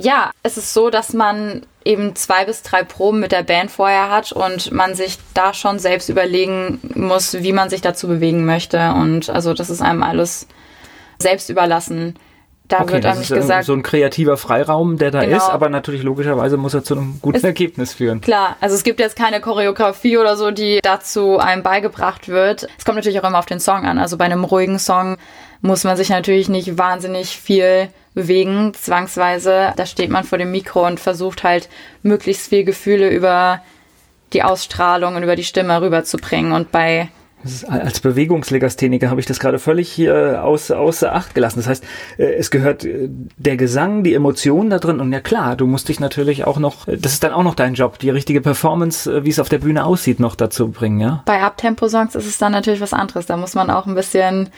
Ja, 0.00 0.30
es 0.42 0.56
ist 0.56 0.74
so, 0.74 0.90
dass 0.90 1.12
man 1.12 1.62
eben 1.84 2.16
zwei 2.16 2.44
bis 2.44 2.62
drei 2.62 2.82
Proben 2.82 3.20
mit 3.20 3.32
der 3.32 3.42
Band 3.42 3.70
vorher 3.70 4.10
hat 4.10 4.32
und 4.32 4.72
man 4.72 4.94
sich 4.94 5.18
da 5.34 5.54
schon 5.54 5.78
selbst 5.78 6.08
überlegen 6.08 6.80
muss, 6.94 7.34
wie 7.34 7.52
man 7.52 7.70
sich 7.70 7.80
dazu 7.80 8.08
bewegen 8.08 8.44
möchte. 8.44 8.92
Und 8.92 9.30
also 9.30 9.54
das 9.54 9.70
ist 9.70 9.82
einem 9.82 10.02
alles 10.02 10.48
selbst 11.18 11.48
überlassen. 11.48 12.14
Da 12.68 12.80
okay, 12.80 12.94
wird 12.94 13.06
einem 13.06 13.20
nicht 13.20 13.32
gesagt. 13.32 13.64
So 13.64 13.74
ein 13.74 13.84
kreativer 13.84 14.36
Freiraum, 14.36 14.98
der 14.98 15.12
da 15.12 15.24
genau. 15.24 15.36
ist, 15.36 15.48
aber 15.48 15.68
natürlich 15.68 16.02
logischerweise 16.02 16.56
muss 16.56 16.74
er 16.74 16.82
zu 16.82 16.94
einem 16.94 17.20
guten 17.22 17.36
es, 17.36 17.44
Ergebnis 17.44 17.94
führen. 17.94 18.20
Klar, 18.20 18.56
also 18.60 18.74
es 18.74 18.82
gibt 18.82 18.98
jetzt 18.98 19.14
keine 19.14 19.40
Choreografie 19.40 20.18
oder 20.18 20.36
so, 20.36 20.50
die 20.50 20.80
dazu 20.82 21.38
einem 21.38 21.62
beigebracht 21.62 22.28
wird. 22.28 22.66
Es 22.76 22.84
kommt 22.84 22.96
natürlich 22.96 23.20
auch 23.20 23.28
immer 23.28 23.38
auf 23.38 23.46
den 23.46 23.60
Song 23.60 23.84
an. 23.86 23.98
Also 23.98 24.16
bei 24.16 24.24
einem 24.24 24.42
ruhigen 24.42 24.80
Song 24.80 25.16
muss 25.60 25.84
man 25.84 25.96
sich 25.96 26.08
natürlich 26.08 26.48
nicht 26.48 26.76
wahnsinnig 26.76 27.36
viel 27.36 27.88
bewegen, 28.16 28.72
zwangsweise. 28.74 29.74
Da 29.76 29.84
steht 29.84 30.10
man 30.10 30.24
vor 30.24 30.38
dem 30.38 30.50
Mikro 30.50 30.86
und 30.86 30.98
versucht 30.98 31.44
halt 31.44 31.68
möglichst 32.02 32.48
viel 32.48 32.64
Gefühle 32.64 33.10
über 33.10 33.60
die 34.32 34.42
Ausstrahlung 34.42 35.14
und 35.14 35.22
über 35.22 35.36
die 35.36 35.44
Stimme 35.44 35.80
rüberzubringen. 35.80 36.52
Und 36.52 36.72
bei 36.72 37.10
als 37.68 38.00
Bewegungslegastheniker 38.00 39.10
habe 39.10 39.20
ich 39.20 39.26
das 39.26 39.38
gerade 39.38 39.58
völlig 39.58 39.92
hier 39.92 40.42
außer, 40.42 40.80
außer 40.80 41.14
Acht 41.14 41.34
gelassen. 41.34 41.58
Das 41.58 41.68
heißt, 41.68 41.84
äh, 42.16 42.24
es 42.34 42.50
gehört 42.50 42.84
äh, 42.84 43.08
der 43.36 43.56
Gesang, 43.56 44.02
die 44.02 44.14
Emotionen 44.14 44.70
da 44.70 44.78
drin 44.78 44.98
und 44.98 45.12
ja 45.12 45.20
klar, 45.20 45.54
du 45.54 45.66
musst 45.66 45.88
dich 45.88 46.00
natürlich 46.00 46.44
auch 46.44 46.58
noch, 46.58 46.86
das 46.86 47.12
ist 47.12 47.22
dann 47.22 47.32
auch 47.32 47.44
noch 47.44 47.54
dein 47.54 47.74
Job, 47.74 47.98
die 47.98 48.10
richtige 48.10 48.40
Performance, 48.40 49.12
äh, 49.12 49.24
wie 49.24 49.28
es 49.28 49.38
auf 49.38 49.50
der 49.50 49.58
Bühne 49.58 49.84
aussieht, 49.84 50.18
noch 50.18 50.34
dazu 50.34 50.70
bringen, 50.70 50.98
ja? 50.98 51.22
Bei 51.26 51.42
Abtempo-Songs 51.42 52.14
ist 52.16 52.26
es 52.26 52.38
dann 52.38 52.52
natürlich 52.52 52.80
was 52.80 52.94
anderes. 52.94 53.26
Da 53.26 53.36
muss 53.36 53.54
man 53.54 53.70
auch 53.70 53.86
ein 53.86 53.94
bisschen 53.94 54.48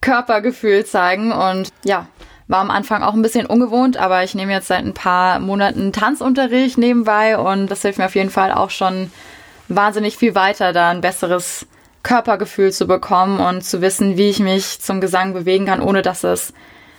Körpergefühl 0.00 0.84
zeigen 0.84 1.32
und 1.32 1.68
ja, 1.84 2.06
war 2.48 2.60
am 2.60 2.70
Anfang 2.70 3.02
auch 3.02 3.14
ein 3.14 3.22
bisschen 3.22 3.46
ungewohnt, 3.46 3.96
aber 3.96 4.24
ich 4.24 4.34
nehme 4.34 4.52
jetzt 4.52 4.68
seit 4.68 4.84
ein 4.84 4.94
paar 4.94 5.38
Monaten 5.38 5.92
Tanzunterricht 5.92 6.78
nebenbei 6.78 7.38
und 7.38 7.68
das 7.68 7.82
hilft 7.82 7.98
mir 7.98 8.06
auf 8.06 8.14
jeden 8.14 8.30
Fall 8.30 8.52
auch 8.52 8.70
schon 8.70 9.10
wahnsinnig 9.68 10.16
viel 10.16 10.34
weiter, 10.34 10.72
da 10.72 10.90
ein 10.90 11.00
besseres 11.00 11.66
Körpergefühl 12.02 12.72
zu 12.72 12.86
bekommen 12.86 13.40
und 13.40 13.62
zu 13.62 13.80
wissen, 13.80 14.16
wie 14.16 14.28
ich 14.28 14.40
mich 14.40 14.80
zum 14.80 15.00
Gesang 15.00 15.34
bewegen 15.34 15.66
kann, 15.66 15.80
ohne 15.80 16.02
dass 16.02 16.24
es 16.24 16.52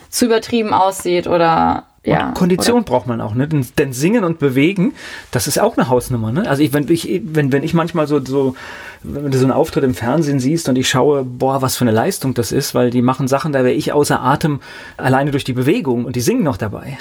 zu 0.10 0.26
übertrieben 0.26 0.74
aussieht 0.74 1.28
oder 1.28 1.86
ja. 2.06 2.28
Und 2.28 2.34
Kondition 2.34 2.78
oder? 2.78 2.86
braucht 2.86 3.08
man 3.08 3.22
auch, 3.22 3.34
ne? 3.34 3.48
Denn, 3.48 3.66
denn, 3.78 3.94
Singen 3.94 4.24
und 4.24 4.40
Bewegen, 4.40 4.94
das 5.32 5.48
ist 5.48 5.60
auch 5.60 5.78
eine 5.78 5.88
Hausnummer, 5.88 6.32
ne? 6.32 6.50
Also 6.50 6.62
ich, 6.62 6.74
wenn 6.74 6.90
ich, 6.90 7.22
wenn, 7.24 7.52
wenn 7.52 7.64
ich 7.64 7.74
manchmal 7.74 8.08
so, 8.08 8.24
so, 8.24 8.56
wenn 9.04 9.32
du 9.32 9.38
so 9.38 9.46
einen 9.46 9.54
Auftritt 9.54 9.86
im 9.86 9.94
Fernsehen 9.94 10.40
siehst 10.40 10.68
und 10.68 10.78
ich 10.78 10.90
schaue, 10.90 11.24
boah, 11.24 11.62
was 11.62 11.78
für 11.78 11.86
eine 11.86 11.92
Leistung 11.92 12.34
das 12.34 12.52
ist, 12.52 12.76
weil 12.76 12.90
die 12.90 13.02
machen 13.02 13.30
Sachen, 13.30 13.54
da 13.54 13.60
wäre 13.60 13.74
ich 13.74 13.94
außer 13.94 14.22
Atem 14.22 14.60
alleine 14.98 15.32
durch 15.32 15.46
die 15.46 15.54
Bewegung 15.54 16.04
und 16.04 16.16
die 16.16 16.22
singen 16.22 16.44
noch 16.44 16.58
dabei. 16.58 16.98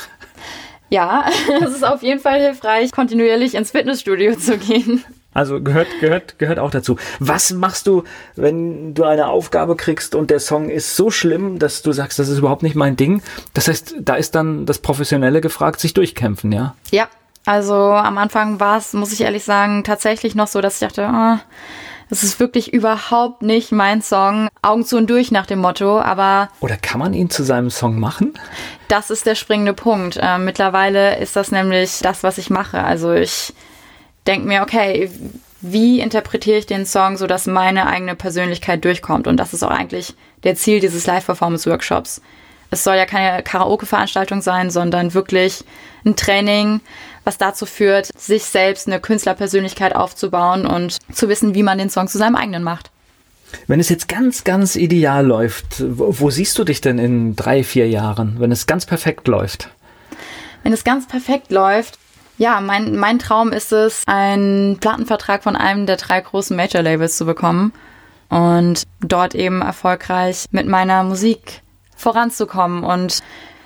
Ja, 0.89 1.25
es 1.65 1.75
ist 1.75 1.85
auf 1.85 2.03
jeden 2.03 2.21
Fall 2.21 2.41
hilfreich, 2.41 2.93
kontinuierlich 2.93 3.57
ins 3.57 3.73
Fitnessstudio 3.73 4.37
zu 4.37 4.57
gehen. 4.57 5.03
Also 5.35 5.63
gehört, 5.63 5.89
gehört, 6.01 6.39
gehört 6.39 6.59
auch 6.59 6.71
dazu. 6.71 6.97
Was 7.19 7.53
machst 7.53 7.87
du, 7.87 8.05
wenn 8.37 8.95
du 8.95 9.05
eine 9.05 9.29
Aufgabe 9.29 9.77
kriegst 9.77 10.15
und 10.15 10.31
der 10.31 10.41
Song 10.41 10.69
ist 10.69 10.95
so 10.97 11.11
schlimm, 11.11 11.59
dass 11.59 11.83
du 11.83 11.93
sagst, 11.93 12.19
das 12.19 12.29
ist 12.29 12.39
überhaupt 12.39 12.63
nicht 12.63 12.77
mein 12.77 12.97
Ding? 12.97 13.23
Das 13.55 13.69
heißt, 13.69 13.97
da 14.01 14.15
ist 14.15 14.35
dann 14.35 14.67
das 14.67 14.79
Professionelle 14.79 15.41
gefragt, 15.41 15.81
sich 15.81 15.95
durchkämpfen, 15.95 16.53
ja? 16.53 16.75
Ja, 16.91 17.09
also 17.47 17.75
am 17.75 18.19
Anfang 18.19 18.61
war 18.61 18.77
es, 18.77 18.93
muss 18.93 19.13
ich 19.13 19.23
ehrlich 19.23 19.45
sagen, 19.45 19.85
tatsächlich 19.85 20.35
noch 20.35 20.49
so, 20.49 20.61
dass 20.61 20.75
ich 20.75 20.81
dachte, 20.81 21.11
oh, 21.13 21.39
das 22.13 22.23
ist 22.23 22.39
wirklich 22.39 22.75
überhaupt 22.75 23.41
nicht 23.41 23.73
mein 23.73 24.03
Song. 24.03 24.49
Augen 24.61 24.85
zu 24.85 24.99
und 24.99 25.09
durch 25.09 25.31
nach 25.31 25.47
dem 25.47 25.61
Motto, 25.61 25.99
aber. 25.99 26.51
Oder 26.61 26.77
kann 26.77 27.01
man 27.01 27.15
ihn 27.15 27.31
zu 27.31 27.43
seinem 27.43 27.71
Song 27.71 27.99
machen? 27.99 28.35
Das 28.89 29.09
ist 29.09 29.25
der 29.25 29.35
springende 29.35 29.73
Punkt. 29.73 30.19
Äh, 30.21 30.37
mittlerweile 30.37 31.17
ist 31.19 31.37
das 31.37 31.51
nämlich 31.51 32.01
das, 32.01 32.23
was 32.23 32.37
ich 32.37 32.51
mache. 32.51 32.85
Also 32.85 33.15
ich 33.15 33.55
denke 34.27 34.47
mir, 34.47 34.63
okay, 34.63 35.11
wie 35.61 36.01
interpretiere 36.01 36.59
ich 36.59 36.67
den 36.67 36.87
Song, 36.87 37.17
so 37.17 37.27
dass 37.27 37.47
meine 37.47 37.87
eigene 37.87 38.17
Persönlichkeit 38.17 38.85
durchkommt? 38.85 39.27
Und 39.27 39.37
das 39.37 39.55
ist 39.55 39.63
auch 39.63 39.71
eigentlich 39.71 40.15
der 40.43 40.57
Ziel 40.57 40.81
dieses 40.81 41.07
Live-Performance-Workshops. 41.07 42.21
Es 42.71 42.85
soll 42.85 42.97
ja 42.97 43.07
keine 43.07 43.43
Karaoke-Veranstaltung 43.43 44.41
sein, 44.41 44.71
sondern 44.71 45.15
wirklich 45.15 45.63
ein 46.05 46.17
Training, 46.17 46.81
was 47.23 47.39
dazu 47.39 47.67
führt, 47.67 48.09
sich 48.19 48.45
selbst 48.45 48.89
eine 48.89 48.99
Künstlerpersönlichkeit 48.99 49.95
aufzubauen 49.95 50.67
und 50.67 50.99
zu 51.13 51.29
wissen, 51.29 51.55
wie 51.55 51.63
man 51.63 51.79
den 51.79 51.91
Song 51.91 52.09
zu 52.09 52.19
seinem 52.19 52.35
eigenen 52.35 52.63
macht. 52.63 52.91
Wenn 53.67 53.79
es 53.79 53.91
jetzt 53.91 54.09
ganz, 54.09 54.45
ganz 54.45 54.77
ideal 54.77 55.27
läuft, 55.27 55.85
wo, 55.87 56.19
wo 56.19 56.31
siehst 56.31 56.59
du 56.59 56.65
dich 56.65 56.81
denn 56.81 56.99
in 56.99 57.37
drei, 57.37 57.63
vier 57.63 57.89
Jahren, 57.89 58.37
wenn 58.39 58.51
es 58.51 58.67
ganz 58.67 58.87
perfekt 58.87 59.29
läuft? 59.29 59.69
Wenn 60.63 60.73
es 60.73 60.85
ganz 60.85 61.07
perfekt 61.07 61.53
läuft, 61.53 61.99
ja, 62.43 62.61
mein, 62.61 62.97
mein 62.97 63.21
Traum 63.21 63.53
ist 63.53 63.71
es, 63.71 64.03
einen 64.09 64.79
Plattenvertrag 64.79 65.45
von 65.45 65.55
einem 65.55 65.87
der 65.87 65.97
drei 65.97 66.21
großen 66.21 66.57
Major-Labels 66.57 67.17
zu 67.17 67.25
bekommen 67.25 67.73
und 68.31 68.83
dort 69.01 69.37
eben 69.37 69.63
erfolgreich 69.63 70.47
mit 70.51 70.67
meiner 70.67 71.05
Musik 71.05 71.63
voranzukommen 71.97 72.83
und 72.83 73.21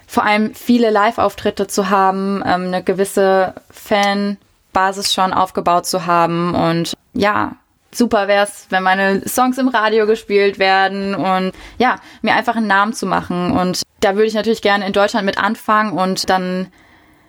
vor 0.07 0.27
allem 0.27 0.55
viele 0.55 0.91
Live-Auftritte 0.91 1.69
zu 1.69 1.89
haben, 1.89 2.43
ähm, 2.45 2.67
eine 2.67 2.83
gewisse 2.83 3.55
Fanbasis 3.71 5.15
schon 5.15 5.33
aufgebaut 5.33 5.87
zu 5.87 6.05
haben 6.05 6.55
und 6.55 6.93
ja, 7.15 7.53
super 7.93 8.29
wäre 8.29 8.45
es, 8.45 8.67
wenn 8.69 8.83
meine 8.83 9.27
Songs 9.27 9.57
im 9.57 9.69
Radio 9.69 10.05
gespielt 10.07 10.59
werden 10.59 11.15
und 11.15 11.53
ja, 11.79 11.97
mir 12.21 12.35
einfach 12.35 12.57
einen 12.57 12.67
Namen 12.67 12.93
zu 12.93 13.07
machen. 13.07 13.53
Und 13.53 13.81
da 14.01 14.17
würde 14.17 14.27
ich 14.27 14.35
natürlich 14.35 14.61
gerne 14.61 14.87
in 14.87 14.93
Deutschland 14.93 15.25
mit 15.25 15.39
anfangen 15.39 15.93
und 15.93 16.29
dann 16.29 16.71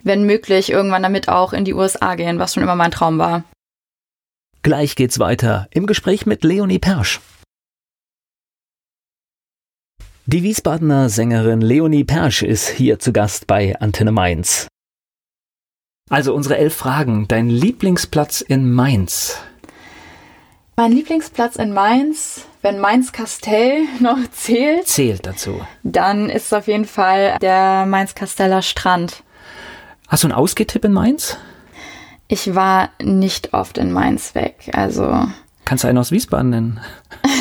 wenn 0.08 0.24
möglich, 0.24 0.72
irgendwann 0.72 1.04
damit 1.04 1.30
auch 1.30 1.54
in 1.54 1.66
die 1.66 1.74
USA 1.74 2.16
gehen, 2.16 2.40
was 2.40 2.54
schon 2.54 2.64
immer 2.64 2.76
mein 2.76 2.92
Traum 2.92 3.18
war. 3.18 3.44
Gleich 4.64 4.96
geht's 4.96 5.20
weiter 5.20 5.68
im 5.72 5.86
Gespräch 5.86 6.26
mit 6.26 6.44
Leonie 6.44 6.80
Persch. 6.80 7.22
Die 10.26 10.44
Wiesbadener 10.44 11.08
Sängerin 11.08 11.62
Leonie 11.62 12.04
Persch 12.04 12.44
ist 12.44 12.68
hier 12.68 13.00
zu 13.00 13.14
Gast 13.14 13.48
bei 13.48 13.80
Antenne 13.80 14.12
Mainz. 14.12 14.68
Also 16.10 16.34
unsere 16.34 16.58
elf 16.58 16.76
Fragen. 16.76 17.28
Dein 17.28 17.50
Lieblingsplatz 17.50 18.42
in 18.42 18.72
Mainz? 18.72 19.40
Mein 20.76 20.92
Lieblingsplatz 20.92 21.56
in 21.56 21.74
Mainz, 21.74 22.46
wenn 22.62 22.80
Mainz-Kastell 22.80 23.84
noch 24.00 24.20
zählt. 24.32 24.88
Zählt 24.88 25.26
dazu. 25.26 25.66
Dann 25.84 26.30
ist 26.30 26.48
es 26.48 26.54
auf 26.54 26.68
jeden 26.68 26.86
Fall 26.86 27.38
der 27.42 27.86
Mainz-Kasteller 27.86 28.62
Strand. 28.62 29.24
Hast 30.08 30.24
du 30.24 30.28
einen 30.28 30.36
Ausgehtipp 30.36 30.86
in 30.86 30.94
Mainz? 30.94 31.38
Ich 32.30 32.56
war 32.56 32.90
nicht 33.02 33.54
oft 33.54 33.78
in 33.78 33.92
Mainz 33.92 34.36
weg, 34.36 34.70
also. 34.74 35.28
Kannst 35.66 35.84
du 35.84 35.90
einen 35.90 35.98
aus 35.98 36.12
Wiesbaden 36.12 36.50
nennen? 36.50 36.80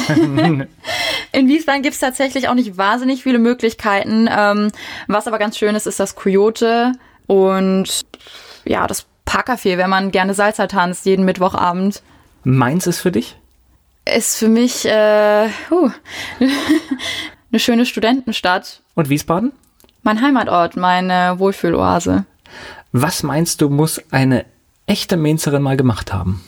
in 1.32 1.48
Wiesbaden 1.48 1.82
gibt 1.82 1.94
es 1.94 2.00
tatsächlich 2.00 2.48
auch 2.48 2.54
nicht 2.54 2.76
wahnsinnig 2.76 3.22
viele 3.22 3.38
Möglichkeiten. 3.38 4.28
Ähm, 4.30 4.72
was 5.06 5.28
aber 5.28 5.38
ganz 5.38 5.56
schön 5.56 5.76
ist, 5.76 5.86
ist 5.86 6.00
das 6.00 6.16
Coyote 6.16 6.92
und 7.28 8.04
ja, 8.64 8.86
das 8.88 9.06
Parkcafé, 9.26 9.78
wenn 9.78 9.90
man 9.90 10.10
gerne 10.10 10.34
Salsa 10.34 10.66
tanzt, 10.66 11.06
jeden 11.06 11.24
Mittwochabend. 11.24 12.02
Mainz 12.42 12.86
ist 12.88 13.00
für 13.00 13.12
dich? 13.12 13.36
Ist 14.04 14.38
für 14.38 14.48
mich 14.48 14.84
äh, 14.86 15.48
uh, 15.70 15.90
eine 17.50 17.60
schöne 17.60 17.86
Studentenstadt. 17.86 18.82
Und 18.94 19.08
Wiesbaden? 19.08 19.52
Mein 20.02 20.20
Heimatort, 20.20 20.76
meine 20.76 21.38
Wohlfühloase. 21.38 22.24
Was 22.92 23.22
meinst 23.22 23.60
du, 23.60 23.68
muss 23.68 24.00
eine 24.10 24.44
echte 24.86 25.16
Mainzerin 25.16 25.62
mal 25.62 25.76
gemacht 25.76 26.12
haben? 26.12 26.42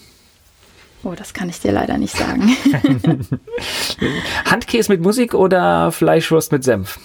Oh, 1.05 1.12
das 1.16 1.32
kann 1.32 1.49
ich 1.49 1.61
dir 1.61 1.72
leider 1.72 1.96
nicht 1.96 2.16
sagen. 2.16 2.57
Handkäse 4.44 4.90
mit 4.90 5.01
Musik 5.01 5.34
oder 5.34 5.92
Fleischwurst 5.92 6.51
mit 6.51 6.64
Senf? 6.64 6.99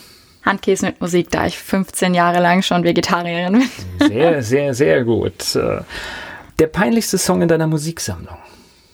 Handkäse 0.44 0.86
mit 0.88 1.00
Musik, 1.00 1.30
da 1.32 1.46
ich 1.46 1.58
15 1.58 2.14
Jahre 2.14 2.42
lang 2.42 2.64
schon 2.64 2.84
Vegetarierin 2.84 3.54
bin. 3.54 3.70
sehr, 4.10 4.44
sehr, 4.44 4.74
sehr 4.74 5.04
gut. 5.04 5.56
Der 5.56 6.68
peinlichste 6.68 7.18
Song 7.18 7.42
in 7.42 7.48
deiner 7.48 7.68
Musiksammlung? 7.68 8.38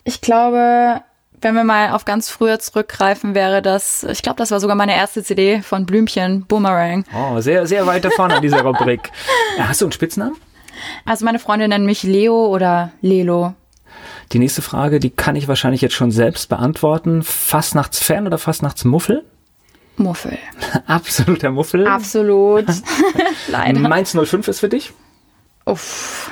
Ich 0.04 0.22
glaube, 0.22 1.02
wenn 1.42 1.56
wir 1.56 1.64
mal 1.64 1.92
auf 1.92 2.06
ganz 2.06 2.30
früher 2.30 2.60
zurückgreifen, 2.60 3.36
wäre 3.36 3.62
das, 3.62 4.04
ich 4.04 4.22
glaube, 4.22 4.38
das 4.38 4.52
war 4.52 4.60
sogar 4.60 4.76
meine 4.76 4.96
erste 4.96 5.24
CD 5.24 5.62
von 5.62 5.86
Blümchen, 5.86 6.46
Boomerang. 6.46 7.06
Oh, 7.16 7.40
sehr, 7.40 7.68
sehr 7.68 7.86
weit 7.86 8.06
davon 8.06 8.32
an 8.32 8.42
dieser 8.42 8.62
Rubrik. 8.62 9.12
Hast 9.60 9.82
du 9.82 9.86
einen 9.86 9.92
Spitznamen? 9.92 10.36
Also 11.06 11.26
meine 11.26 11.40
Freunde 11.40 11.68
nennen 11.68 11.86
mich 11.86 12.04
Leo 12.04 12.48
oder 12.48 12.92
Lelo. 13.02 13.54
Die 14.32 14.40
nächste 14.40 14.62
Frage, 14.62 15.00
die 15.00 15.10
kann 15.10 15.36
ich 15.36 15.48
wahrscheinlich 15.48 15.82
jetzt 15.82 15.96
schon 15.96 16.12
selbst 16.12 16.50
beantworten. 16.50 17.24
Fastnachtsfan 17.24 18.28
oder 18.28 18.38
Fastnachtsmuffel? 18.38 19.24
Muffel. 19.98 20.38
Absoluter 20.88 21.52
Muffel. 21.52 21.88
Absolut. 21.88 22.66
Leider. 23.48 23.80
Mainz 23.80 24.16
05 24.16 24.48
ist 24.48 24.60
für 24.60 24.70
dich? 24.70 24.94
Uff. 25.66 26.32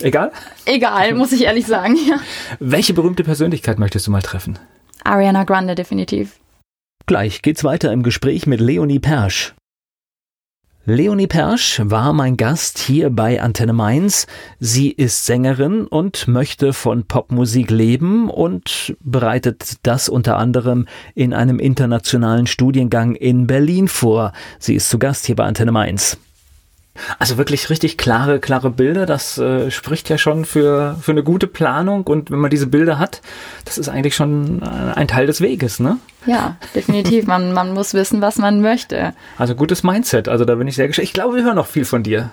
Egal? 0.00 0.32
Egal, 0.64 1.14
muss 1.14 1.32
ich 1.32 1.44
ehrlich 1.44 1.66
sagen, 1.66 1.96
ja. 1.96 2.18
Welche 2.60 2.94
berühmte 2.94 3.24
Persönlichkeit 3.24 3.78
möchtest 3.78 4.06
du 4.06 4.10
mal 4.10 4.22
treffen? 4.22 4.58
Ariana 5.04 5.44
Grande, 5.44 5.74
definitiv. 5.74 6.40
Gleich 7.06 7.42
geht's 7.42 7.64
weiter 7.64 7.92
im 7.92 8.02
Gespräch 8.02 8.46
mit 8.46 8.60
Leonie 8.60 8.98
Persch. 8.98 9.54
Leonie 10.86 11.26
Persch 11.26 11.80
war 11.82 12.12
mein 12.12 12.36
Gast 12.36 12.78
hier 12.78 13.08
bei 13.08 13.40
Antenne 13.40 13.72
Mainz. 13.72 14.26
Sie 14.60 14.90
ist 14.90 15.24
Sängerin 15.24 15.86
und 15.86 16.28
möchte 16.28 16.74
von 16.74 17.04
Popmusik 17.04 17.70
leben 17.70 18.28
und 18.28 18.94
bereitet 19.00 19.76
das 19.82 20.10
unter 20.10 20.36
anderem 20.36 20.86
in 21.14 21.32
einem 21.32 21.58
internationalen 21.58 22.46
Studiengang 22.46 23.14
in 23.14 23.46
Berlin 23.46 23.88
vor. 23.88 24.32
Sie 24.58 24.74
ist 24.74 24.90
zu 24.90 24.98
Gast 24.98 25.24
hier 25.24 25.36
bei 25.36 25.44
Antenne 25.44 25.72
Mainz. 25.72 26.18
Also 27.18 27.38
wirklich 27.38 27.70
richtig 27.70 27.98
klare, 27.98 28.38
klare 28.38 28.70
Bilder. 28.70 29.04
Das 29.04 29.36
äh, 29.38 29.70
spricht 29.70 30.08
ja 30.08 30.18
schon 30.18 30.44
für, 30.44 30.96
für 31.00 31.10
eine 31.10 31.22
gute 31.22 31.46
Planung. 31.46 32.04
Und 32.04 32.30
wenn 32.30 32.38
man 32.38 32.50
diese 32.50 32.66
Bilder 32.66 32.98
hat, 32.98 33.20
das 33.64 33.78
ist 33.78 33.88
eigentlich 33.88 34.14
schon 34.14 34.62
ein 34.62 35.08
Teil 35.08 35.26
des 35.26 35.40
Weges, 35.40 35.80
ne? 35.80 35.98
Ja, 36.26 36.56
definitiv. 36.74 37.26
man, 37.26 37.52
man 37.52 37.74
muss 37.74 37.94
wissen, 37.94 38.20
was 38.20 38.38
man 38.38 38.60
möchte. 38.60 39.12
Also 39.38 39.54
gutes 39.54 39.82
Mindset. 39.82 40.28
Also 40.28 40.44
da 40.44 40.54
bin 40.54 40.68
ich 40.68 40.76
sehr 40.76 40.86
gespannt. 40.86 41.08
Ich 41.08 41.12
glaube, 41.12 41.36
wir 41.36 41.44
hören 41.44 41.56
noch 41.56 41.66
viel 41.66 41.84
von 41.84 42.02
dir. 42.02 42.30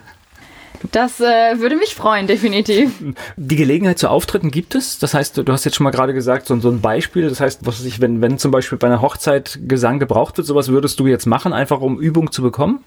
Das 0.92 1.20
äh, 1.20 1.60
würde 1.60 1.76
mich 1.76 1.94
freuen, 1.94 2.26
definitiv. 2.26 2.92
Die 3.38 3.56
Gelegenheit 3.56 4.00
zu 4.00 4.10
Auftritten 4.10 4.50
gibt 4.50 4.74
es. 4.74 4.98
Das 4.98 5.14
heißt, 5.14 5.38
du 5.38 5.52
hast 5.52 5.66
jetzt 5.66 5.76
schon 5.76 5.84
mal 5.84 5.92
gerade 5.92 6.14
gesagt, 6.14 6.48
so, 6.48 6.60
so 6.60 6.70
ein 6.70 6.82
Beispiel. 6.82 7.30
Das 7.30 7.40
heißt, 7.40 7.66
was 7.66 7.84
ich, 7.86 8.02
wenn, 8.02 8.22
wenn 8.22 8.40
zum 8.40 8.52
Beispiel 8.52 8.78
bei 8.78 8.88
einer 8.88 9.02
Hochzeit 9.02 9.60
Gesang 9.68 10.00
gebraucht 10.00 10.38
wird, 10.38 10.48
sowas 10.48 10.70
würdest 10.70 11.00
du 11.00 11.08
jetzt 11.08 11.26
machen, 11.26 11.54
einfach 11.54 11.82
um 11.82 12.00
Übung 12.00 12.32
zu 12.32 12.42
bekommen? 12.42 12.84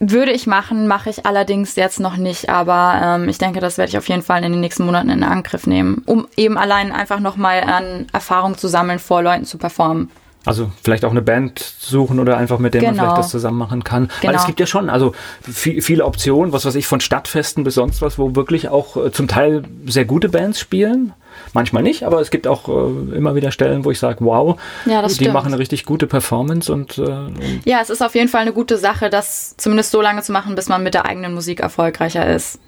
Würde 0.00 0.32
ich 0.32 0.46
machen, 0.46 0.88
mache 0.88 1.10
ich 1.10 1.24
allerdings 1.24 1.76
jetzt 1.76 2.00
noch 2.00 2.16
nicht, 2.16 2.48
aber 2.48 3.00
ähm, 3.02 3.28
ich 3.28 3.38
denke, 3.38 3.60
das 3.60 3.78
werde 3.78 3.90
ich 3.90 3.98
auf 3.98 4.08
jeden 4.08 4.22
Fall 4.22 4.42
in 4.44 4.52
den 4.52 4.60
nächsten 4.60 4.84
Monaten 4.84 5.08
in 5.08 5.22
Angriff 5.22 5.66
nehmen, 5.66 6.02
um 6.06 6.26
eben 6.36 6.58
allein 6.58 6.92
einfach 6.92 7.20
nochmal 7.20 7.62
an 7.62 8.06
Erfahrung 8.12 8.58
zu 8.58 8.68
sammeln, 8.68 8.98
vor 8.98 9.22
Leuten 9.22 9.44
zu 9.44 9.58
performen. 9.58 10.10
Also 10.46 10.70
vielleicht 10.82 11.04
auch 11.04 11.10
eine 11.10 11.22
Band 11.22 11.58
suchen 11.58 12.20
oder 12.20 12.36
einfach 12.36 12.58
mit 12.58 12.74
der 12.74 12.82
genau. 12.82 12.92
man 12.92 13.04
vielleicht 13.04 13.18
das 13.18 13.30
zusammen 13.30 13.56
machen 13.56 13.82
kann. 13.82 14.10
Genau. 14.20 14.32
Weil 14.32 14.38
es 14.38 14.46
gibt 14.46 14.60
ja 14.60 14.66
schon 14.66 14.90
also 14.90 15.14
viel, 15.40 15.80
viele 15.80 16.04
Optionen, 16.04 16.52
was 16.52 16.66
weiß 16.66 16.74
ich, 16.74 16.86
von 16.86 17.00
Stadtfesten 17.00 17.64
bis 17.64 17.74
sonst 17.74 18.02
was, 18.02 18.18
wo 18.18 18.36
wirklich 18.36 18.68
auch 18.68 18.96
äh, 18.96 19.10
zum 19.10 19.26
Teil 19.26 19.62
sehr 19.86 20.04
gute 20.04 20.28
Bands 20.28 20.60
spielen. 20.60 21.14
Manchmal 21.54 21.84
nicht, 21.84 22.02
aber 22.02 22.20
es 22.20 22.30
gibt 22.30 22.48
auch 22.48 22.68
äh, 22.68 23.16
immer 23.16 23.36
wieder 23.36 23.52
Stellen, 23.52 23.84
wo 23.84 23.90
ich 23.92 23.98
sage, 24.00 24.18
wow, 24.24 24.60
ja, 24.86 25.06
die 25.06 25.14
stimmt. 25.14 25.32
machen 25.32 25.46
eine 25.46 25.58
richtig 25.58 25.86
gute 25.86 26.08
Performance 26.08 26.70
und, 26.72 26.98
äh, 26.98 27.02
und 27.02 27.60
ja, 27.64 27.78
es 27.80 27.90
ist 27.90 28.02
auf 28.02 28.16
jeden 28.16 28.28
Fall 28.28 28.42
eine 28.42 28.52
gute 28.52 28.76
Sache, 28.76 29.08
das 29.08 29.56
zumindest 29.56 29.92
so 29.92 30.02
lange 30.02 30.22
zu 30.22 30.32
machen, 30.32 30.56
bis 30.56 30.68
man 30.68 30.82
mit 30.82 30.94
der 30.94 31.06
eigenen 31.06 31.32
Musik 31.32 31.60
erfolgreicher 31.60 32.26
ist. 32.26 32.58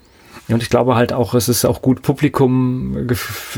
Und 0.49 0.63
ich 0.63 0.69
glaube 0.69 0.95
halt 0.95 1.11
auch, 1.11 1.33
es 1.33 1.49
ist 1.49 1.65
auch 1.65 1.81
gut, 1.81 2.01
Publikum, 2.01 3.07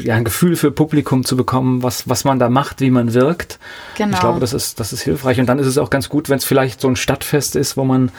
ja, 0.02 0.16
ein 0.16 0.24
Gefühl 0.24 0.56
für 0.56 0.72
Publikum 0.72 1.24
zu 1.24 1.38
bekommen, 1.38 1.84
was, 1.84 2.10
was 2.10 2.24
man 2.24 2.40
da 2.40 2.50
macht, 2.50 2.82
wie 2.82 2.90
man 2.90 3.14
wirkt. 3.14 3.60
Genau. 3.96 4.16
Ich 4.16 4.20
glaube, 4.20 4.40
das 4.40 4.54
ist, 4.54 4.80
das 4.80 4.92
ist 4.92 5.04
hilfreich. 5.04 5.40
Und 5.40 5.46
dann 5.46 5.60
ist 5.60 5.68
es 5.68 5.78
auch 5.78 5.92
ganz 5.92 6.10
gut, 6.10 6.30
wenn 6.30 6.38
es 6.38 6.46
vielleicht 6.46 6.82
so 6.82 6.88
ein 6.88 6.96
Stadtfest 6.96 7.56
ist, 7.56 7.78
wo 7.78 7.84
man 7.84 8.12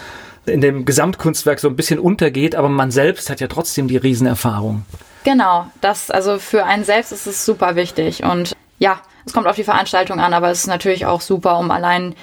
in 0.46 0.61
dem 0.61 0.84
Gesamtkunstwerk 0.84 1.58
so 1.58 1.68
ein 1.68 1.74
bisschen 1.74 1.98
untergeht, 1.98 2.54
aber 2.54 2.68
man 2.68 2.92
selbst 2.92 3.28
hat 3.28 3.40
ja 3.40 3.48
trotzdem 3.48 3.88
die 3.88 3.96
Riesenerfahrung. 3.96 4.84
Genau, 5.25 5.66
das, 5.81 6.11
also 6.11 6.39
für 6.39 6.64
einen 6.64 6.85
selbst 6.85 7.12
ist 7.12 7.27
es 7.27 7.45
super 7.45 7.77
wichtig. 7.77 8.25
Und 8.25 8.57
ja, 8.79 9.01
es 9.27 9.33
kommt 9.33 9.47
auf 9.47 9.57
die 9.57 9.64
Veranstaltung 9.64 10.18
an, 10.18 10.33
aber 10.33 10.51
es 10.51 10.61
ist 10.61 10.66
natürlich 10.66 11.07
auch 11.07 11.21
super, 11.21 11.59
um 11.59 11.71
allein 11.71 12.14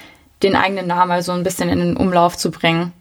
den 0.42 0.56
eigenen 0.56 0.86
Namen 0.86 1.22
so 1.22 1.32
ein 1.32 1.42
bisschen 1.42 1.68
in 1.68 1.78
den 1.78 1.96
Umlauf 1.96 2.36
zu 2.36 2.50
bringen. 2.50 2.92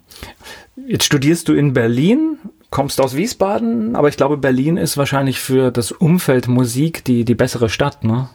Jetzt 0.75 1.05
studierst 1.05 1.47
du 1.47 1.53
in 1.53 1.73
Berlin, 1.73 2.37
kommst 2.69 3.01
aus 3.01 3.15
Wiesbaden, 3.15 3.95
aber 3.95 4.09
ich 4.09 4.17
glaube, 4.17 4.37
Berlin 4.37 4.77
ist 4.77 4.97
wahrscheinlich 4.97 5.39
für 5.39 5.71
das 5.71 5.91
Umfeld 5.91 6.47
Musik 6.47 7.03
die, 7.03 7.25
die 7.25 7.35
bessere 7.35 7.69
Stadt, 7.69 8.03
ne? 8.03 8.29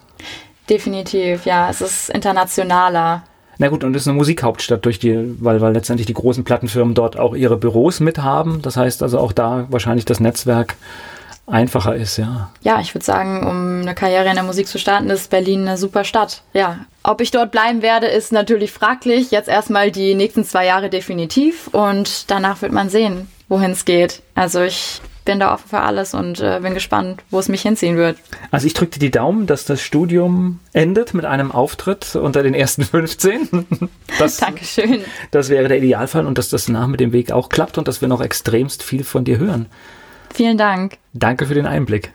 Definitiv, 0.69 1.45
ja. 1.45 1.69
Es 1.69 1.81
ist 1.81 2.09
internationaler. 2.09 3.23
Na 3.57 3.67
gut, 3.67 3.83
und 3.83 3.95
es 3.95 4.03
ist 4.03 4.07
eine 4.07 4.17
Musikhauptstadt 4.17 4.83
durch 4.85 4.97
die, 4.97 5.35
weil, 5.39 5.61
weil 5.61 5.73
letztendlich 5.73 6.07
die 6.07 6.13
großen 6.13 6.43
Plattenfirmen 6.43 6.95
dort 6.95 7.19
auch 7.19 7.35
ihre 7.35 7.57
Büros 7.57 7.99
mit 7.99 8.19
haben. 8.19 8.61
Das 8.61 8.77
heißt 8.77 9.03
also 9.03 9.19
auch 9.19 9.31
da 9.31 9.67
wahrscheinlich 9.69 10.05
das 10.05 10.19
Netzwerk 10.19 10.75
einfacher 11.47 11.95
ist, 11.95 12.17
ja. 12.17 12.49
Ja, 12.61 12.79
ich 12.79 12.93
würde 12.95 13.05
sagen, 13.05 13.45
um 13.45 13.81
eine 13.81 13.95
Karriere 13.95 14.29
in 14.29 14.35
der 14.35 14.43
Musik 14.43 14.67
zu 14.67 14.79
starten, 14.79 15.09
ist 15.09 15.29
Berlin 15.29 15.67
eine 15.67 15.77
super 15.77 16.03
Stadt. 16.03 16.41
Ja. 16.53 16.85
Ob 17.03 17.21
ich 17.21 17.31
dort 17.31 17.51
bleiben 17.51 17.81
werde, 17.81 18.07
ist 18.07 18.31
natürlich 18.31 18.71
fraglich. 18.71 19.31
Jetzt 19.31 19.49
erstmal 19.49 19.91
die 19.91 20.15
nächsten 20.15 20.45
zwei 20.45 20.65
Jahre 20.65 20.89
definitiv 20.89 21.67
und 21.67 22.31
danach 22.31 22.61
wird 22.61 22.71
man 22.71 22.89
sehen, 22.89 23.27
wohin 23.49 23.71
es 23.71 23.85
geht. 23.85 24.21
Also 24.35 24.61
ich 24.61 25.01
bin 25.25 25.39
da 25.39 25.53
offen 25.53 25.69
für 25.69 25.79
alles 25.79 26.13
und 26.13 26.39
äh, 26.41 26.59
bin 26.61 26.73
gespannt, 26.73 27.21
wo 27.29 27.39
es 27.39 27.47
mich 27.47 27.61
hinziehen 27.61 27.97
wird. 27.97 28.17
Also 28.51 28.67
ich 28.67 28.73
drücke 28.73 28.91
dir 28.91 28.99
die 28.99 29.11
Daumen, 29.11 29.47
dass 29.47 29.65
das 29.65 29.81
Studium 29.81 30.59
endet 30.73 31.13
mit 31.13 31.25
einem 31.25 31.51
Auftritt 31.51 32.15
unter 32.15 32.43
den 32.43 32.53
ersten 32.53 32.83
15. 32.83 33.65
Das, 34.19 34.37
Dankeschön. 34.37 35.01
Das 35.31 35.49
wäre 35.49 35.67
der 35.67 35.79
Idealfall 35.79 36.27
und 36.27 36.37
dass 36.37 36.49
das 36.49 36.69
nach 36.69 36.85
mit 36.85 36.99
dem 36.99 37.13
Weg 37.13 37.31
auch 37.31 37.49
klappt 37.49 37.79
und 37.79 37.87
dass 37.87 37.99
wir 38.01 38.07
noch 38.07 38.21
extremst 38.21 38.83
viel 38.83 39.03
von 39.03 39.23
dir 39.23 39.39
hören. 39.39 39.65
Vielen 40.33 40.57
Dank. 40.57 40.97
Danke 41.13 41.45
für 41.45 41.53
den 41.53 41.67
Einblick. 41.67 42.11